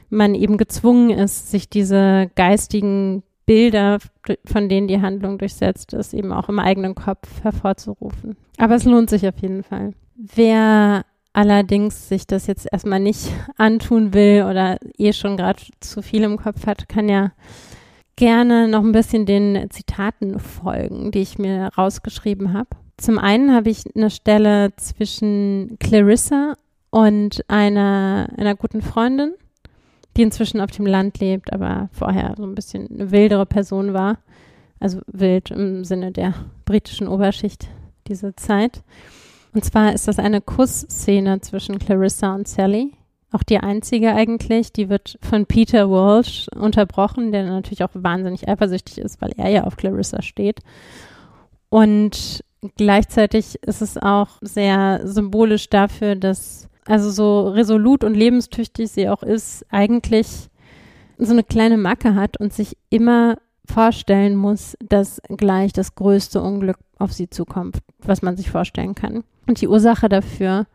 man 0.10 0.34
eben 0.34 0.58
gezwungen 0.58 1.10
ist, 1.10 1.52
sich 1.52 1.70
diese 1.70 2.32
geistigen 2.36 3.24
Bilder, 3.50 3.98
von 4.46 4.70
denen 4.70 4.88
die 4.88 5.02
Handlung 5.02 5.40
durchsetzt 5.40 5.94
ist, 5.94 6.14
eben 6.14 6.32
auch 6.32 6.50
im 6.50 6.60
eigenen 6.60 6.94
Kopf 6.94 7.42
hervorzurufen. 7.42 8.38
Aber 8.60 8.76
es 8.76 8.84
lohnt 8.84 9.10
sich 9.10 9.28
auf 9.28 9.40
jeden 9.40 9.64
Fall. 9.64 9.94
Wer 10.16 11.04
allerdings 11.34 12.10
sich 12.10 12.28
das 12.28 12.46
jetzt 12.46 12.68
erstmal 12.72 13.00
nicht 13.00 13.32
antun 13.58 14.14
will 14.14 14.46
oder 14.48 14.78
eh 15.00 15.14
schon 15.14 15.36
gerade 15.36 15.64
zu 15.80 16.04
viel 16.04 16.22
im 16.22 16.38
Kopf 16.38 16.68
hat, 16.68 16.88
kann 16.90 17.10
ja 17.10 17.32
gerne 18.18 18.68
noch 18.68 18.84
ein 18.84 18.92
bisschen 18.92 19.26
den 19.26 19.68
Zitaten 19.72 20.38
folgen, 20.38 21.10
die 21.10 21.22
ich 21.22 21.40
mir 21.40 21.72
rausgeschrieben 21.76 22.54
habe. 22.54 22.70
Zum 22.98 23.18
einen 23.18 23.56
habe 23.56 23.72
ich 23.72 23.84
eine 23.96 24.12
Stelle 24.12 24.76
zwischen 24.78 25.78
Clarissa 25.80 26.54
und 26.92 27.44
einer, 27.48 28.30
einer 28.38 28.54
guten 28.54 28.84
Freundin 28.84 29.34
die 30.18 30.24
inzwischen 30.24 30.62
auf 30.62 30.72
dem 30.72 30.86
Land 30.86 31.20
lebt, 31.20 31.54
aber 31.54 31.90
vorher 31.92 32.34
so 32.38 32.44
ein 32.44 32.56
bisschen 32.56 32.90
eine 32.90 33.12
wildere 33.12 33.46
Person 33.46 33.94
war. 33.94 34.18
Also 34.80 35.02
wild 35.08 35.52
im 35.52 35.84
Sinne 35.84 36.12
der 36.12 36.34
britischen 36.66 37.08
Oberschicht 37.08 37.68
dieser 38.08 38.36
Zeit. 38.36 38.82
Und 39.54 39.66
zwar 39.66 39.94
ist 39.94 40.08
das 40.08 40.20
eine 40.20 40.42
Kussszene 40.42 41.42
zwischen 41.42 41.80
Clarissa 41.80 42.34
und 42.36 42.48
Sally. 42.48 42.94
Auch 43.32 43.44
die 43.44 43.60
einzige 43.60 44.14
eigentlich. 44.14 44.74
Die 44.74 44.90
wird 44.90 45.18
von 45.22 45.46
Peter 45.46 45.90
Walsh 45.90 46.48
unterbrochen, 46.56 47.32
der 47.32 47.44
natürlich 47.44 47.84
auch 47.84 47.92
wahnsinnig 47.94 48.48
eifersüchtig 48.48 48.98
ist, 48.98 49.22
weil 49.22 49.34
er 49.38 49.50
ja 49.50 49.64
auf 49.66 49.78
Clarissa 49.78 50.22
steht. 50.22 50.60
Und 51.70 52.44
gleichzeitig 52.78 53.62
ist 53.62 53.82
es 53.82 53.98
auch 53.98 54.30
sehr 54.42 55.02
symbolisch 55.04 55.70
dafür, 55.70 56.16
dass 56.16 56.68
also 56.90 57.12
so 57.12 57.50
resolut 57.50 58.04
und 58.04 58.16
lebenstüchtig 58.16 58.90
sie 58.92 59.10
auch 59.10 59.22
ist, 59.22 59.66
eigentlich 59.70 60.50
so 61.20 61.32
eine 61.32 61.44
kleine 61.44 61.78
Macke 61.78 62.16
hat 62.16 62.40
und 62.40 62.52
sich 62.52 62.78
immer 62.90 63.38
vorstellen 63.66 64.36
muss, 64.36 64.76
dass 64.80 65.22
gleich 65.38 65.72
das 65.72 65.94
größte 65.94 66.42
Unglück 66.42 66.78
auf 66.98 67.14
sie 67.14 67.30
zukommt, 67.30 67.78
was 68.00 68.24
man 68.24 68.38
sich 68.38 68.50
vorstellen 68.50 68.96
kann. 68.96 69.24
Und 69.46 69.62
die 69.62 69.68
Ursache 69.68 70.10
dafür 70.10 70.66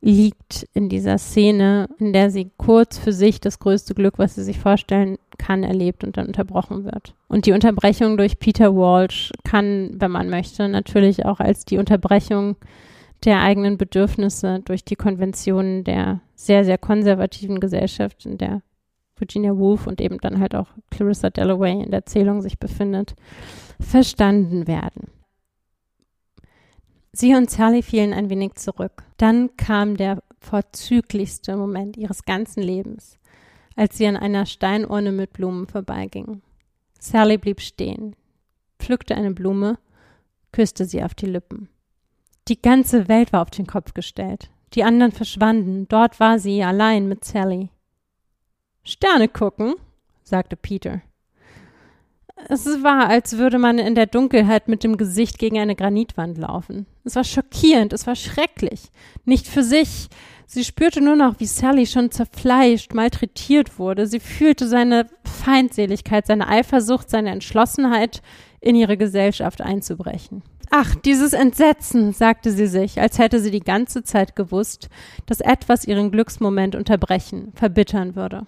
liegt 0.00 0.66
in 0.72 0.88
dieser 0.88 1.18
Szene, 1.18 1.88
in 1.98 2.12
der 2.12 2.30
sie 2.30 2.50
kurz 2.56 2.98
für 2.98 3.12
sich 3.12 3.40
das 3.40 3.60
größte 3.60 3.94
Glück, 3.94 4.18
was 4.18 4.34
sie 4.34 4.42
sich 4.42 4.58
vorstellen 4.58 5.16
kann, 5.38 5.62
erlebt 5.62 6.02
und 6.02 6.16
dann 6.16 6.26
unterbrochen 6.26 6.84
wird. 6.84 7.14
Und 7.28 7.46
die 7.46 7.52
Unterbrechung 7.52 8.16
durch 8.16 8.40
Peter 8.40 8.74
Walsh 8.74 9.30
kann, 9.44 9.90
wenn 9.94 10.10
man 10.10 10.28
möchte, 10.28 10.68
natürlich 10.68 11.24
auch 11.24 11.38
als 11.38 11.66
die 11.66 11.78
Unterbrechung 11.78 12.56
der 13.24 13.42
eigenen 13.42 13.76
Bedürfnisse 13.76 14.60
durch 14.64 14.84
die 14.84 14.96
Konventionen 14.96 15.84
der 15.84 16.20
sehr, 16.34 16.64
sehr 16.64 16.78
konservativen 16.78 17.60
Gesellschaft, 17.60 18.24
in 18.24 18.38
der 18.38 18.62
Virginia 19.16 19.56
Woolf 19.56 19.86
und 19.86 20.00
eben 20.00 20.18
dann 20.18 20.40
halt 20.40 20.54
auch 20.54 20.68
Clarissa 20.90 21.28
Dalloway 21.30 21.72
in 21.72 21.90
der 21.90 22.00
Erzählung 22.00 22.40
sich 22.40 22.58
befindet, 22.58 23.14
verstanden 23.78 24.66
werden. 24.66 25.08
Sie 27.12 27.34
und 27.34 27.50
Sally 27.50 27.82
fielen 27.82 28.12
ein 28.12 28.30
wenig 28.30 28.54
zurück. 28.54 29.02
Dann 29.16 29.56
kam 29.56 29.96
der 29.96 30.22
vorzüglichste 30.38 31.56
Moment 31.56 31.96
ihres 31.96 32.24
ganzen 32.24 32.62
Lebens, 32.62 33.18
als 33.76 33.98
sie 33.98 34.06
an 34.06 34.16
einer 34.16 34.46
Steinurne 34.46 35.12
mit 35.12 35.32
Blumen 35.32 35.66
vorbeigingen. 35.66 36.42
Sally 36.98 37.36
blieb 37.36 37.60
stehen, 37.60 38.14
pflückte 38.78 39.16
eine 39.16 39.32
Blume, 39.32 39.78
küsste 40.52 40.84
sie 40.84 41.02
auf 41.02 41.14
die 41.14 41.26
Lippen. 41.26 41.68
Die 42.48 42.60
ganze 42.60 43.08
Welt 43.08 43.32
war 43.32 43.42
auf 43.42 43.50
den 43.50 43.66
Kopf 43.66 43.94
gestellt. 43.94 44.50
Die 44.74 44.84
anderen 44.84 45.12
verschwanden. 45.12 45.86
Dort 45.88 46.20
war 46.20 46.38
sie 46.38 46.62
allein 46.62 47.08
mit 47.08 47.24
Sally. 47.24 47.70
Sterne 48.82 49.28
gucken, 49.28 49.74
sagte 50.22 50.56
Peter. 50.56 51.02
Es 52.48 52.66
war, 52.82 53.08
als 53.08 53.36
würde 53.36 53.58
man 53.58 53.78
in 53.78 53.94
der 53.94 54.06
Dunkelheit 54.06 54.68
mit 54.68 54.82
dem 54.82 54.96
Gesicht 54.96 55.38
gegen 55.38 55.58
eine 55.58 55.76
Granitwand 55.76 56.38
laufen. 56.38 56.86
Es 57.04 57.16
war 57.16 57.24
schockierend, 57.24 57.92
es 57.92 58.06
war 58.06 58.16
schrecklich. 58.16 58.90
Nicht 59.24 59.46
für 59.46 59.62
sich. 59.62 60.08
Sie 60.46 60.64
spürte 60.64 61.00
nur 61.00 61.16
noch, 61.16 61.38
wie 61.38 61.46
Sally 61.46 61.86
schon 61.86 62.10
zerfleischt, 62.10 62.94
malträtiert 62.94 63.78
wurde. 63.78 64.06
Sie 64.06 64.20
fühlte 64.20 64.66
seine 64.66 65.06
Feindseligkeit, 65.24 66.26
seine 66.26 66.48
Eifersucht, 66.48 67.10
seine 67.10 67.30
Entschlossenheit, 67.30 68.22
in 68.60 68.74
ihre 68.74 68.96
Gesellschaft 68.96 69.60
einzubrechen. 69.60 70.42
Ach, 70.70 70.94
dieses 70.94 71.32
Entsetzen, 71.32 72.12
sagte 72.12 72.52
sie 72.52 72.68
sich, 72.68 73.00
als 73.00 73.18
hätte 73.18 73.40
sie 73.40 73.50
die 73.50 73.60
ganze 73.60 74.04
Zeit 74.04 74.36
gewusst, 74.36 74.88
dass 75.26 75.40
etwas 75.40 75.84
ihren 75.84 76.12
Glücksmoment 76.12 76.76
unterbrechen, 76.76 77.52
verbittern 77.56 78.14
würde. 78.14 78.46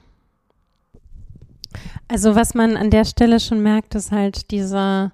Also 2.07 2.37
was 2.37 2.55
man 2.55 2.77
an 2.77 2.91
der 2.91 3.05
Stelle 3.05 3.41
schon 3.41 3.61
merkt, 3.61 3.97
ist 3.97 4.13
halt 4.13 4.53
dieser, 4.53 5.13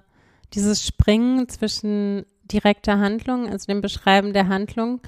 dieses 0.53 0.85
Springen 0.85 1.49
zwischen 1.49 2.25
direkter 2.43 2.99
Handlung, 2.99 3.49
also 3.49 3.65
dem 3.67 3.81
Beschreiben 3.81 4.33
der 4.33 4.47
Handlung 4.47 5.01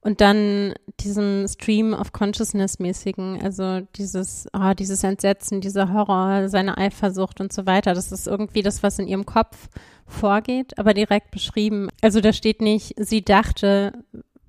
und 0.00 0.20
dann 0.20 0.74
diesem 1.00 1.46
Stream 1.48 1.94
of 1.94 2.12
Consciousness 2.12 2.78
mäßigen, 2.78 3.40
also 3.42 3.80
dieses, 3.96 4.46
oh, 4.52 4.72
dieses 4.74 5.02
Entsetzen, 5.02 5.60
dieser 5.60 5.92
Horror, 5.92 6.48
seine 6.48 6.76
Eifersucht 6.78 7.40
und 7.40 7.52
so 7.52 7.64
weiter. 7.66 7.94
Das 7.94 8.12
ist 8.12 8.26
irgendwie 8.26 8.62
das, 8.62 8.82
was 8.82 8.98
in 8.98 9.06
ihrem 9.06 9.24
Kopf 9.24 9.68
vorgeht, 10.06 10.78
aber 10.78 10.94
direkt 10.94 11.30
beschrieben. 11.30 11.88
Also 12.02 12.20
da 12.20 12.32
steht 12.32 12.60
nicht, 12.60 12.94
sie 12.98 13.24
dachte, 13.24 13.92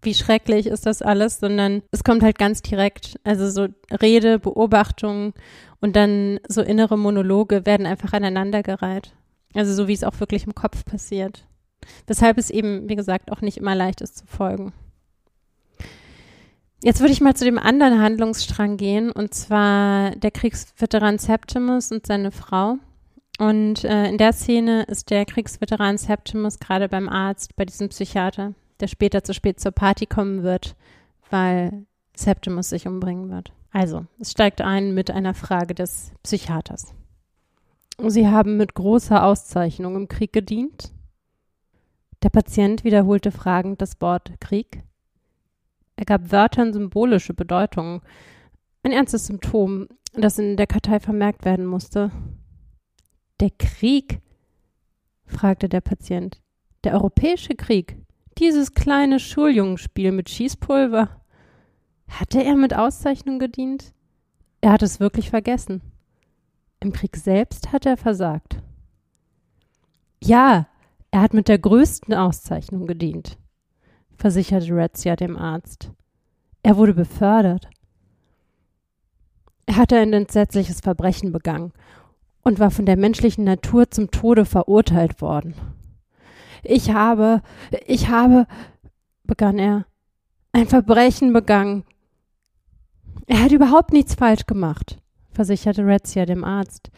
wie 0.02 0.14
schrecklich 0.14 0.68
ist 0.68 0.86
das 0.86 1.02
alles, 1.02 1.40
sondern 1.40 1.82
es 1.92 2.04
kommt 2.04 2.24
halt 2.24 2.38
ganz 2.38 2.62
direkt. 2.62 3.20
Also 3.24 3.50
so 3.50 3.68
Rede, 4.02 4.40
Beobachtung 4.40 5.34
und 5.82 5.96
dann 5.96 6.40
so 6.48 6.62
innere 6.62 6.98
Monologe 6.98 7.66
werden 7.66 7.86
einfach 7.86 8.14
aneinandergereiht. 8.14 9.14
Also 9.54 9.74
so 9.74 9.88
wie 9.88 9.94
es 9.94 10.04
auch 10.04 10.20
wirklich 10.20 10.46
im 10.46 10.56
Kopf 10.56 10.86
passiert. 10.86 11.46
Weshalb 12.08 12.38
es 12.38 12.50
eben, 12.50 12.90
wie 12.90 12.96
gesagt, 12.96 13.32
auch 13.32 13.42
nicht 13.42 13.58
immer 13.58 13.76
leicht 13.76 14.02
ist 14.02 14.18
zu 14.18 14.26
folgen. 14.26 14.74
Jetzt 16.84 17.00
würde 17.00 17.14
ich 17.14 17.22
mal 17.22 17.36
zu 17.36 17.46
dem 17.46 17.58
anderen 17.58 18.00
Handlungsstrang 18.00 18.78
gehen, 18.78 19.12
und 19.12 19.34
zwar 19.34 20.12
der 20.12 20.32
Kriegsveteran 20.32 21.18
Septimus 21.18 21.92
und 21.92 22.06
seine 22.06 22.32
Frau. 22.32 22.78
Und 23.38 23.84
äh, 23.84 24.08
in 24.08 24.18
der 24.18 24.34
Szene 24.34 24.84
ist 24.84 25.10
der 25.10 25.26
Kriegsveteran 25.26 25.98
Septimus 25.98 26.60
gerade 26.60 26.88
beim 26.88 27.10
Arzt, 27.10 27.56
bei 27.56 27.66
diesem 27.66 27.90
Psychiater, 27.90 28.54
der 28.80 28.88
später 28.88 29.24
zu 29.24 29.34
spät 29.34 29.60
zur 29.60 29.72
Party 29.72 30.06
kommen 30.06 30.44
wird, 30.44 30.76
weil 31.30 31.86
Septimus 32.16 32.70
sich 32.70 32.88
umbringen 32.88 33.30
wird. 33.30 33.52
Also, 33.72 34.06
es 34.20 34.32
steigt 34.32 34.62
ein 34.62 34.94
mit 34.94 35.12
einer 35.12 35.34
Frage 35.34 35.76
des 35.76 36.14
Psychiaters. 36.24 36.94
Sie 37.98 38.28
haben 38.28 38.58
mit 38.58 38.74
großer 38.74 39.24
Auszeichnung 39.24 39.96
im 39.96 40.08
Krieg 40.08 40.32
gedient? 40.32 40.94
Der 42.24 42.30
Patient 42.30 42.84
wiederholte 42.84 43.32
fragend 43.32 43.82
das 43.82 44.00
Wort 44.02 44.32
Krieg. 44.40 44.82
Er 45.98 46.06
gab 46.06 46.32
Wörtern 46.32 46.74
symbolische 46.74 47.34
Bedeutung. 47.34 48.02
Ein 48.84 48.92
ernstes 48.92 49.28
Symptom, 49.28 49.88
das 50.14 50.40
in 50.40 50.58
der 50.58 50.68
Kartei 50.68 51.00
vermerkt 51.00 51.46
werden 51.46 51.66
musste. 51.66 52.12
Der 53.40 53.50
Krieg? 53.52 54.22
fragte 55.26 55.70
der 55.70 55.82
Patient. 55.82 56.42
Der 56.84 56.94
europäische 56.94 57.56
Krieg? 57.56 57.98
Dieses 58.38 58.74
kleine 58.74 59.20
Schuljungenspiel 59.20 60.12
mit 60.12 60.30
Schießpulver? 60.30 61.22
Hatte 62.08 62.44
er 62.44 62.56
mit 62.56 62.76
Auszeichnung 62.76 63.40
gedient? 63.40 63.94
Er 64.62 64.72
hat 64.72 64.84
es 64.84 65.00
wirklich 65.00 65.30
vergessen. 65.30 65.82
Im 66.80 66.92
Krieg 66.92 67.16
selbst 67.16 67.72
hat 67.72 67.86
er 67.86 67.98
versagt. 67.98 68.62
Ja, 70.24 70.68
er 71.12 71.22
hat 71.22 71.34
mit 71.34 71.48
der 71.48 71.60
größten 71.60 72.14
Auszeichnung 72.14 72.88
gedient 72.88 73.38
versicherte 74.18 74.76
Razzia 74.76 75.16
dem 75.16 75.38
Arzt. 75.38 75.92
Er 76.64 76.78
wurde 76.78 76.94
befördert. 76.94 77.70
Er 79.66 79.78
hatte 79.78 79.98
ein 79.98 80.14
entsetzliches 80.14 80.82
Verbrechen 80.82 81.32
begangen 81.32 81.74
und 82.46 82.60
war 82.60 82.72
von 82.72 82.86
der 82.86 82.96
menschlichen 82.96 83.44
Natur 83.44 83.92
zum 83.92 84.12
Tode 84.12 84.46
verurteilt 84.46 85.20
worden. 85.20 85.56
Ich 86.64 86.92
habe, 86.92 87.42
ich 87.86 88.08
habe, 88.08 88.48
begann 89.24 89.60
er, 89.60 89.86
ein 90.54 90.68
Verbrechen 90.68 91.34
begangen. 91.34 91.84
Er 93.28 93.42
hat 93.44 93.52
überhaupt 93.52 93.92
nichts 93.92 94.16
falsch 94.16 94.46
gemacht, 94.46 95.00
versicherte 95.32 95.86
Razzia 95.86 96.26
dem 96.26 96.44
Arzt. 96.44 96.92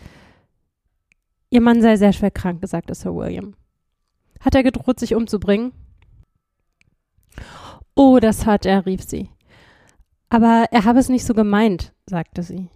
Ihr 1.50 1.62
Mann 1.62 1.82
sei 1.82 1.96
sehr 1.96 2.12
schwer 2.14 2.32
krank, 2.32 2.62
sagte 2.68 2.94
Sir 2.94 3.16
William. 3.16 3.56
Hat 4.42 4.54
er 4.54 4.64
gedroht, 4.64 5.00
sich 5.00 5.16
umzubringen? 5.16 5.72
Oh, 7.96 8.20
das 8.20 8.46
hat 8.46 8.66
er, 8.66 8.86
rief 8.86 9.02
sie. 9.02 9.30
Aber 10.30 10.66
er 10.72 10.84
habe 10.84 11.00
es 11.00 11.08
nicht 11.08 11.26
so 11.26 11.34
gemeint, 11.34 11.94
sagte 12.06 12.44
sie. 12.44 12.70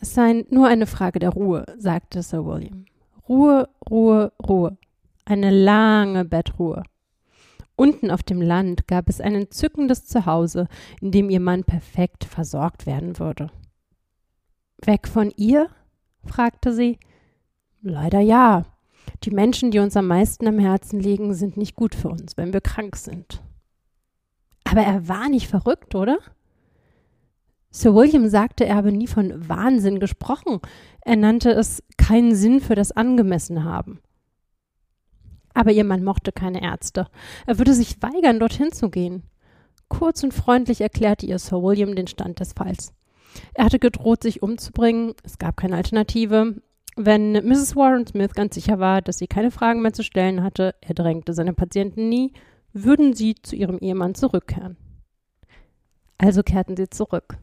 Es 0.00 0.14
sei 0.14 0.44
nur 0.50 0.66
eine 0.66 0.86
Frage 0.86 1.18
der 1.18 1.30
Ruhe, 1.30 1.64
sagte 1.78 2.22
Sir 2.22 2.44
William. 2.44 2.84
Ruhe, 3.28 3.68
Ruhe, 3.88 4.32
Ruhe. 4.46 4.76
Eine 5.24 5.50
lange 5.50 6.24
Bettruhe. 6.24 6.82
Unten 7.74 8.10
auf 8.10 8.22
dem 8.22 8.40
Land 8.40 8.86
gab 8.86 9.08
es 9.08 9.20
ein 9.20 9.34
entzückendes 9.34 10.06
Zuhause, 10.06 10.68
in 11.00 11.10
dem 11.10 11.28
ihr 11.28 11.40
Mann 11.40 11.64
perfekt 11.64 12.24
versorgt 12.24 12.86
werden 12.86 13.18
würde. 13.18 13.50
Weg 14.84 15.08
von 15.08 15.32
ihr? 15.36 15.68
fragte 16.24 16.72
sie. 16.72 16.98
Leider 17.82 18.20
ja. 18.20 18.64
Die 19.24 19.30
Menschen, 19.30 19.70
die 19.70 19.78
uns 19.78 19.96
am 19.96 20.06
meisten 20.06 20.46
am 20.46 20.58
Herzen 20.58 21.00
liegen, 21.00 21.34
sind 21.34 21.56
nicht 21.56 21.76
gut 21.76 21.94
für 21.94 22.08
uns, 22.08 22.36
wenn 22.36 22.52
wir 22.52 22.60
krank 22.60 22.96
sind. 22.96 23.42
Aber 24.64 24.82
er 24.82 25.08
war 25.08 25.28
nicht 25.28 25.48
verrückt, 25.48 25.94
oder? 25.94 26.18
Sir 27.70 27.94
William 27.94 28.28
sagte, 28.28 28.64
er 28.64 28.76
habe 28.76 28.92
nie 28.92 29.06
von 29.06 29.48
Wahnsinn 29.48 30.00
gesprochen. 30.00 30.60
Er 31.02 31.16
nannte 31.16 31.50
es 31.50 31.82
keinen 31.96 32.34
Sinn 32.34 32.60
für 32.60 32.74
das 32.74 32.92
Angemessen 32.92 33.64
haben. 33.64 34.00
Aber 35.54 35.72
ihr 35.72 35.84
Mann 35.84 36.04
mochte 36.04 36.32
keine 36.32 36.62
Ärzte. 36.62 37.06
Er 37.46 37.58
würde 37.58 37.74
sich 37.74 38.02
weigern, 38.02 38.40
dorthin 38.40 38.72
zu 38.72 38.90
gehen. 38.90 39.24
Kurz 39.88 40.22
und 40.22 40.34
freundlich 40.34 40.80
erklärte 40.80 41.26
ihr 41.26 41.38
Sir 41.38 41.62
William 41.62 41.94
den 41.94 42.06
Stand 42.06 42.40
des 42.40 42.52
Falls. 42.52 42.92
Er 43.54 43.64
hatte 43.66 43.78
gedroht, 43.78 44.22
sich 44.22 44.42
umzubringen. 44.42 45.14
Es 45.22 45.38
gab 45.38 45.56
keine 45.56 45.76
Alternative. 45.76 46.56
Wenn 46.96 47.32
Mrs. 47.32 47.76
Warren 47.76 48.06
Smith 48.06 48.32
ganz 48.34 48.54
sicher 48.54 48.78
war, 48.78 49.02
dass 49.02 49.18
sie 49.18 49.26
keine 49.26 49.50
Fragen 49.50 49.82
mehr 49.82 49.92
zu 49.92 50.02
stellen 50.02 50.42
hatte, 50.42 50.74
er 50.80 50.94
drängte 50.94 51.34
seine 51.34 51.52
Patienten 51.52 52.08
nie, 52.08 52.32
würden 52.72 53.14
sie 53.14 53.34
zu 53.34 53.54
ihrem 53.54 53.78
Ehemann 53.78 54.14
zurückkehren. 54.14 54.76
Also 56.18 56.42
kehrten 56.42 56.76
sie 56.76 56.88
zurück. 56.88 57.38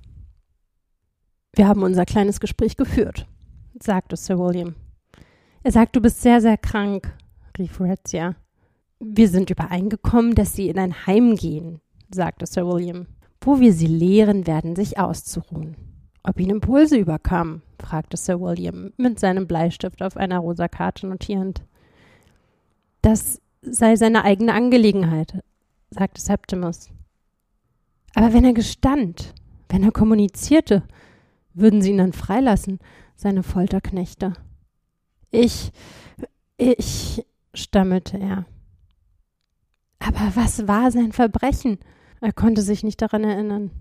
Wir 1.55 1.67
haben 1.67 1.83
unser 1.83 2.05
kleines 2.05 2.39
Gespräch 2.39 2.77
geführt, 2.77 3.27
sagte 3.79 4.15
Sir 4.15 4.39
William. 4.39 4.73
Er 5.61 5.71
sagt, 5.71 5.95
du 5.95 6.01
bist 6.01 6.21
sehr, 6.21 6.41
sehr 6.41 6.57
krank, 6.57 7.15
rief 7.57 7.79
Razzia. 7.79 8.35
Wir 8.99 9.29
sind 9.29 9.51
übereingekommen, 9.51 10.33
dass 10.33 10.53
sie 10.53 10.69
in 10.69 10.79
ein 10.79 11.05
Heim 11.05 11.35
gehen, 11.35 11.79
sagte 12.11 12.45
Sir 12.47 12.67
William. 12.67 13.07
wo 13.45 13.59
wir 13.59 13.73
sie 13.73 13.87
lehren 13.87 14.47
werden, 14.47 14.75
sich 14.75 14.97
auszuruhen. 14.97 15.75
Ob 16.23 16.39
ihn 16.39 16.49
Impulse 16.49 16.97
überkamen? 16.97 17.61
fragte 17.77 18.17
Sir 18.17 18.39
William 18.39 18.93
mit 18.97 19.19
seinem 19.19 19.45
Bleistift 19.47 20.01
auf 20.01 20.15
einer 20.15 20.39
rosa 20.39 20.69
Karte 20.69 21.05
notierend. 21.05 21.61
Das 23.01 23.41
sei 23.61 23.97
seine 23.97 24.23
eigene 24.23 24.53
Angelegenheit, 24.53 25.43
sagte 25.89 26.21
Septimus. 26.21 26.89
Aber 28.15 28.33
wenn 28.33 28.45
er 28.45 28.53
gestand, 28.53 29.33
wenn 29.67 29.83
er 29.83 29.91
kommunizierte, 29.91 30.83
würden 31.53 31.81
sie 31.81 31.91
ihn 31.91 31.97
dann 31.97 32.13
freilassen, 32.13 32.79
seine 33.15 33.43
Folterknechte. 33.43 34.33
Ich, 35.31 35.71
ich, 36.57 37.25
stammelte 37.53 38.17
er. 38.17 38.45
Aber 39.99 40.35
was 40.35 40.67
war 40.67 40.91
sein 40.91 41.11
Verbrechen? 41.11 41.79
Er 42.21 42.33
konnte 42.33 42.61
sich 42.61 42.83
nicht 42.83 43.01
daran 43.01 43.23
erinnern. 43.23 43.71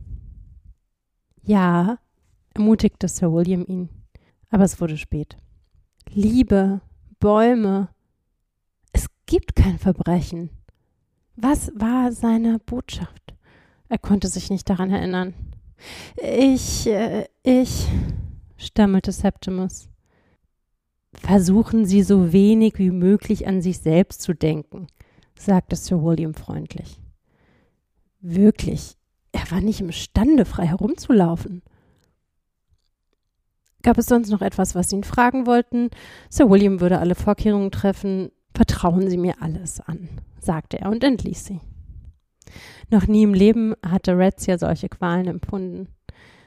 Ja, 1.42 1.98
ermutigte 2.54 3.08
Sir 3.08 3.32
William 3.32 3.64
ihn, 3.66 3.88
aber 4.50 4.64
es 4.64 4.80
wurde 4.80 4.96
spät. 4.96 5.36
Liebe, 6.08 6.80
Bäume, 7.18 7.88
es 8.92 9.06
gibt 9.26 9.56
kein 9.56 9.78
Verbrechen. 9.78 10.50
Was 11.36 11.72
war 11.74 12.12
seine 12.12 12.58
Botschaft? 12.58 13.34
Er 13.88 13.98
konnte 13.98 14.28
sich 14.28 14.50
nicht 14.50 14.68
daran 14.68 14.90
erinnern. 14.90 15.34
Ich, 16.16 16.86
äh, 16.86 17.26
ich, 17.42 17.88
stammelte 18.56 19.12
Septimus. 19.12 19.88
Versuchen 21.14 21.84
Sie 21.84 22.02
so 22.02 22.32
wenig 22.32 22.78
wie 22.78 22.90
möglich 22.90 23.46
an 23.46 23.60
sich 23.60 23.78
selbst 23.78 24.22
zu 24.22 24.34
denken, 24.34 24.86
sagte 25.38 25.76
Sir 25.76 26.02
William 26.02 26.34
freundlich. 26.34 26.98
Wirklich, 28.20 28.96
er 29.32 29.50
war 29.50 29.60
nicht 29.60 29.80
imstande, 29.80 30.44
frei 30.44 30.66
herumzulaufen. 30.66 31.62
Gab 33.82 33.98
es 33.98 34.06
sonst 34.06 34.30
noch 34.30 34.42
etwas, 34.42 34.74
was 34.74 34.90
Sie 34.90 34.96
ihn 34.96 35.04
fragen 35.04 35.46
wollten? 35.46 35.90
Sir 36.30 36.48
William 36.48 36.80
würde 36.80 36.98
alle 36.98 37.14
Vorkehrungen 37.14 37.72
treffen. 37.72 38.30
Vertrauen 38.54 39.08
Sie 39.08 39.16
mir 39.16 39.42
alles 39.42 39.80
an, 39.80 40.08
sagte 40.40 40.78
er 40.78 40.90
und 40.90 41.02
entließ 41.02 41.44
sie. 41.44 41.60
Noch 42.90 43.06
nie 43.06 43.22
im 43.22 43.34
Leben 43.34 43.74
hatte 43.86 44.16
Razzia 44.16 44.58
solche 44.58 44.88
Qualen 44.88 45.26
empfunden. 45.26 45.88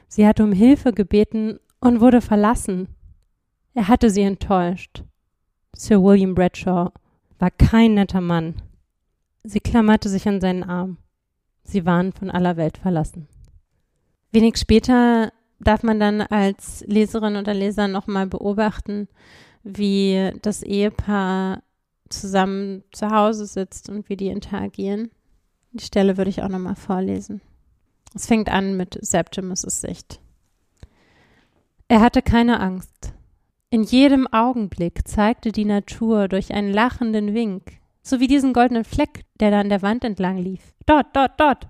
Sie 0.08 0.26
hatte 0.26 0.44
um 0.44 0.52
Hilfe 0.52 0.92
gebeten 0.92 1.58
und 1.80 2.00
wurde 2.00 2.20
verlassen. 2.20 2.88
Er 3.74 3.88
hatte 3.88 4.10
sie 4.10 4.22
enttäuscht. 4.22 5.04
Sir 5.74 6.02
William 6.02 6.34
Bradshaw 6.34 6.90
war 7.38 7.50
kein 7.50 7.94
netter 7.94 8.20
Mann. 8.20 8.54
Sie 9.44 9.60
klammerte 9.60 10.08
sich 10.08 10.26
an 10.26 10.40
seinen 10.40 10.64
Arm. 10.64 10.98
Sie 11.62 11.84
waren 11.84 12.12
von 12.12 12.30
aller 12.30 12.56
Welt 12.56 12.78
verlassen. 12.78 13.28
Wenig 14.32 14.56
später 14.56 15.32
darf 15.58 15.82
man 15.82 16.00
dann 16.00 16.20
als 16.20 16.84
Leserin 16.86 17.36
oder 17.36 17.54
Leser 17.54 17.88
nochmal 17.88 18.26
beobachten, 18.26 19.08
wie 19.62 20.32
das 20.42 20.62
Ehepaar 20.62 21.62
zusammen 22.08 22.84
zu 22.92 23.10
Hause 23.10 23.46
sitzt 23.46 23.88
und 23.88 24.08
wie 24.08 24.16
die 24.16 24.28
interagieren. 24.28 25.10
Die 25.76 25.84
Stelle 25.84 26.16
würde 26.16 26.30
ich 26.30 26.42
auch 26.42 26.48
nochmal 26.48 26.74
vorlesen. 26.74 27.40
Es 28.14 28.26
fängt 28.26 28.48
an 28.48 28.76
mit 28.76 28.98
Septimus' 29.00 29.80
Sicht. 29.80 30.20
Er 31.88 32.00
hatte 32.00 32.22
keine 32.22 32.60
Angst. 32.60 33.12
In 33.68 33.82
jedem 33.82 34.26
Augenblick 34.32 35.06
zeigte 35.06 35.52
die 35.52 35.64
Natur 35.66 36.28
durch 36.28 36.54
einen 36.54 36.72
lachenden 36.72 37.34
Wink, 37.34 37.78
so 38.02 38.20
wie 38.20 38.26
diesen 38.26 38.52
goldenen 38.52 38.84
Fleck, 38.84 39.24
der 39.38 39.50
da 39.50 39.60
an 39.60 39.68
der 39.68 39.82
Wand 39.82 40.02
entlang 40.04 40.38
lief. 40.38 40.72
Dort, 40.86 41.14
dort, 41.14 41.38
dort. 41.38 41.68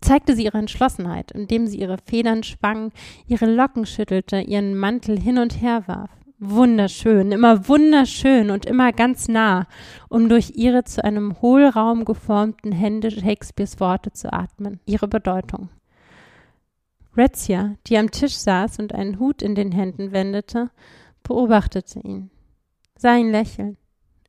Zeigte 0.00 0.34
sie 0.34 0.44
ihre 0.44 0.58
Entschlossenheit, 0.58 1.30
indem 1.30 1.66
sie 1.66 1.78
ihre 1.78 1.98
Federn 2.04 2.42
schwang, 2.42 2.92
ihre 3.26 3.46
Locken 3.46 3.86
schüttelte, 3.86 4.40
ihren 4.40 4.76
Mantel 4.76 5.18
hin 5.18 5.38
und 5.38 5.60
her 5.60 5.86
warf 5.86 6.10
wunderschön, 6.38 7.32
immer 7.32 7.68
wunderschön 7.68 8.50
und 8.50 8.66
immer 8.66 8.92
ganz 8.92 9.28
nah, 9.28 9.66
um 10.08 10.28
durch 10.28 10.52
ihre 10.54 10.84
zu 10.84 11.02
einem 11.02 11.40
Hohlraum 11.40 12.04
geformten 12.04 12.72
Hände 12.72 13.10
Shakespeares 13.10 13.80
Worte 13.80 14.12
zu 14.12 14.32
atmen, 14.32 14.80
ihre 14.86 15.08
Bedeutung. 15.08 15.70
Rezia, 17.16 17.76
die 17.86 17.96
am 17.96 18.10
Tisch 18.10 18.36
saß 18.36 18.78
und 18.78 18.94
einen 18.94 19.18
Hut 19.18 19.40
in 19.40 19.54
den 19.54 19.72
Händen 19.72 20.12
wendete, 20.12 20.70
beobachtete 21.22 22.00
ihn, 22.00 22.30
sah 22.98 23.16
ihn 23.16 23.30
lächeln. 23.30 23.78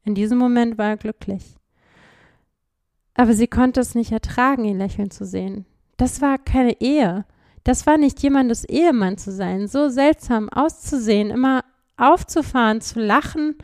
In 0.03 0.15
diesem 0.15 0.37
Moment 0.37 0.77
war 0.77 0.89
er 0.89 0.97
glücklich. 0.97 1.55
Aber 3.13 3.33
sie 3.33 3.47
konnte 3.47 3.81
es 3.81 3.95
nicht 3.95 4.11
ertragen, 4.11 4.63
ihn 4.63 4.77
lächeln 4.77 5.11
zu 5.11 5.25
sehen. 5.25 5.65
Das 5.97 6.21
war 6.21 6.37
keine 6.37 6.79
Ehe. 6.79 7.25
Das 7.63 7.85
war 7.85 7.97
nicht 7.97 8.21
jemandes 8.23 8.63
Ehemann 8.63 9.17
zu 9.17 9.31
sein, 9.31 9.67
so 9.67 9.89
seltsam 9.89 10.47
auszusehen, 10.47 11.31
immer 11.31 11.65
aufzufahren, 11.97 12.81
zu 12.81 12.99
lachen, 12.99 13.55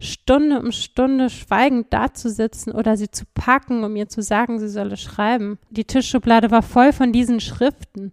Stunde 0.00 0.58
um 0.60 0.72
Stunde 0.72 1.28
schweigend 1.28 1.92
dazusitzen 1.92 2.72
oder 2.72 2.96
sie 2.96 3.10
zu 3.10 3.24
packen, 3.34 3.84
um 3.84 3.94
ihr 3.96 4.08
zu 4.08 4.22
sagen, 4.22 4.58
sie 4.58 4.68
solle 4.68 4.96
schreiben. 4.96 5.58
Die 5.68 5.84
Tischschublade 5.84 6.50
war 6.50 6.62
voll 6.62 6.92
von 6.92 7.12
diesen 7.12 7.40
Schriften 7.40 8.12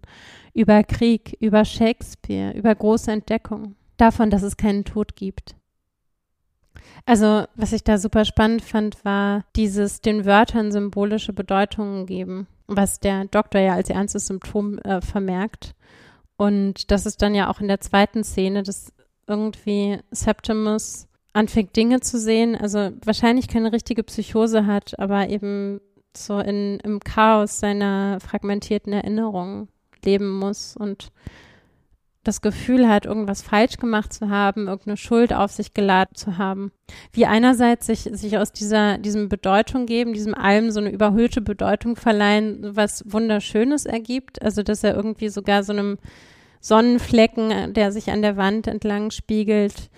über 0.53 0.83
Krieg, 0.83 1.37
über 1.39 1.63
Shakespeare, 1.63 2.57
über 2.57 2.75
große 2.75 3.11
Entdeckungen, 3.11 3.75
davon, 3.95 4.29
dass 4.29 4.43
es 4.43 4.57
keinen 4.57 4.83
Tod 4.83 5.15
gibt. 5.15 5.55
Also, 7.05 7.45
was 7.55 7.71
ich 7.71 7.85
da 7.85 7.97
super 7.97 8.25
spannend 8.25 8.63
fand, 8.63 9.05
war 9.05 9.45
dieses 9.55 10.01
den 10.01 10.25
Wörtern 10.25 10.73
symbolische 10.73 11.31
Bedeutungen 11.31 12.05
geben, 12.05 12.47
was 12.67 12.99
der 12.99 13.25
Doktor 13.25 13.61
ja 13.61 13.73
als 13.73 13.89
ernstes 13.89 14.27
Symptom 14.27 14.77
äh, 14.79 14.99
vermerkt. 14.99 15.73
Und 16.35 16.91
das 16.91 17.05
ist 17.05 17.21
dann 17.21 17.33
ja 17.33 17.49
auch 17.49 17.61
in 17.61 17.69
der 17.69 17.79
zweiten 17.79 18.25
Szene, 18.25 18.61
das 18.63 18.91
irgendwie 19.27 19.99
Septimus 20.11 21.07
anfängt 21.33 21.75
Dinge 21.75 21.99
zu 21.99 22.19
sehen, 22.19 22.55
also 22.55 22.91
wahrscheinlich 23.03 23.47
keine 23.47 23.71
richtige 23.71 24.03
Psychose 24.03 24.65
hat, 24.65 24.97
aber 24.99 25.29
eben 25.29 25.79
so 26.15 26.39
in, 26.39 26.79
im 26.79 26.99
Chaos 26.99 27.59
seiner 27.59 28.19
fragmentierten 28.19 28.91
Erinnerungen 28.91 29.67
leben 30.03 30.31
muss 30.39 30.75
und 30.75 31.11
das 32.23 32.41
Gefühl 32.41 32.89
hat, 32.89 33.05
irgendwas 33.05 33.41
falsch 33.41 33.77
gemacht 33.77 34.11
zu 34.11 34.29
haben, 34.29 34.67
irgendeine 34.67 34.97
Schuld 34.97 35.31
auf 35.31 35.51
sich 35.51 35.73
geladen 35.73 36.15
zu 36.15 36.37
haben. 36.37 36.71
Wie 37.13 37.25
einerseits 37.25 37.85
sich, 37.85 38.01
sich 38.01 38.37
aus 38.37 38.51
dieser, 38.51 38.97
diesem 38.97 39.29
Bedeutung 39.29 39.85
geben, 39.85 40.13
diesem 40.13 40.35
allem 40.35 40.71
so 40.71 40.81
eine 40.81 40.91
überhöhte 40.91 41.39
Bedeutung 41.39 41.95
verleihen, 41.95 42.75
was 42.75 43.03
Wunderschönes 43.07 43.85
ergibt, 43.85 44.41
also 44.41 44.61
dass 44.61 44.83
er 44.83 44.95
irgendwie 44.95 45.29
sogar 45.29 45.63
so 45.63 45.71
einem 45.71 45.97
Sonnenflecken, 46.67 47.73
der 47.73 47.91
sich 47.91 48.11
an 48.11 48.21
der 48.21 48.35
Wand 48.35 48.67
entlang 48.67 49.11
spiegelt, 49.11 49.89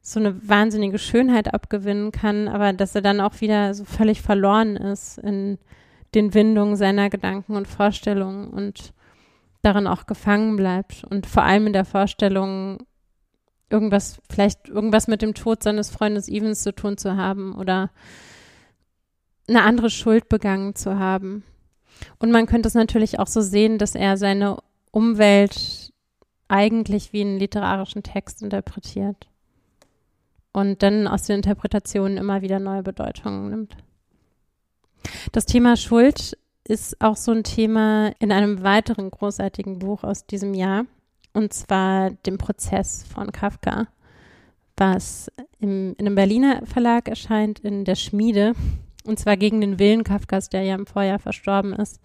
so 0.00 0.20
eine 0.20 0.48
wahnsinnige 0.48 0.98
Schönheit 0.98 1.52
abgewinnen 1.52 2.12
kann, 2.12 2.48
aber 2.48 2.72
dass 2.72 2.94
er 2.94 3.02
dann 3.02 3.20
auch 3.20 3.40
wieder 3.40 3.74
so 3.74 3.84
völlig 3.84 4.22
verloren 4.22 4.76
ist 4.76 5.18
in 5.18 5.58
den 6.14 6.32
Windungen 6.32 6.76
seiner 6.76 7.10
Gedanken 7.10 7.56
und 7.56 7.68
Vorstellungen 7.68 8.48
und 8.48 8.92
darin 9.62 9.86
auch 9.86 10.06
gefangen 10.06 10.56
bleibt 10.56 11.04
und 11.04 11.26
vor 11.26 11.42
allem 11.42 11.66
in 11.66 11.72
der 11.72 11.84
Vorstellung, 11.84 12.78
irgendwas, 13.70 14.20
vielleicht 14.30 14.68
irgendwas 14.68 15.08
mit 15.08 15.22
dem 15.22 15.34
Tod 15.34 15.62
seines 15.62 15.90
Freundes 15.90 16.28
Evans 16.28 16.62
zu 16.62 16.74
tun 16.74 16.96
zu 16.96 17.16
haben 17.16 17.54
oder 17.54 17.90
eine 19.48 19.62
andere 19.62 19.90
Schuld 19.90 20.28
begangen 20.28 20.74
zu 20.74 20.98
haben. 20.98 21.44
Und 22.18 22.30
man 22.30 22.46
könnte 22.46 22.68
es 22.68 22.74
natürlich 22.74 23.18
auch 23.18 23.26
so 23.26 23.40
sehen, 23.40 23.78
dass 23.78 23.94
er 23.94 24.16
seine 24.16 24.58
Umwelt 24.90 25.83
eigentlich 26.48 27.12
wie 27.12 27.22
einen 27.22 27.38
literarischen 27.38 28.02
Text 28.02 28.42
interpretiert 28.42 29.28
und 30.52 30.82
dann 30.82 31.06
aus 31.06 31.24
den 31.24 31.36
Interpretationen 31.36 32.16
immer 32.16 32.42
wieder 32.42 32.60
neue 32.60 32.82
Bedeutungen 32.82 33.50
nimmt. 33.50 33.76
Das 35.32 35.46
Thema 35.46 35.76
Schuld 35.76 36.38
ist 36.66 37.00
auch 37.00 37.16
so 37.16 37.32
ein 37.32 37.44
Thema 37.44 38.12
in 38.18 38.32
einem 38.32 38.62
weiteren 38.62 39.10
großartigen 39.10 39.78
Buch 39.78 40.02
aus 40.02 40.26
diesem 40.26 40.54
Jahr, 40.54 40.86
und 41.32 41.52
zwar 41.52 42.10
dem 42.10 42.38
Prozess 42.38 43.04
von 43.04 43.32
Kafka, 43.32 43.88
was 44.76 45.30
im, 45.58 45.94
in 45.98 46.06
einem 46.06 46.14
Berliner 46.14 46.64
Verlag 46.64 47.08
erscheint, 47.08 47.60
in 47.60 47.84
der 47.84 47.96
Schmiede, 47.96 48.54
und 49.04 49.18
zwar 49.18 49.36
gegen 49.36 49.60
den 49.60 49.78
Willen 49.78 50.04
Kafkas, 50.04 50.48
der 50.48 50.62
ja 50.62 50.74
im 50.74 50.86
Vorjahr 50.86 51.18
verstorben 51.18 51.74
ist. 51.74 52.00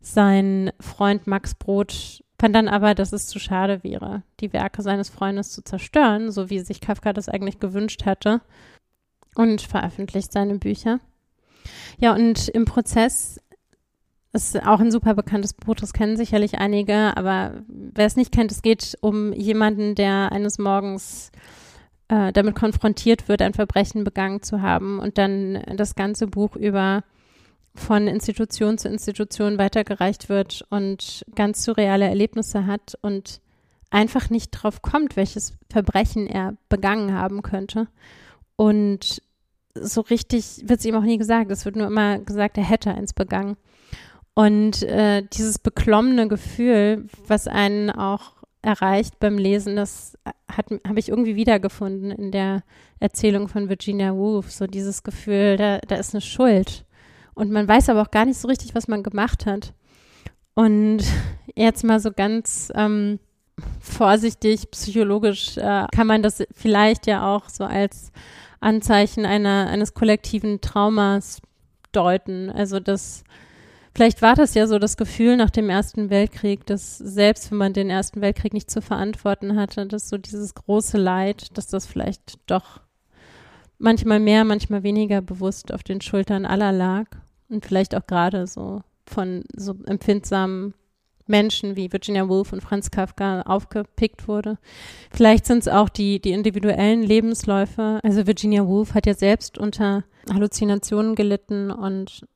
Sein 0.00 0.70
Freund 0.80 1.26
Max 1.26 1.54
Brod 1.54 2.22
fand 2.38 2.54
dann 2.54 2.68
aber, 2.68 2.94
dass 2.94 3.12
es 3.12 3.26
zu 3.26 3.38
schade 3.38 3.82
wäre, 3.82 4.22
die 4.40 4.52
Werke 4.52 4.82
seines 4.82 5.08
Freundes 5.08 5.52
zu 5.52 5.62
zerstören, 5.62 6.30
so 6.30 6.50
wie 6.50 6.60
sich 6.60 6.80
Kafka 6.80 7.12
das 7.12 7.28
eigentlich 7.28 7.58
gewünscht 7.58 8.04
hätte, 8.04 8.40
und 9.34 9.60
veröffentlicht 9.60 10.32
seine 10.32 10.58
Bücher. 10.58 11.00
Ja, 11.98 12.14
und 12.14 12.48
im 12.48 12.64
Prozess 12.64 13.40
ist 14.32 14.60
auch 14.66 14.80
ein 14.80 14.92
super 14.92 15.14
bekanntes 15.14 15.54
Buch, 15.54 15.74
das 15.74 15.92
kennen 15.92 16.16
sicherlich 16.16 16.58
einige, 16.58 17.16
aber 17.16 17.62
wer 17.66 18.06
es 18.06 18.16
nicht 18.16 18.32
kennt, 18.32 18.52
es 18.52 18.62
geht 18.62 18.96
um 19.00 19.32
jemanden, 19.32 19.94
der 19.94 20.32
eines 20.32 20.58
Morgens 20.58 21.30
äh, 22.08 22.32
damit 22.32 22.54
konfrontiert 22.54 23.28
wird, 23.28 23.42
ein 23.42 23.54
Verbrechen 23.54 24.04
begangen 24.04 24.42
zu 24.42 24.60
haben 24.60 24.98
und 24.98 25.18
dann 25.18 25.62
das 25.76 25.94
ganze 25.94 26.26
Buch 26.26 26.56
über 26.56 27.04
von 27.74 28.08
Institution 28.08 28.78
zu 28.78 28.88
Institution 28.88 29.58
weitergereicht 29.58 30.28
wird 30.28 30.64
und 30.70 31.24
ganz 31.34 31.64
surreale 31.64 32.06
Erlebnisse 32.06 32.66
hat 32.66 32.98
und 33.02 33.40
einfach 33.90 34.30
nicht 34.30 34.50
drauf 34.50 34.82
kommt, 34.82 35.16
welches 35.16 35.54
Verbrechen 35.70 36.26
er 36.26 36.56
begangen 36.68 37.14
haben 37.14 37.42
könnte. 37.42 37.88
Und 38.56 39.22
so 39.74 40.00
richtig 40.00 40.62
wird 40.64 40.80
es 40.80 40.86
ihm 40.86 40.96
auch 40.96 41.02
nie 41.02 41.18
gesagt. 41.18 41.50
Es 41.50 41.64
wird 41.64 41.76
nur 41.76 41.86
immer 41.86 42.18
gesagt, 42.18 42.58
er 42.58 42.64
hätte 42.64 42.94
eins 42.94 43.12
begangen. 43.12 43.56
Und 44.34 44.82
äh, 44.82 45.22
dieses 45.32 45.58
beklommene 45.58 46.28
Gefühl, 46.28 47.06
was 47.26 47.48
einen 47.48 47.90
auch 47.90 48.34
erreicht 48.62 49.18
beim 49.18 49.38
Lesen, 49.38 49.76
das 49.76 50.16
habe 50.52 50.98
ich 50.98 51.08
irgendwie 51.08 51.36
wiedergefunden 51.36 52.10
in 52.10 52.30
der 52.32 52.62
Erzählung 53.00 53.48
von 53.48 53.68
Virginia 53.68 54.14
Woolf. 54.14 54.50
So 54.50 54.66
dieses 54.66 55.02
Gefühl, 55.02 55.56
da, 55.56 55.78
da 55.78 55.96
ist 55.96 56.14
eine 56.14 56.20
Schuld. 56.20 56.84
Und 57.38 57.52
man 57.52 57.68
weiß 57.68 57.88
aber 57.88 58.02
auch 58.02 58.10
gar 58.10 58.24
nicht 58.24 58.36
so 58.36 58.48
richtig, 58.48 58.74
was 58.74 58.88
man 58.88 59.04
gemacht 59.04 59.46
hat. 59.46 59.72
Und 60.54 61.04
jetzt 61.54 61.84
mal 61.84 62.00
so 62.00 62.10
ganz 62.10 62.72
ähm, 62.74 63.20
vorsichtig, 63.78 64.68
psychologisch 64.72 65.56
äh, 65.56 65.86
kann 65.94 66.08
man 66.08 66.24
das 66.24 66.42
vielleicht 66.50 67.06
ja 67.06 67.32
auch 67.32 67.48
so 67.48 67.62
als 67.62 68.10
Anzeichen 68.58 69.24
einer, 69.24 69.68
eines 69.68 69.94
kollektiven 69.94 70.60
Traumas 70.60 71.40
deuten. 71.92 72.50
Also 72.50 72.80
das, 72.80 73.22
vielleicht 73.94 74.20
war 74.20 74.34
das 74.34 74.54
ja 74.54 74.66
so 74.66 74.80
das 74.80 74.96
Gefühl 74.96 75.36
nach 75.36 75.50
dem 75.50 75.70
Ersten 75.70 76.10
Weltkrieg, 76.10 76.66
dass 76.66 76.98
selbst 76.98 77.52
wenn 77.52 77.58
man 77.58 77.72
den 77.72 77.88
Ersten 77.88 78.20
Weltkrieg 78.20 78.52
nicht 78.52 78.68
zu 78.68 78.82
verantworten 78.82 79.54
hatte, 79.54 79.86
dass 79.86 80.08
so 80.08 80.18
dieses 80.18 80.56
große 80.56 80.98
Leid, 80.98 81.56
dass 81.56 81.68
das 81.68 81.86
vielleicht 81.86 82.40
doch 82.50 82.80
manchmal 83.78 84.18
mehr, 84.18 84.42
manchmal 84.42 84.82
weniger 84.82 85.20
bewusst 85.22 85.72
auf 85.72 85.84
den 85.84 86.00
Schultern 86.00 86.44
aller 86.44 86.72
lag 86.72 87.06
und 87.48 87.64
vielleicht 87.64 87.94
auch 87.94 88.06
gerade 88.06 88.46
so 88.46 88.82
von 89.06 89.44
so 89.56 89.74
empfindsamen 89.86 90.74
Menschen 91.28 91.76
wie 91.76 91.92
Virginia 91.92 92.28
Woolf 92.28 92.52
und 92.52 92.62
Franz 92.62 92.90
Kafka 92.90 93.42
aufgepickt 93.42 94.28
wurde. 94.28 94.58
Vielleicht 95.10 95.46
sind 95.46 95.58
es 95.58 95.68
auch 95.68 95.88
die, 95.88 96.20
die 96.20 96.32
individuellen 96.32 97.02
Lebensläufe. 97.02 98.00
Also 98.02 98.26
Virginia 98.26 98.66
Woolf 98.66 98.94
hat 98.94 99.06
ja 99.06 99.14
selbst 99.14 99.58
unter 99.58 100.04
Halluzinationen 100.32 101.14
gelitten 101.14 101.70
und 101.70 102.26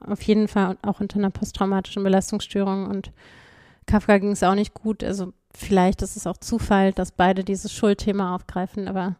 auf 0.00 0.22
jeden 0.22 0.48
Fall 0.48 0.76
auch 0.82 1.00
unter 1.00 1.18
einer 1.18 1.30
posttraumatischen 1.30 2.02
Belastungsstörung 2.02 2.88
und 2.88 3.12
Kafka 3.86 4.18
ging 4.18 4.32
es 4.32 4.42
auch 4.42 4.54
nicht 4.54 4.74
gut. 4.74 5.02
Also 5.04 5.32
vielleicht 5.54 6.02
ist 6.02 6.16
es 6.16 6.26
auch 6.26 6.36
Zufall, 6.36 6.92
dass 6.92 7.12
beide 7.12 7.44
dieses 7.44 7.72
Schuldthema 7.72 8.34
aufgreifen, 8.34 8.88
aber 8.88 9.16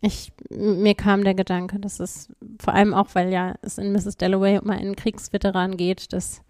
ich, 0.00 0.32
mir 0.50 0.94
kam 0.94 1.24
der 1.24 1.34
Gedanke, 1.34 1.78
dass 1.78 2.00
es 2.00 2.28
vor 2.60 2.74
allem 2.74 2.94
auch, 2.94 3.08
weil 3.14 3.32
ja 3.32 3.54
es 3.62 3.78
in 3.78 3.92
Mrs. 3.92 4.16
Dalloway 4.16 4.58
um 4.58 4.70
einen 4.70 4.96
Kriegsveteran 4.96 5.76
geht, 5.76 6.12
dass 6.12 6.42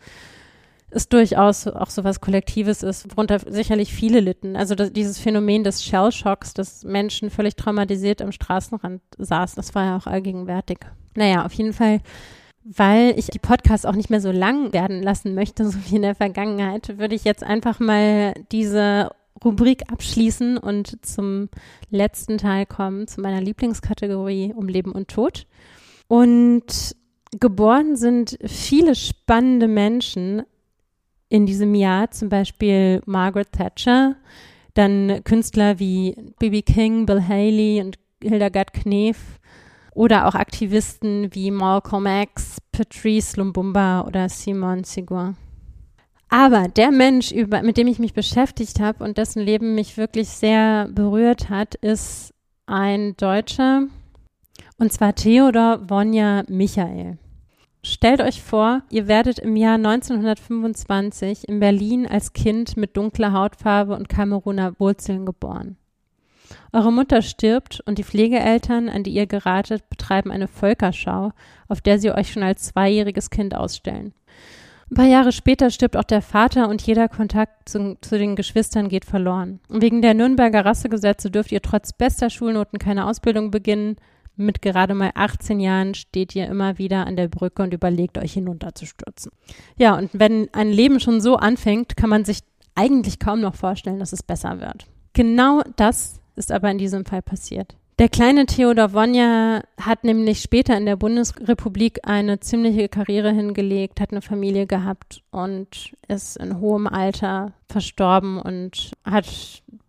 es 0.90 1.08
durchaus 1.08 1.66
auch 1.66 1.90
so 1.90 2.04
was 2.04 2.20
Kollektives 2.20 2.82
ist, 2.82 3.10
worunter 3.10 3.38
sicherlich 3.38 3.92
viele 3.92 4.20
litten. 4.20 4.56
Also 4.56 4.74
das, 4.74 4.92
dieses 4.92 5.18
Phänomen 5.18 5.64
des 5.64 5.84
Shellshocks, 5.84 6.54
dass 6.54 6.84
Menschen 6.84 7.30
völlig 7.30 7.56
traumatisiert 7.56 8.22
am 8.22 8.32
Straßenrand 8.32 9.02
saßen, 9.18 9.56
das 9.56 9.74
war 9.74 9.84
ja 9.84 9.96
auch 9.96 10.06
allgegenwärtig. 10.06 10.78
Naja, 11.14 11.44
auf 11.44 11.52
jeden 11.52 11.72
Fall, 11.74 12.00
weil 12.64 13.18
ich 13.18 13.26
die 13.26 13.38
Podcasts 13.38 13.84
auch 13.84 13.94
nicht 13.94 14.08
mehr 14.10 14.20
so 14.20 14.30
lang 14.30 14.72
werden 14.72 15.02
lassen 15.02 15.34
möchte, 15.34 15.64
so 15.68 15.78
wie 15.86 15.96
in 15.96 16.02
der 16.02 16.14
Vergangenheit, 16.14 16.98
würde 16.98 17.14
ich 17.14 17.24
jetzt 17.24 17.44
einfach 17.44 17.80
mal 17.80 18.34
diese 18.50 19.10
Rubrik 19.44 19.90
abschließen 19.90 20.58
und 20.58 21.04
zum 21.04 21.48
letzten 21.90 22.38
Teil 22.38 22.66
kommen, 22.66 23.06
zu 23.06 23.20
meiner 23.20 23.40
Lieblingskategorie 23.40 24.52
um 24.54 24.68
Leben 24.68 24.92
und 24.92 25.08
Tod. 25.08 25.46
Und 26.08 26.96
geboren 27.38 27.96
sind 27.96 28.38
viele 28.44 28.94
spannende 28.94 29.68
Menschen, 29.68 30.42
in 31.28 31.46
diesem 31.46 31.74
Jahr, 31.74 32.10
zum 32.10 32.28
Beispiel 32.28 33.02
Margaret 33.06 33.52
Thatcher, 33.52 34.16
dann 34.74 35.22
Künstler 35.24 35.78
wie 35.78 36.14
B.B. 36.38 36.62
King, 36.62 37.06
Bill 37.06 37.22
Haley 37.22 37.82
und 37.82 37.98
Hildegard 38.22 38.72
Knef 38.72 39.38
oder 39.94 40.26
auch 40.26 40.34
Aktivisten 40.34 41.34
wie 41.34 41.50
Malcolm 41.50 42.06
X, 42.06 42.58
Patrice 42.72 43.38
Lumbumba 43.38 44.02
oder 44.02 44.28
Simone 44.28 44.84
Seguin. 44.84 45.36
Aber 46.28 46.68
der 46.68 46.90
Mensch, 46.90 47.32
über, 47.32 47.62
mit 47.62 47.76
dem 47.76 47.86
ich 47.86 47.98
mich 47.98 48.12
beschäftigt 48.12 48.80
habe 48.80 49.02
und 49.02 49.16
dessen 49.16 49.42
Leben 49.42 49.74
mich 49.74 49.96
wirklich 49.96 50.28
sehr 50.28 50.88
berührt 50.88 51.48
hat, 51.48 51.74
ist 51.76 52.34
ein 52.66 53.16
Deutscher, 53.16 53.84
und 54.76 54.92
zwar 54.92 55.14
Theodor 55.14 55.88
Wonja 55.88 56.44
Michael. 56.48 57.18
Stellt 57.82 58.20
euch 58.20 58.42
vor, 58.42 58.82
ihr 58.90 59.08
werdet 59.08 59.38
im 59.38 59.56
Jahr 59.56 59.76
1925 59.76 61.48
in 61.48 61.60
Berlin 61.60 62.06
als 62.06 62.32
Kind 62.32 62.76
mit 62.76 62.96
dunkler 62.96 63.32
Hautfarbe 63.32 63.94
und 63.94 64.08
Kameruner 64.08 64.78
Wurzeln 64.78 65.24
geboren. 65.24 65.76
Eure 66.72 66.92
Mutter 66.92 67.22
stirbt 67.22 67.80
und 67.86 67.98
die 67.98 68.04
Pflegeeltern, 68.04 68.88
an 68.88 69.04
die 69.04 69.12
ihr 69.12 69.26
geratet, 69.26 69.88
betreiben 69.88 70.30
eine 70.30 70.48
Völkerschau, 70.48 71.32
auf 71.68 71.80
der 71.80 71.98
sie 71.98 72.10
euch 72.10 72.32
schon 72.32 72.42
als 72.42 72.64
zweijähriges 72.64 73.30
Kind 73.30 73.54
ausstellen. 73.54 74.12
Ein 74.90 74.94
paar 74.94 75.06
Jahre 75.06 75.32
später 75.32 75.70
stirbt 75.70 75.96
auch 75.96 76.04
der 76.04 76.22
Vater 76.22 76.68
und 76.68 76.80
jeder 76.82 77.08
Kontakt 77.08 77.68
zu, 77.68 77.98
zu, 78.00 78.18
den 78.18 78.36
Geschwistern 78.36 78.88
geht 78.88 79.04
verloren. 79.04 79.60
Wegen 79.68 80.00
der 80.00 80.14
Nürnberger 80.14 80.64
Rassegesetze 80.64 81.30
dürft 81.30 81.52
ihr 81.52 81.60
trotz 81.60 81.92
bester 81.92 82.30
Schulnoten 82.30 82.78
keine 82.78 83.06
Ausbildung 83.06 83.50
beginnen, 83.50 83.96
mit 84.38 84.62
gerade 84.62 84.94
mal 84.94 85.10
18 85.14 85.58
Jahren 85.58 85.94
steht 85.94 86.34
ihr 86.36 86.46
immer 86.46 86.78
wieder 86.78 87.06
an 87.06 87.16
der 87.16 87.26
Brücke 87.26 87.62
und 87.62 87.74
überlegt, 87.74 88.18
euch 88.18 88.34
hinunterzustürzen. 88.34 89.32
Ja, 89.76 89.98
und 89.98 90.10
wenn 90.12 90.48
ein 90.54 90.70
Leben 90.70 91.00
schon 91.00 91.20
so 91.20 91.36
anfängt, 91.36 91.96
kann 91.96 92.08
man 92.08 92.24
sich 92.24 92.38
eigentlich 92.76 93.18
kaum 93.18 93.40
noch 93.40 93.56
vorstellen, 93.56 93.98
dass 93.98 94.12
es 94.12 94.22
besser 94.22 94.60
wird. 94.60 94.86
Genau 95.12 95.62
das 95.74 96.20
ist 96.36 96.52
aber 96.52 96.70
in 96.70 96.78
diesem 96.78 97.04
Fall 97.04 97.20
passiert. 97.20 97.76
Der 97.98 98.08
kleine 98.08 98.46
Theodor 98.46 98.92
Wonja 98.92 99.64
hat 99.76 100.04
nämlich 100.04 100.40
später 100.40 100.76
in 100.76 100.86
der 100.86 100.94
Bundesrepublik 100.94 101.98
eine 102.04 102.38
ziemliche 102.38 102.88
Karriere 102.88 103.32
hingelegt, 103.32 104.00
hat 104.00 104.12
eine 104.12 104.22
Familie 104.22 104.68
gehabt 104.68 105.24
und 105.32 105.96
ist 106.06 106.36
in 106.36 106.60
hohem 106.60 106.86
Alter 106.86 107.54
verstorben 107.68 108.40
und 108.40 108.92
hat 109.04 109.26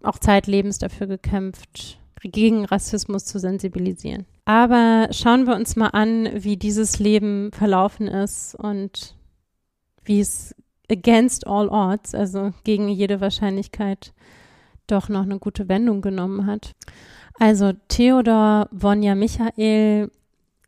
auch 0.01 0.18
zeitlebens 0.18 0.80
dafür 0.80 1.05
gekämpft, 1.05 1.99
gegen 2.24 2.66
Rassismus 2.66 3.26
zu 3.26 3.38
sensibilisieren. 3.38 4.26
Aber 4.45 5.10
schauen 5.12 5.45
wir 5.45 5.55
uns 5.55 5.76
mal 5.76 5.89
an, 5.89 6.30
wie 6.34 6.57
dieses 6.57 6.97
Leben 6.97 7.51
verlaufen 7.51 8.07
ist 8.07 8.55
und 8.55 9.14
wie 10.03 10.20
es 10.20 10.55
against 10.89 11.45
all 11.45 11.70
odds, 11.70 12.16
also 12.16 12.53
gegen 12.64 12.89
jede 12.89 13.22
Wahrscheinlichkeit, 13.22 14.14
doch 14.88 15.10
noch 15.10 15.22
eine 15.22 15.38
gute 15.38 15.70
Wendung 15.70 16.01
genommen 16.01 16.47
hat. 16.47 16.74
Also 17.40 17.72
Theodor 17.88 18.68
Wonja 18.72 19.16
Michael 19.16 20.12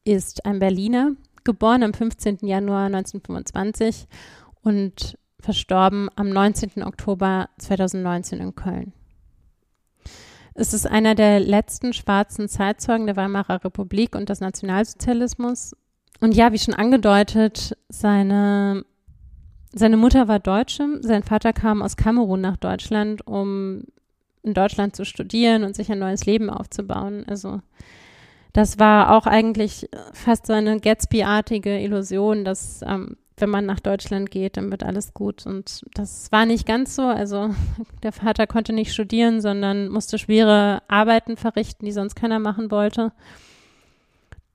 ist 0.05 0.45
ein 0.45 0.59
Berliner, 0.59 1.11
geboren 1.43 1.83
am 1.83 1.93
15. 1.93 2.39
Januar 2.43 2.85
1925 2.85 4.07
und 4.61 5.17
verstorben 5.41 6.09
am 6.15 6.29
19. 6.29 6.81
Oktober 6.83 7.49
2019 7.57 8.39
in 8.39 8.55
Köln. 8.55 8.93
Es 10.53 10.73
ist 10.73 10.87
einer 10.87 11.13
der 11.13 11.41
letzten 11.41 11.91
schwarzen 11.91 12.47
Zeitzeugen 12.47 13.05
der 13.05 13.17
Weimarer 13.17 13.65
Republik 13.65 14.15
und 14.15 14.29
des 14.29 14.39
Nationalsozialismus. 14.39 15.75
Und 16.21 16.35
ja, 16.35 16.53
wie 16.53 16.59
schon 16.59 16.73
angedeutet, 16.73 17.77
seine, 17.89 18.85
seine 19.73 19.97
Mutter 19.97 20.29
war 20.29 20.39
Deutsche, 20.39 20.99
sein 21.01 21.23
Vater 21.23 21.51
kam 21.51 21.81
aus 21.81 21.97
Kamerun 21.97 22.39
nach 22.39 22.57
Deutschland, 22.57 23.27
um 23.27 23.83
in 24.43 24.53
Deutschland 24.53 24.95
zu 24.95 25.05
studieren 25.05 25.63
und 25.63 25.75
sich 25.75 25.91
ein 25.91 25.99
neues 25.99 26.25
Leben 26.25 26.49
aufzubauen. 26.49 27.25
Also 27.27 27.61
das 28.53 28.79
war 28.79 29.15
auch 29.15 29.27
eigentlich 29.27 29.89
fast 30.13 30.47
so 30.47 30.53
eine 30.53 30.79
Gatsby-artige 30.79 31.79
Illusion, 31.79 32.43
dass 32.43 32.81
ähm, 32.81 33.17
wenn 33.37 33.49
man 33.49 33.65
nach 33.65 33.79
Deutschland 33.79 34.29
geht, 34.29 34.57
dann 34.57 34.71
wird 34.71 34.83
alles 34.83 35.13
gut. 35.13 35.45
Und 35.45 35.83
das 35.93 36.31
war 36.31 36.45
nicht 36.45 36.65
ganz 36.65 36.95
so. 36.95 37.03
Also 37.03 37.49
der 38.03 38.11
Vater 38.11 38.47
konnte 38.47 38.73
nicht 38.73 38.93
studieren, 38.93 39.41
sondern 39.41 39.89
musste 39.89 40.17
schwere 40.17 40.81
Arbeiten 40.87 41.37
verrichten, 41.37 41.85
die 41.85 41.91
sonst 41.91 42.15
keiner 42.15 42.39
machen 42.39 42.71
wollte. 42.71 43.11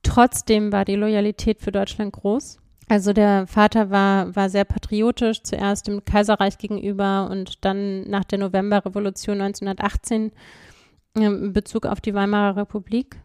Trotzdem 0.03 0.73
war 0.73 0.85
die 0.85 0.95
Loyalität 0.95 1.61
für 1.61 1.73
Deutschland 1.73 2.13
groß. 2.13 2.59
Also 2.89 3.13
der 3.13 3.47
Vater 3.47 3.91
war, 3.91 4.35
war 4.37 4.49
sehr 4.49 4.65
patriotisch, 4.65 5.43
zuerst 5.43 5.89
dem 5.89 6.05
Kaiserreich 6.05 6.57
gegenüber 6.59 7.29
und 7.31 7.65
dann 7.65 8.09
nach 8.09 8.25
der 8.25 8.39
Novemberrevolution 8.39 9.41
1918 9.41 10.31
in 11.15 11.53
Bezug 11.53 11.87
auf 11.87 12.01
die 12.01 12.15
Weimarer 12.15 12.57
Republik 12.57 13.17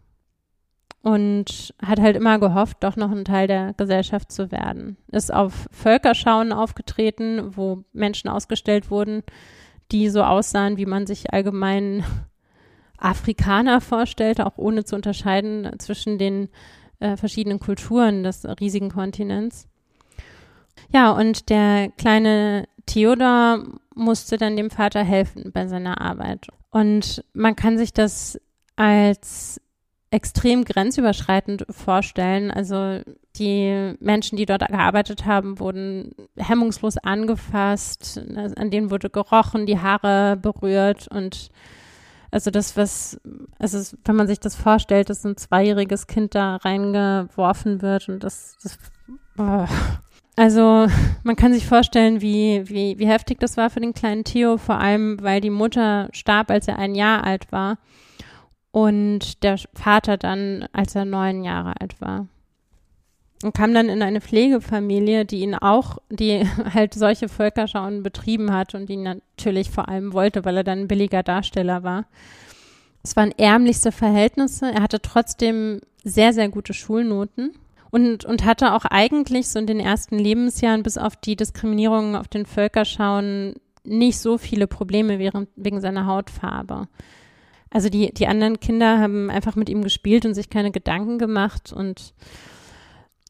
und 1.04 1.74
hat 1.82 2.00
halt 2.00 2.16
immer 2.16 2.40
gehofft, 2.40 2.78
doch 2.82 2.96
noch 2.96 3.12
ein 3.12 3.26
Teil 3.26 3.48
der 3.48 3.74
Gesellschaft 3.74 4.32
zu 4.32 4.52
werden. 4.52 4.98
Ist 5.12 5.34
auf 5.34 5.68
Völkerschauen 5.72 6.54
aufgetreten, 6.54 7.56
wo 7.56 7.84
Menschen 7.92 8.30
ausgestellt 8.30 8.90
wurden, 8.90 9.24
die 9.92 10.10
so 10.10 10.24
aussahen, 10.24 10.78
wie 10.78 10.86
man 10.86 11.06
sich 11.06 11.34
allgemein 11.34 12.04
Afrikaner 12.98 13.82
vorstellte, 13.82 14.46
auch 14.46 14.58
ohne 14.58 14.84
zu 14.86 14.96
unterscheiden 14.96 15.72
zwischen 15.80 16.18
den 16.18 16.50
äh, 17.02 17.18
verschiedenen 17.18 17.60
Kulturen 17.60 18.24
des 18.24 18.46
riesigen 18.60 18.90
Kontinents. 18.90 19.68
Ja, 20.94 21.12
und 21.12 21.50
der 21.50 21.90
kleine 21.98 22.68
Theodor 22.86 23.64
musste 23.96 24.38
dann 24.38 24.56
dem 24.56 24.70
Vater 24.70 25.04
helfen 25.04 25.52
bei 25.54 25.68
seiner 25.68 26.02
Arbeit. 26.02 26.48
Und 26.70 27.24
man 27.34 27.56
kann 27.56 27.78
sich 27.78 27.94
das 27.94 28.40
als 28.76 29.62
extrem 30.12 30.66
grenzüberschreitend 30.66 31.66
vorstellen. 31.70 32.52
Also 32.52 33.02
die 33.38 33.96
Menschen, 34.00 34.38
die 34.38 34.46
dort 34.46 34.68
gearbeitet 34.68 35.26
haben, 35.26 35.60
wurden 35.60 36.14
hemmungslos 36.38 36.98
angefasst, 36.98 38.22
an 38.56 38.72
denen 38.72 38.92
wurde 38.92 39.10
gerochen, 39.10 39.66
die 39.66 39.80
Haare 39.80 40.36
berührt 40.36 41.08
und 41.08 41.50
also 42.32 42.50
das, 42.50 42.78
was, 42.78 43.20
also 43.60 43.98
wenn 44.06 44.16
man 44.16 44.28
sich 44.28 44.40
das 44.40 44.56
vorstellt, 44.56 45.10
dass 45.10 45.26
ein 45.26 45.36
zweijähriges 45.36 46.08
Kind 46.08 46.34
da 46.34 46.56
reingeworfen 46.56 47.82
wird 47.82 48.08
und 48.08 48.24
das, 48.24 48.58
das 48.64 48.80
oh. 49.38 49.66
also 50.38 50.88
man 51.24 51.36
kann 51.36 51.54
sich 51.54 51.68
vorstellen, 51.68 52.22
wie, 52.22 52.64
wie, 52.70 52.98
wie 52.98 53.08
heftig 53.08 53.40
das 53.40 53.58
war 53.58 53.70
für 53.70 53.82
den 53.82 53.94
kleinen 53.94 54.24
Theo, 54.24 54.58
vor 54.58 54.80
allem 54.80 55.22
weil 55.22 55.42
die 55.42 55.50
Mutter 55.50 56.08
starb, 56.14 56.50
als 56.50 56.70
er 56.70 56.80
ein 56.80 56.96
Jahr 56.96 57.26
alt 57.26 57.52
war 57.52 57.78
und 58.72 59.44
der 59.44 59.58
Vater 59.74 60.16
dann, 60.16 60.66
als 60.72 60.96
er 60.96 61.04
neun 61.04 61.44
Jahre 61.44 61.74
alt 61.82 62.00
war. 62.00 62.28
Und 63.44 63.54
kam 63.54 63.74
dann 63.74 63.90
in 63.90 64.02
eine 64.02 64.22
Pflegefamilie, 64.22 65.26
die 65.26 65.42
ihn 65.42 65.56
auch, 65.56 65.98
die 66.10 66.44
halt 66.74 66.94
solche 66.94 67.30
Völkerschauen 67.30 68.04
betrieben 68.04 68.54
hat 68.54 68.76
und 68.76 68.90
ihn 68.90 69.04
natürlich 69.04 69.70
vor 69.72 69.90
allem 69.90 70.14
wollte, 70.14 70.46
weil 70.46 70.58
er 70.58 70.64
dann 70.64 70.80
ein 70.80 70.88
billiger 70.88 71.24
Darsteller 71.24 71.84
war. 71.84 72.06
Es 73.04 73.16
waren 73.16 73.32
ärmlichste 73.38 73.92
Verhältnisse. 73.92 74.72
Er 74.72 74.84
hatte 74.84 75.02
trotzdem 75.02 75.82
sehr, 76.04 76.34
sehr 76.34 76.50
gute 76.50 76.74
Schulnoten 76.74 77.52
und, 77.90 78.26
und 78.26 78.46
hatte 78.46 78.74
auch 78.74 78.86
eigentlich 78.86 79.50
so 79.50 79.60
in 79.60 79.68
den 79.68 79.80
ersten 79.80 80.18
Lebensjahren 80.18 80.84
bis 80.84 80.98
auf 80.98 81.16
die 81.16 81.36
Diskriminierung 81.36 82.16
auf 82.16 82.28
den 82.28 82.46
Völkerschauen 82.46 83.56
nicht 83.84 84.20
so 84.20 84.38
viele 84.38 84.68
Probleme 84.68 85.20
wegen, 85.20 85.48
wegen 85.56 85.82
seiner 85.82 86.06
Hautfarbe. 86.06 86.88
Also 87.70 87.90
die, 87.90 88.14
die 88.14 88.28
anderen 88.28 88.60
Kinder 88.60 89.00
haben 89.00 89.30
einfach 89.30 89.56
mit 89.56 89.70
ihm 89.70 89.84
gespielt 89.84 90.26
und 90.26 90.34
sich 90.34 90.50
keine 90.50 90.72
Gedanken 90.72 91.18
gemacht 91.18 91.74
und 91.74 92.14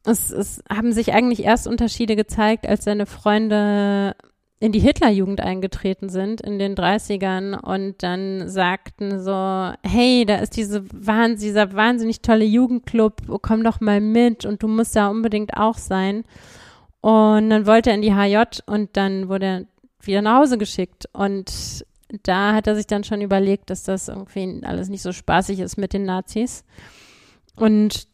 es, 0.05 0.31
es 0.31 0.63
haben 0.69 0.91
sich 0.93 1.13
eigentlich 1.13 1.43
erst 1.43 1.67
Unterschiede 1.67 2.15
gezeigt, 2.15 2.67
als 2.67 2.85
seine 2.85 3.05
Freunde 3.05 4.15
in 4.59 4.71
die 4.71 4.79
Hitlerjugend 4.79 5.41
eingetreten 5.41 6.09
sind 6.09 6.39
in 6.39 6.59
den 6.59 6.75
30ern 6.75 7.59
und 7.59 8.03
dann 8.03 8.47
sagten 8.47 9.19
so, 9.19 9.73
hey, 9.83 10.23
da 10.25 10.35
ist 10.35 10.55
diese 10.55 10.85
Wahn 10.93 11.35
dieser 11.35 11.73
wahnsinnig 11.73 12.21
tolle 12.21 12.45
Jugendclub, 12.45 13.23
komm 13.41 13.63
doch 13.63 13.81
mal 13.81 13.99
mit 14.01 14.45
und 14.45 14.61
du 14.61 14.67
musst 14.67 14.95
da 14.95 15.07
unbedingt 15.07 15.57
auch 15.57 15.79
sein. 15.79 16.25
Und 17.01 17.49
dann 17.49 17.65
wollte 17.65 17.89
er 17.89 17.95
in 17.95 18.03
die 18.03 18.13
HJ 18.13 18.61
und 18.67 18.95
dann 18.95 19.29
wurde 19.29 19.45
er 19.45 19.65
wieder 20.05 20.21
nach 20.21 20.41
Hause 20.41 20.59
geschickt 20.59 21.09
und 21.11 21.83
da 22.21 22.53
hat 22.53 22.67
er 22.67 22.75
sich 22.75 22.85
dann 22.85 23.03
schon 23.03 23.21
überlegt, 23.21 23.71
dass 23.71 23.83
das 23.83 24.09
irgendwie 24.09 24.63
alles 24.63 24.89
nicht 24.89 25.01
so 25.01 25.11
spaßig 25.11 25.59
ist 25.59 25.77
mit 25.77 25.93
den 25.93 26.03
Nazis. 26.03 26.63
Und 27.55 28.07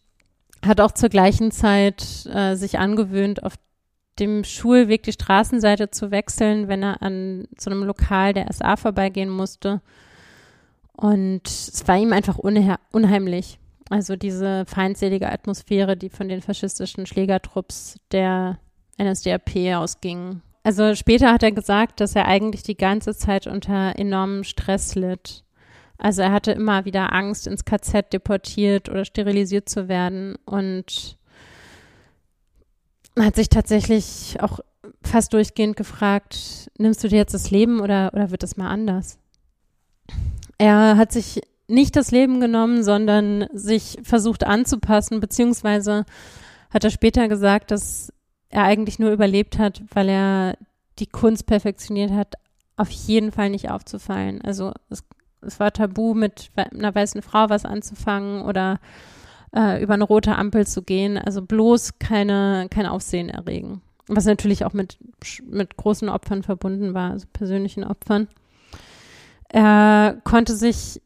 hat 0.65 0.81
auch 0.81 0.91
zur 0.91 1.09
gleichen 1.09 1.51
Zeit 1.51 2.25
äh, 2.25 2.55
sich 2.55 2.79
angewöhnt, 2.79 3.43
auf 3.43 3.53
dem 4.19 4.43
Schulweg 4.43 5.03
die 5.03 5.11
Straßenseite 5.11 5.91
zu 5.91 6.11
wechseln, 6.11 6.67
wenn 6.67 6.83
er 6.83 7.01
an 7.01 7.47
so 7.57 7.69
einem 7.69 7.83
Lokal 7.83 8.33
der 8.33 8.51
SA 8.51 8.75
vorbeigehen 8.75 9.29
musste. 9.29 9.81
Und 10.93 11.47
es 11.47 11.87
war 11.87 11.97
ihm 11.97 12.13
einfach 12.13 12.39
unheimlich. 12.39 13.59
Also 13.89 14.15
diese 14.15 14.65
feindselige 14.65 15.31
Atmosphäre, 15.31 15.95
die 15.95 16.09
von 16.09 16.27
den 16.27 16.41
faschistischen 16.41 17.05
Schlägertrupps 17.05 17.97
der 18.11 18.59
NSDAP 18.99 19.75
ausging. 19.75 20.41
Also 20.63 20.95
später 20.95 21.31
hat 21.31 21.43
er 21.43 21.51
gesagt, 21.51 22.01
dass 22.01 22.15
er 22.15 22.27
eigentlich 22.27 22.63
die 22.63 22.75
ganze 22.75 23.15
Zeit 23.15 23.47
unter 23.47 23.97
enormem 23.97 24.43
Stress 24.43 24.95
litt. 24.95 25.43
Also 25.97 26.21
er 26.21 26.31
hatte 26.31 26.51
immer 26.51 26.85
wieder 26.85 27.13
Angst, 27.13 27.47
ins 27.47 27.65
KZ 27.65 28.13
deportiert 28.13 28.89
oder 28.89 29.05
sterilisiert 29.05 29.67
zu 29.67 29.87
werden 29.87 30.35
und 30.45 31.17
hat 33.19 33.35
sich 33.35 33.49
tatsächlich 33.49 34.37
auch 34.39 34.59
fast 35.01 35.33
durchgehend 35.33 35.75
gefragt, 35.75 36.69
nimmst 36.77 37.03
du 37.03 37.07
dir 37.07 37.17
jetzt 37.17 37.33
das 37.33 37.51
Leben 37.51 37.79
oder, 37.79 38.11
oder 38.13 38.31
wird 38.31 38.43
es 38.43 38.57
mal 38.57 38.69
anders? 38.69 39.17
Er 40.57 40.97
hat 40.97 41.11
sich 41.11 41.41
nicht 41.67 41.95
das 41.95 42.11
Leben 42.11 42.39
genommen, 42.39 42.83
sondern 42.83 43.47
sich 43.53 43.97
versucht 44.03 44.45
anzupassen, 44.45 45.19
beziehungsweise 45.19 46.05
hat 46.69 46.83
er 46.83 46.89
später 46.89 47.27
gesagt, 47.27 47.71
dass 47.71 48.13
er 48.49 48.63
eigentlich 48.63 48.99
nur 48.99 49.11
überlebt 49.11 49.57
hat, 49.57 49.83
weil 49.93 50.09
er 50.09 50.57
die 50.99 51.07
Kunst 51.07 51.45
perfektioniert 51.45 52.11
hat, 52.11 52.35
auf 52.75 52.89
jeden 52.89 53.31
Fall 53.31 53.49
nicht 53.49 53.69
aufzufallen. 53.69 54.41
Also 54.41 54.71
es, 54.89 55.03
es 55.47 55.59
war 55.59 55.71
tabu, 55.71 56.13
mit 56.13 56.51
einer 56.55 56.93
weißen 56.93 57.21
Frau 57.21 57.49
was 57.49 57.65
anzufangen 57.65 58.41
oder 58.41 58.79
äh, 59.55 59.81
über 59.81 59.93
eine 59.93 60.03
rote 60.03 60.35
Ampel 60.35 60.67
zu 60.67 60.83
gehen. 60.83 61.17
Also 61.17 61.41
bloß 61.41 61.99
keine, 61.99 62.67
kein 62.69 62.85
Aufsehen 62.85 63.29
erregen. 63.29 63.81
Was 64.07 64.25
natürlich 64.25 64.65
auch 64.65 64.73
mit, 64.73 64.97
mit 65.49 65.75
großen 65.77 66.09
Opfern 66.09 66.43
verbunden 66.43 66.93
war, 66.93 67.11
also 67.11 67.27
persönlichen 67.33 67.83
Opfern. 67.83 68.27
Er 69.49 70.17
konnte 70.23 70.55
sich 70.55 71.01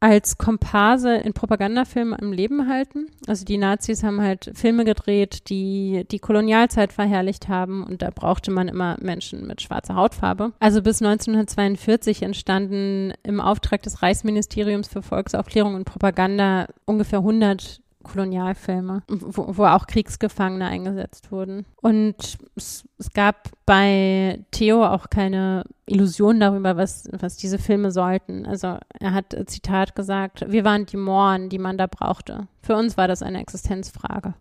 als 0.00 0.38
Komparse 0.38 1.14
in 1.16 1.34
Propagandafilmen 1.34 2.18
am 2.18 2.32
Leben 2.32 2.68
halten. 2.68 3.06
Also 3.26 3.44
die 3.44 3.58
Nazis 3.58 4.02
haben 4.02 4.22
halt 4.22 4.50
Filme 4.54 4.84
gedreht, 4.84 5.50
die 5.50 6.06
die 6.10 6.18
Kolonialzeit 6.18 6.92
verherrlicht 6.92 7.48
haben 7.48 7.84
und 7.84 8.00
da 8.00 8.10
brauchte 8.10 8.50
man 8.50 8.68
immer 8.68 8.96
Menschen 9.00 9.46
mit 9.46 9.60
schwarzer 9.60 9.94
Hautfarbe. 9.94 10.52
Also 10.58 10.80
bis 10.80 11.02
1942 11.02 12.22
entstanden 12.22 13.12
im 13.22 13.40
Auftrag 13.40 13.82
des 13.82 14.02
Reichsministeriums 14.02 14.88
für 14.88 15.02
Volksaufklärung 15.02 15.74
und 15.74 15.84
Propaganda 15.84 16.66
ungefähr 16.86 17.18
100 17.18 17.82
Kolonialfilme, 18.10 19.02
wo, 19.08 19.56
wo 19.56 19.64
auch 19.66 19.86
Kriegsgefangene 19.86 20.66
eingesetzt 20.66 21.30
wurden. 21.30 21.64
Und 21.76 22.38
es, 22.56 22.84
es, 22.98 23.12
gab 23.12 23.50
bei 23.66 24.44
Theo 24.50 24.84
auch 24.84 25.10
keine 25.10 25.64
Illusion 25.86 26.40
darüber, 26.40 26.76
was, 26.76 27.08
was 27.12 27.36
diese 27.36 27.58
Filme 27.58 27.92
sollten. 27.92 28.46
Also 28.46 28.78
er 28.98 29.14
hat, 29.14 29.34
äh, 29.34 29.46
Zitat 29.46 29.94
gesagt, 29.94 30.44
wir 30.48 30.64
waren 30.64 30.86
die 30.86 30.96
Mohren, 30.96 31.48
die 31.48 31.58
man 31.58 31.78
da 31.78 31.86
brauchte. 31.86 32.48
Für 32.62 32.76
uns 32.76 32.96
war 32.96 33.06
das 33.06 33.22
eine 33.22 33.40
Existenzfrage. 33.40 34.34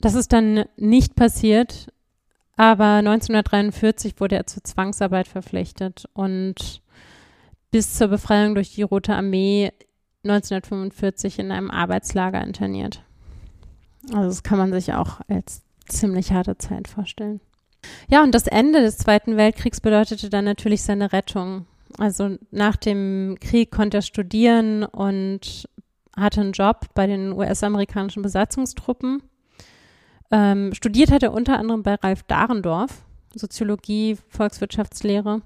Das 0.00 0.14
ist 0.14 0.32
dann 0.32 0.64
nicht 0.76 1.16
passiert, 1.16 1.88
aber 2.56 2.94
1943 2.96 4.20
wurde 4.20 4.36
er 4.36 4.46
zur 4.46 4.62
Zwangsarbeit 4.62 5.26
verpflichtet 5.26 6.04
und 6.12 6.82
bis 7.70 7.94
zur 7.94 8.08
Befreiung 8.08 8.54
durch 8.54 8.74
die 8.74 8.82
Rote 8.82 9.14
Armee 9.14 9.72
1945 10.24 11.38
in 11.38 11.52
einem 11.52 11.70
Arbeitslager 11.70 12.42
interniert. 12.42 13.02
Also 14.12 14.28
das 14.28 14.42
kann 14.42 14.58
man 14.58 14.72
sich 14.72 14.92
auch 14.94 15.20
als 15.28 15.62
ziemlich 15.86 16.32
harte 16.32 16.58
Zeit 16.58 16.88
vorstellen. 16.88 17.40
Ja, 18.08 18.22
und 18.22 18.34
das 18.34 18.46
Ende 18.46 18.80
des 18.80 18.98
Zweiten 18.98 19.36
Weltkriegs 19.36 19.80
bedeutete 19.80 20.30
dann 20.30 20.44
natürlich 20.44 20.82
seine 20.82 21.12
Rettung. 21.12 21.66
Also 21.96 22.36
nach 22.50 22.76
dem 22.76 23.36
Krieg 23.40 23.70
konnte 23.70 23.98
er 23.98 24.02
studieren 24.02 24.84
und 24.84 25.68
hatte 26.16 26.40
einen 26.40 26.52
Job 26.52 26.86
bei 26.94 27.06
den 27.06 27.32
US-amerikanischen 27.32 28.22
Besatzungstruppen. 28.22 29.22
Ähm, 30.30 30.74
studiert 30.74 31.10
hat 31.10 31.22
er 31.22 31.32
unter 31.32 31.58
anderem 31.58 31.82
bei 31.82 31.94
Ralf 31.94 32.24
Dahrendorf, 32.24 33.02
Soziologie, 33.34 34.18
Volkswirtschaftslehre 34.28 35.40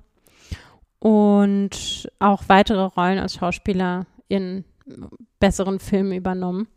und 0.99 2.09
auch 2.19 2.45
weitere 2.49 2.83
Rollen 2.83 3.19
als 3.19 3.35
Schauspieler 3.35 4.07
in 4.33 4.65
besseren 5.39 5.79
Filmen 5.79 6.13
übernommen. 6.13 6.69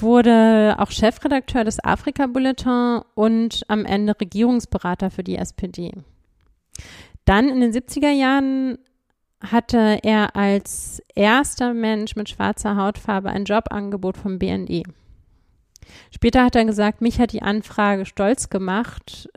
Wurde 0.00 0.76
auch 0.78 0.90
Chefredakteur 0.90 1.64
des 1.64 1.82
Afrika-Bulletin 1.82 3.00
und 3.14 3.64
am 3.68 3.84
Ende 3.84 4.18
Regierungsberater 4.20 5.10
für 5.10 5.24
die 5.24 5.36
SPD. 5.36 5.92
Dann 7.24 7.48
in 7.48 7.60
den 7.60 7.72
70er 7.72 8.10
Jahren 8.10 8.78
hatte 9.40 10.00
er 10.02 10.36
als 10.36 11.02
erster 11.14 11.74
Mensch 11.74 12.16
mit 12.16 12.28
schwarzer 12.28 12.76
Hautfarbe 12.76 13.30
ein 13.30 13.44
Jobangebot 13.44 14.16
vom 14.16 14.38
BND. 14.38 14.84
Später 16.10 16.44
hat 16.44 16.56
er 16.56 16.64
gesagt, 16.64 17.00
mich 17.00 17.18
hat 17.18 17.32
die 17.32 17.42
Anfrage 17.42 18.04
stolz 18.04 18.50
gemacht. 18.50 19.28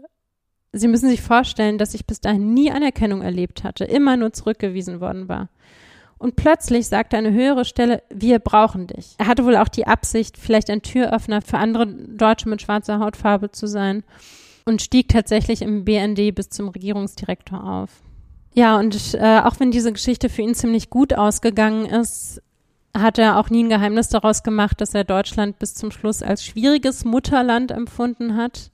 Sie 0.73 0.87
müssen 0.87 1.09
sich 1.09 1.21
vorstellen, 1.21 1.77
dass 1.77 1.93
ich 1.93 2.05
bis 2.05 2.21
dahin 2.21 2.53
nie 2.53 2.71
Anerkennung 2.71 3.21
erlebt 3.21 3.63
hatte, 3.63 3.85
immer 3.85 4.17
nur 4.17 4.33
zurückgewiesen 4.33 4.99
worden 5.01 5.27
war. 5.27 5.49
Und 6.21 6.35
plötzlich 6.35 6.87
sagte 6.87 7.17
eine 7.17 7.33
höhere 7.33 7.65
Stelle, 7.65 8.03
wir 8.13 8.37
brauchen 8.37 8.85
dich. 8.85 9.15
Er 9.17 9.25
hatte 9.25 9.43
wohl 9.43 9.55
auch 9.55 9.67
die 9.67 9.87
Absicht, 9.87 10.37
vielleicht 10.37 10.69
ein 10.69 10.83
Türöffner 10.83 11.41
für 11.41 11.57
andere 11.57 11.87
Deutsche 11.87 12.47
mit 12.47 12.61
schwarzer 12.61 12.99
Hautfarbe 12.99 13.51
zu 13.51 13.65
sein 13.65 14.03
und 14.65 14.83
stieg 14.83 15.09
tatsächlich 15.09 15.63
im 15.63 15.83
BND 15.83 16.35
bis 16.35 16.49
zum 16.49 16.67
Regierungsdirektor 16.67 17.63
auf. 17.63 17.89
Ja, 18.53 18.77
und 18.77 19.15
äh, 19.15 19.39
auch 19.39 19.59
wenn 19.59 19.71
diese 19.71 19.91
Geschichte 19.91 20.29
für 20.29 20.43
ihn 20.43 20.53
ziemlich 20.53 20.91
gut 20.91 21.15
ausgegangen 21.15 21.87
ist, 21.87 22.39
hat 22.95 23.17
er 23.17 23.39
auch 23.39 23.49
nie 23.49 23.63
ein 23.63 23.69
Geheimnis 23.69 24.09
daraus 24.09 24.43
gemacht, 24.43 24.79
dass 24.79 24.93
er 24.93 25.03
Deutschland 25.03 25.57
bis 25.57 25.73
zum 25.73 25.89
Schluss 25.89 26.21
als 26.21 26.45
schwieriges 26.45 27.03
Mutterland 27.03 27.71
empfunden 27.71 28.37
hat. 28.37 28.69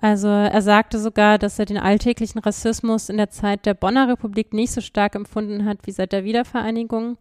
Also 0.00 0.28
er 0.28 0.62
sagte 0.62 0.98
sogar, 0.98 1.38
dass 1.38 1.58
er 1.58 1.66
den 1.66 1.76
alltäglichen 1.76 2.38
Rassismus 2.38 3.10
in 3.10 3.18
der 3.18 3.28
Zeit 3.28 3.66
der 3.66 3.74
Bonner 3.74 4.08
Republik 4.08 4.54
nicht 4.54 4.72
so 4.72 4.80
stark 4.80 5.14
empfunden 5.14 5.66
hat 5.66 5.86
wie 5.86 5.92
seit 5.92 6.12
der 6.12 6.24
Wiedervereinigung 6.24 7.18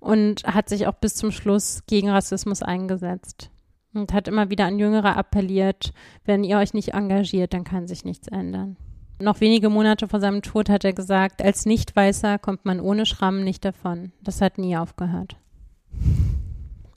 und 0.00 0.44
hat 0.44 0.70
sich 0.70 0.86
auch 0.86 0.94
bis 0.94 1.14
zum 1.14 1.30
Schluss 1.30 1.82
gegen 1.86 2.08
Rassismus 2.08 2.62
eingesetzt 2.62 3.50
und 3.92 4.14
hat 4.14 4.28
immer 4.28 4.48
wieder 4.48 4.64
an 4.64 4.78
Jüngere 4.78 5.16
appelliert, 5.16 5.92
wenn 6.24 6.42
ihr 6.42 6.56
euch 6.56 6.72
nicht 6.72 6.94
engagiert, 6.94 7.52
dann 7.52 7.64
kann 7.64 7.86
sich 7.86 8.04
nichts 8.04 8.28
ändern. 8.28 8.78
Noch 9.18 9.40
wenige 9.40 9.68
Monate 9.68 10.08
vor 10.08 10.18
seinem 10.18 10.40
Tod 10.42 10.70
hat 10.70 10.84
er 10.84 10.94
gesagt, 10.94 11.42
als 11.42 11.66
Nicht-Weißer 11.66 12.38
kommt 12.38 12.64
man 12.64 12.80
ohne 12.80 13.04
Schramm 13.06 13.44
nicht 13.44 13.64
davon. 13.64 14.12
Das 14.22 14.40
hat 14.40 14.58
nie 14.58 14.76
aufgehört. 14.76 15.36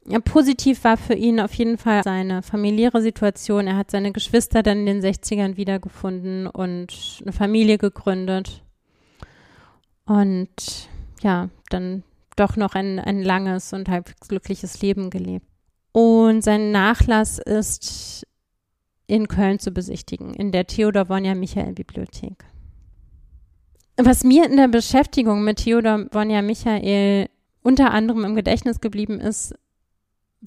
Ja, 0.08 0.20
positiv 0.20 0.84
war 0.84 0.98
für 0.98 1.16
ihn 1.16 1.40
auf 1.40 1.54
jeden 1.56 1.80
Fall 1.80 2.04
seine 2.04 2.44
familiäre 2.44 3.02
Situation. 3.02 3.66
Er 3.66 3.76
hat 3.76 3.90
seine 3.90 4.12
Geschwister 4.12 4.62
dann 4.62 4.86
in 4.86 5.02
den 5.02 5.02
60ern 5.02 5.58
wiedergefunden 5.58 6.46
und 6.46 6.94
eine 7.24 7.32
Familie 7.32 7.80
gegründet. 7.80 8.62
Und 10.06 10.90
ja, 11.24 11.50
dann 11.70 12.04
doch 12.36 12.56
noch 12.56 12.76
ein, 12.76 13.00
ein 13.00 13.24
langes 13.24 13.74
und 13.74 13.90
halbwegs 13.90 14.28
glückliches 14.28 14.82
Leben 14.82 15.10
gelebt. 15.10 15.48
Und 15.92 16.44
sein 16.44 16.72
Nachlass 16.72 17.40
ist 17.40 18.28
in 19.08 19.28
Köln 19.28 19.58
zu 19.58 19.72
besichtigen, 19.72 20.34
in 20.34 20.52
der 20.52 20.68
Theodor 20.68 21.10
Wonja 21.10 21.34
Michael 21.34 21.74
Bibliothek. 21.74 22.46
Was 23.98 24.24
mir 24.24 24.46
in 24.46 24.58
der 24.58 24.68
Beschäftigung 24.68 25.44
mit 25.44 25.60
Theodor 25.64 26.06
Wonja 26.12 26.42
Michael 26.42 27.30
unter 27.64 27.92
anderem 27.92 28.26
im 28.26 28.36
Gedächtnis 28.36 28.82
geblieben 28.82 29.20
ist, 29.20 29.56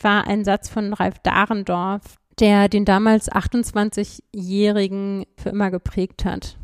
war 0.02 0.26
ein 0.26 0.44
Satz 0.44 0.68
von 0.68 0.92
Ralf 0.92 1.18
Dahrendorf, 1.20 2.16
der 2.40 2.68
den 2.68 2.84
damals 2.84 3.30
28-Jährigen 3.30 5.26
für 5.36 5.50
immer 5.50 5.70
geprägt 5.70 6.24
hat. 6.24 6.56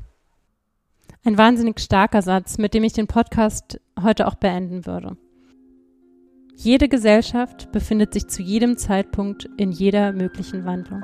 Ein 1.24 1.38
wahnsinnig 1.38 1.80
starker 1.80 2.22
Satz, 2.22 2.58
mit 2.58 2.74
dem 2.74 2.84
ich 2.84 2.92
den 2.92 3.06
Podcast 3.06 3.80
heute 4.00 4.26
auch 4.26 4.34
beenden 4.34 4.86
würde. 4.86 5.16
Jede 6.56 6.88
Gesellschaft 6.88 7.72
befindet 7.72 8.12
sich 8.12 8.28
zu 8.28 8.42
jedem 8.42 8.76
Zeitpunkt 8.76 9.48
in 9.56 9.72
jeder 9.72 10.12
möglichen 10.12 10.64
Wandlung. 10.64 11.02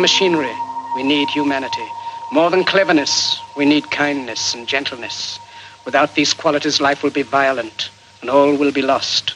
Machinery, 0.00 0.54
we 0.96 1.02
need 1.02 1.28
humanity. 1.30 1.86
More 2.32 2.50
than 2.50 2.64
cleverness, 2.64 3.38
we 3.56 3.64
need 3.64 3.90
kindness 3.90 4.54
and 4.54 4.66
gentleness. 4.66 5.38
Without 5.84 6.14
these 6.14 6.34
qualities, 6.34 6.80
life 6.80 7.02
will 7.02 7.10
be 7.10 7.22
violent 7.22 7.90
and 8.20 8.30
all 8.30 8.54
will 8.54 8.72
be 8.72 8.82
lost. 8.82 9.34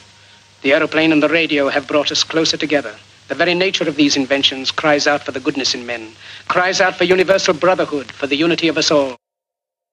The 0.61 0.73
aeroplane 0.73 1.11
and 1.11 1.21
the 1.21 1.29
radio 1.29 1.69
have 1.69 1.87
brought 1.87 2.11
us 2.11 2.23
closer 2.23 2.57
together. 2.57 2.95
The 3.27 3.35
very 3.35 3.53
nature 3.53 3.87
of 3.87 3.95
these 3.95 4.17
inventions 4.17 4.71
cries 4.71 5.07
out 5.07 5.23
for 5.23 5.31
the 5.31 5.39
goodness 5.39 5.75
in 5.75 5.85
men, 5.85 6.11
cries 6.47 6.81
out 6.81 6.95
for 6.95 7.03
universal 7.03 7.53
brotherhood, 7.53 8.11
for 8.11 8.27
the 8.27 8.35
unity 8.37 8.67
of 8.67 8.77
us 8.77 8.91
all. 8.91 9.15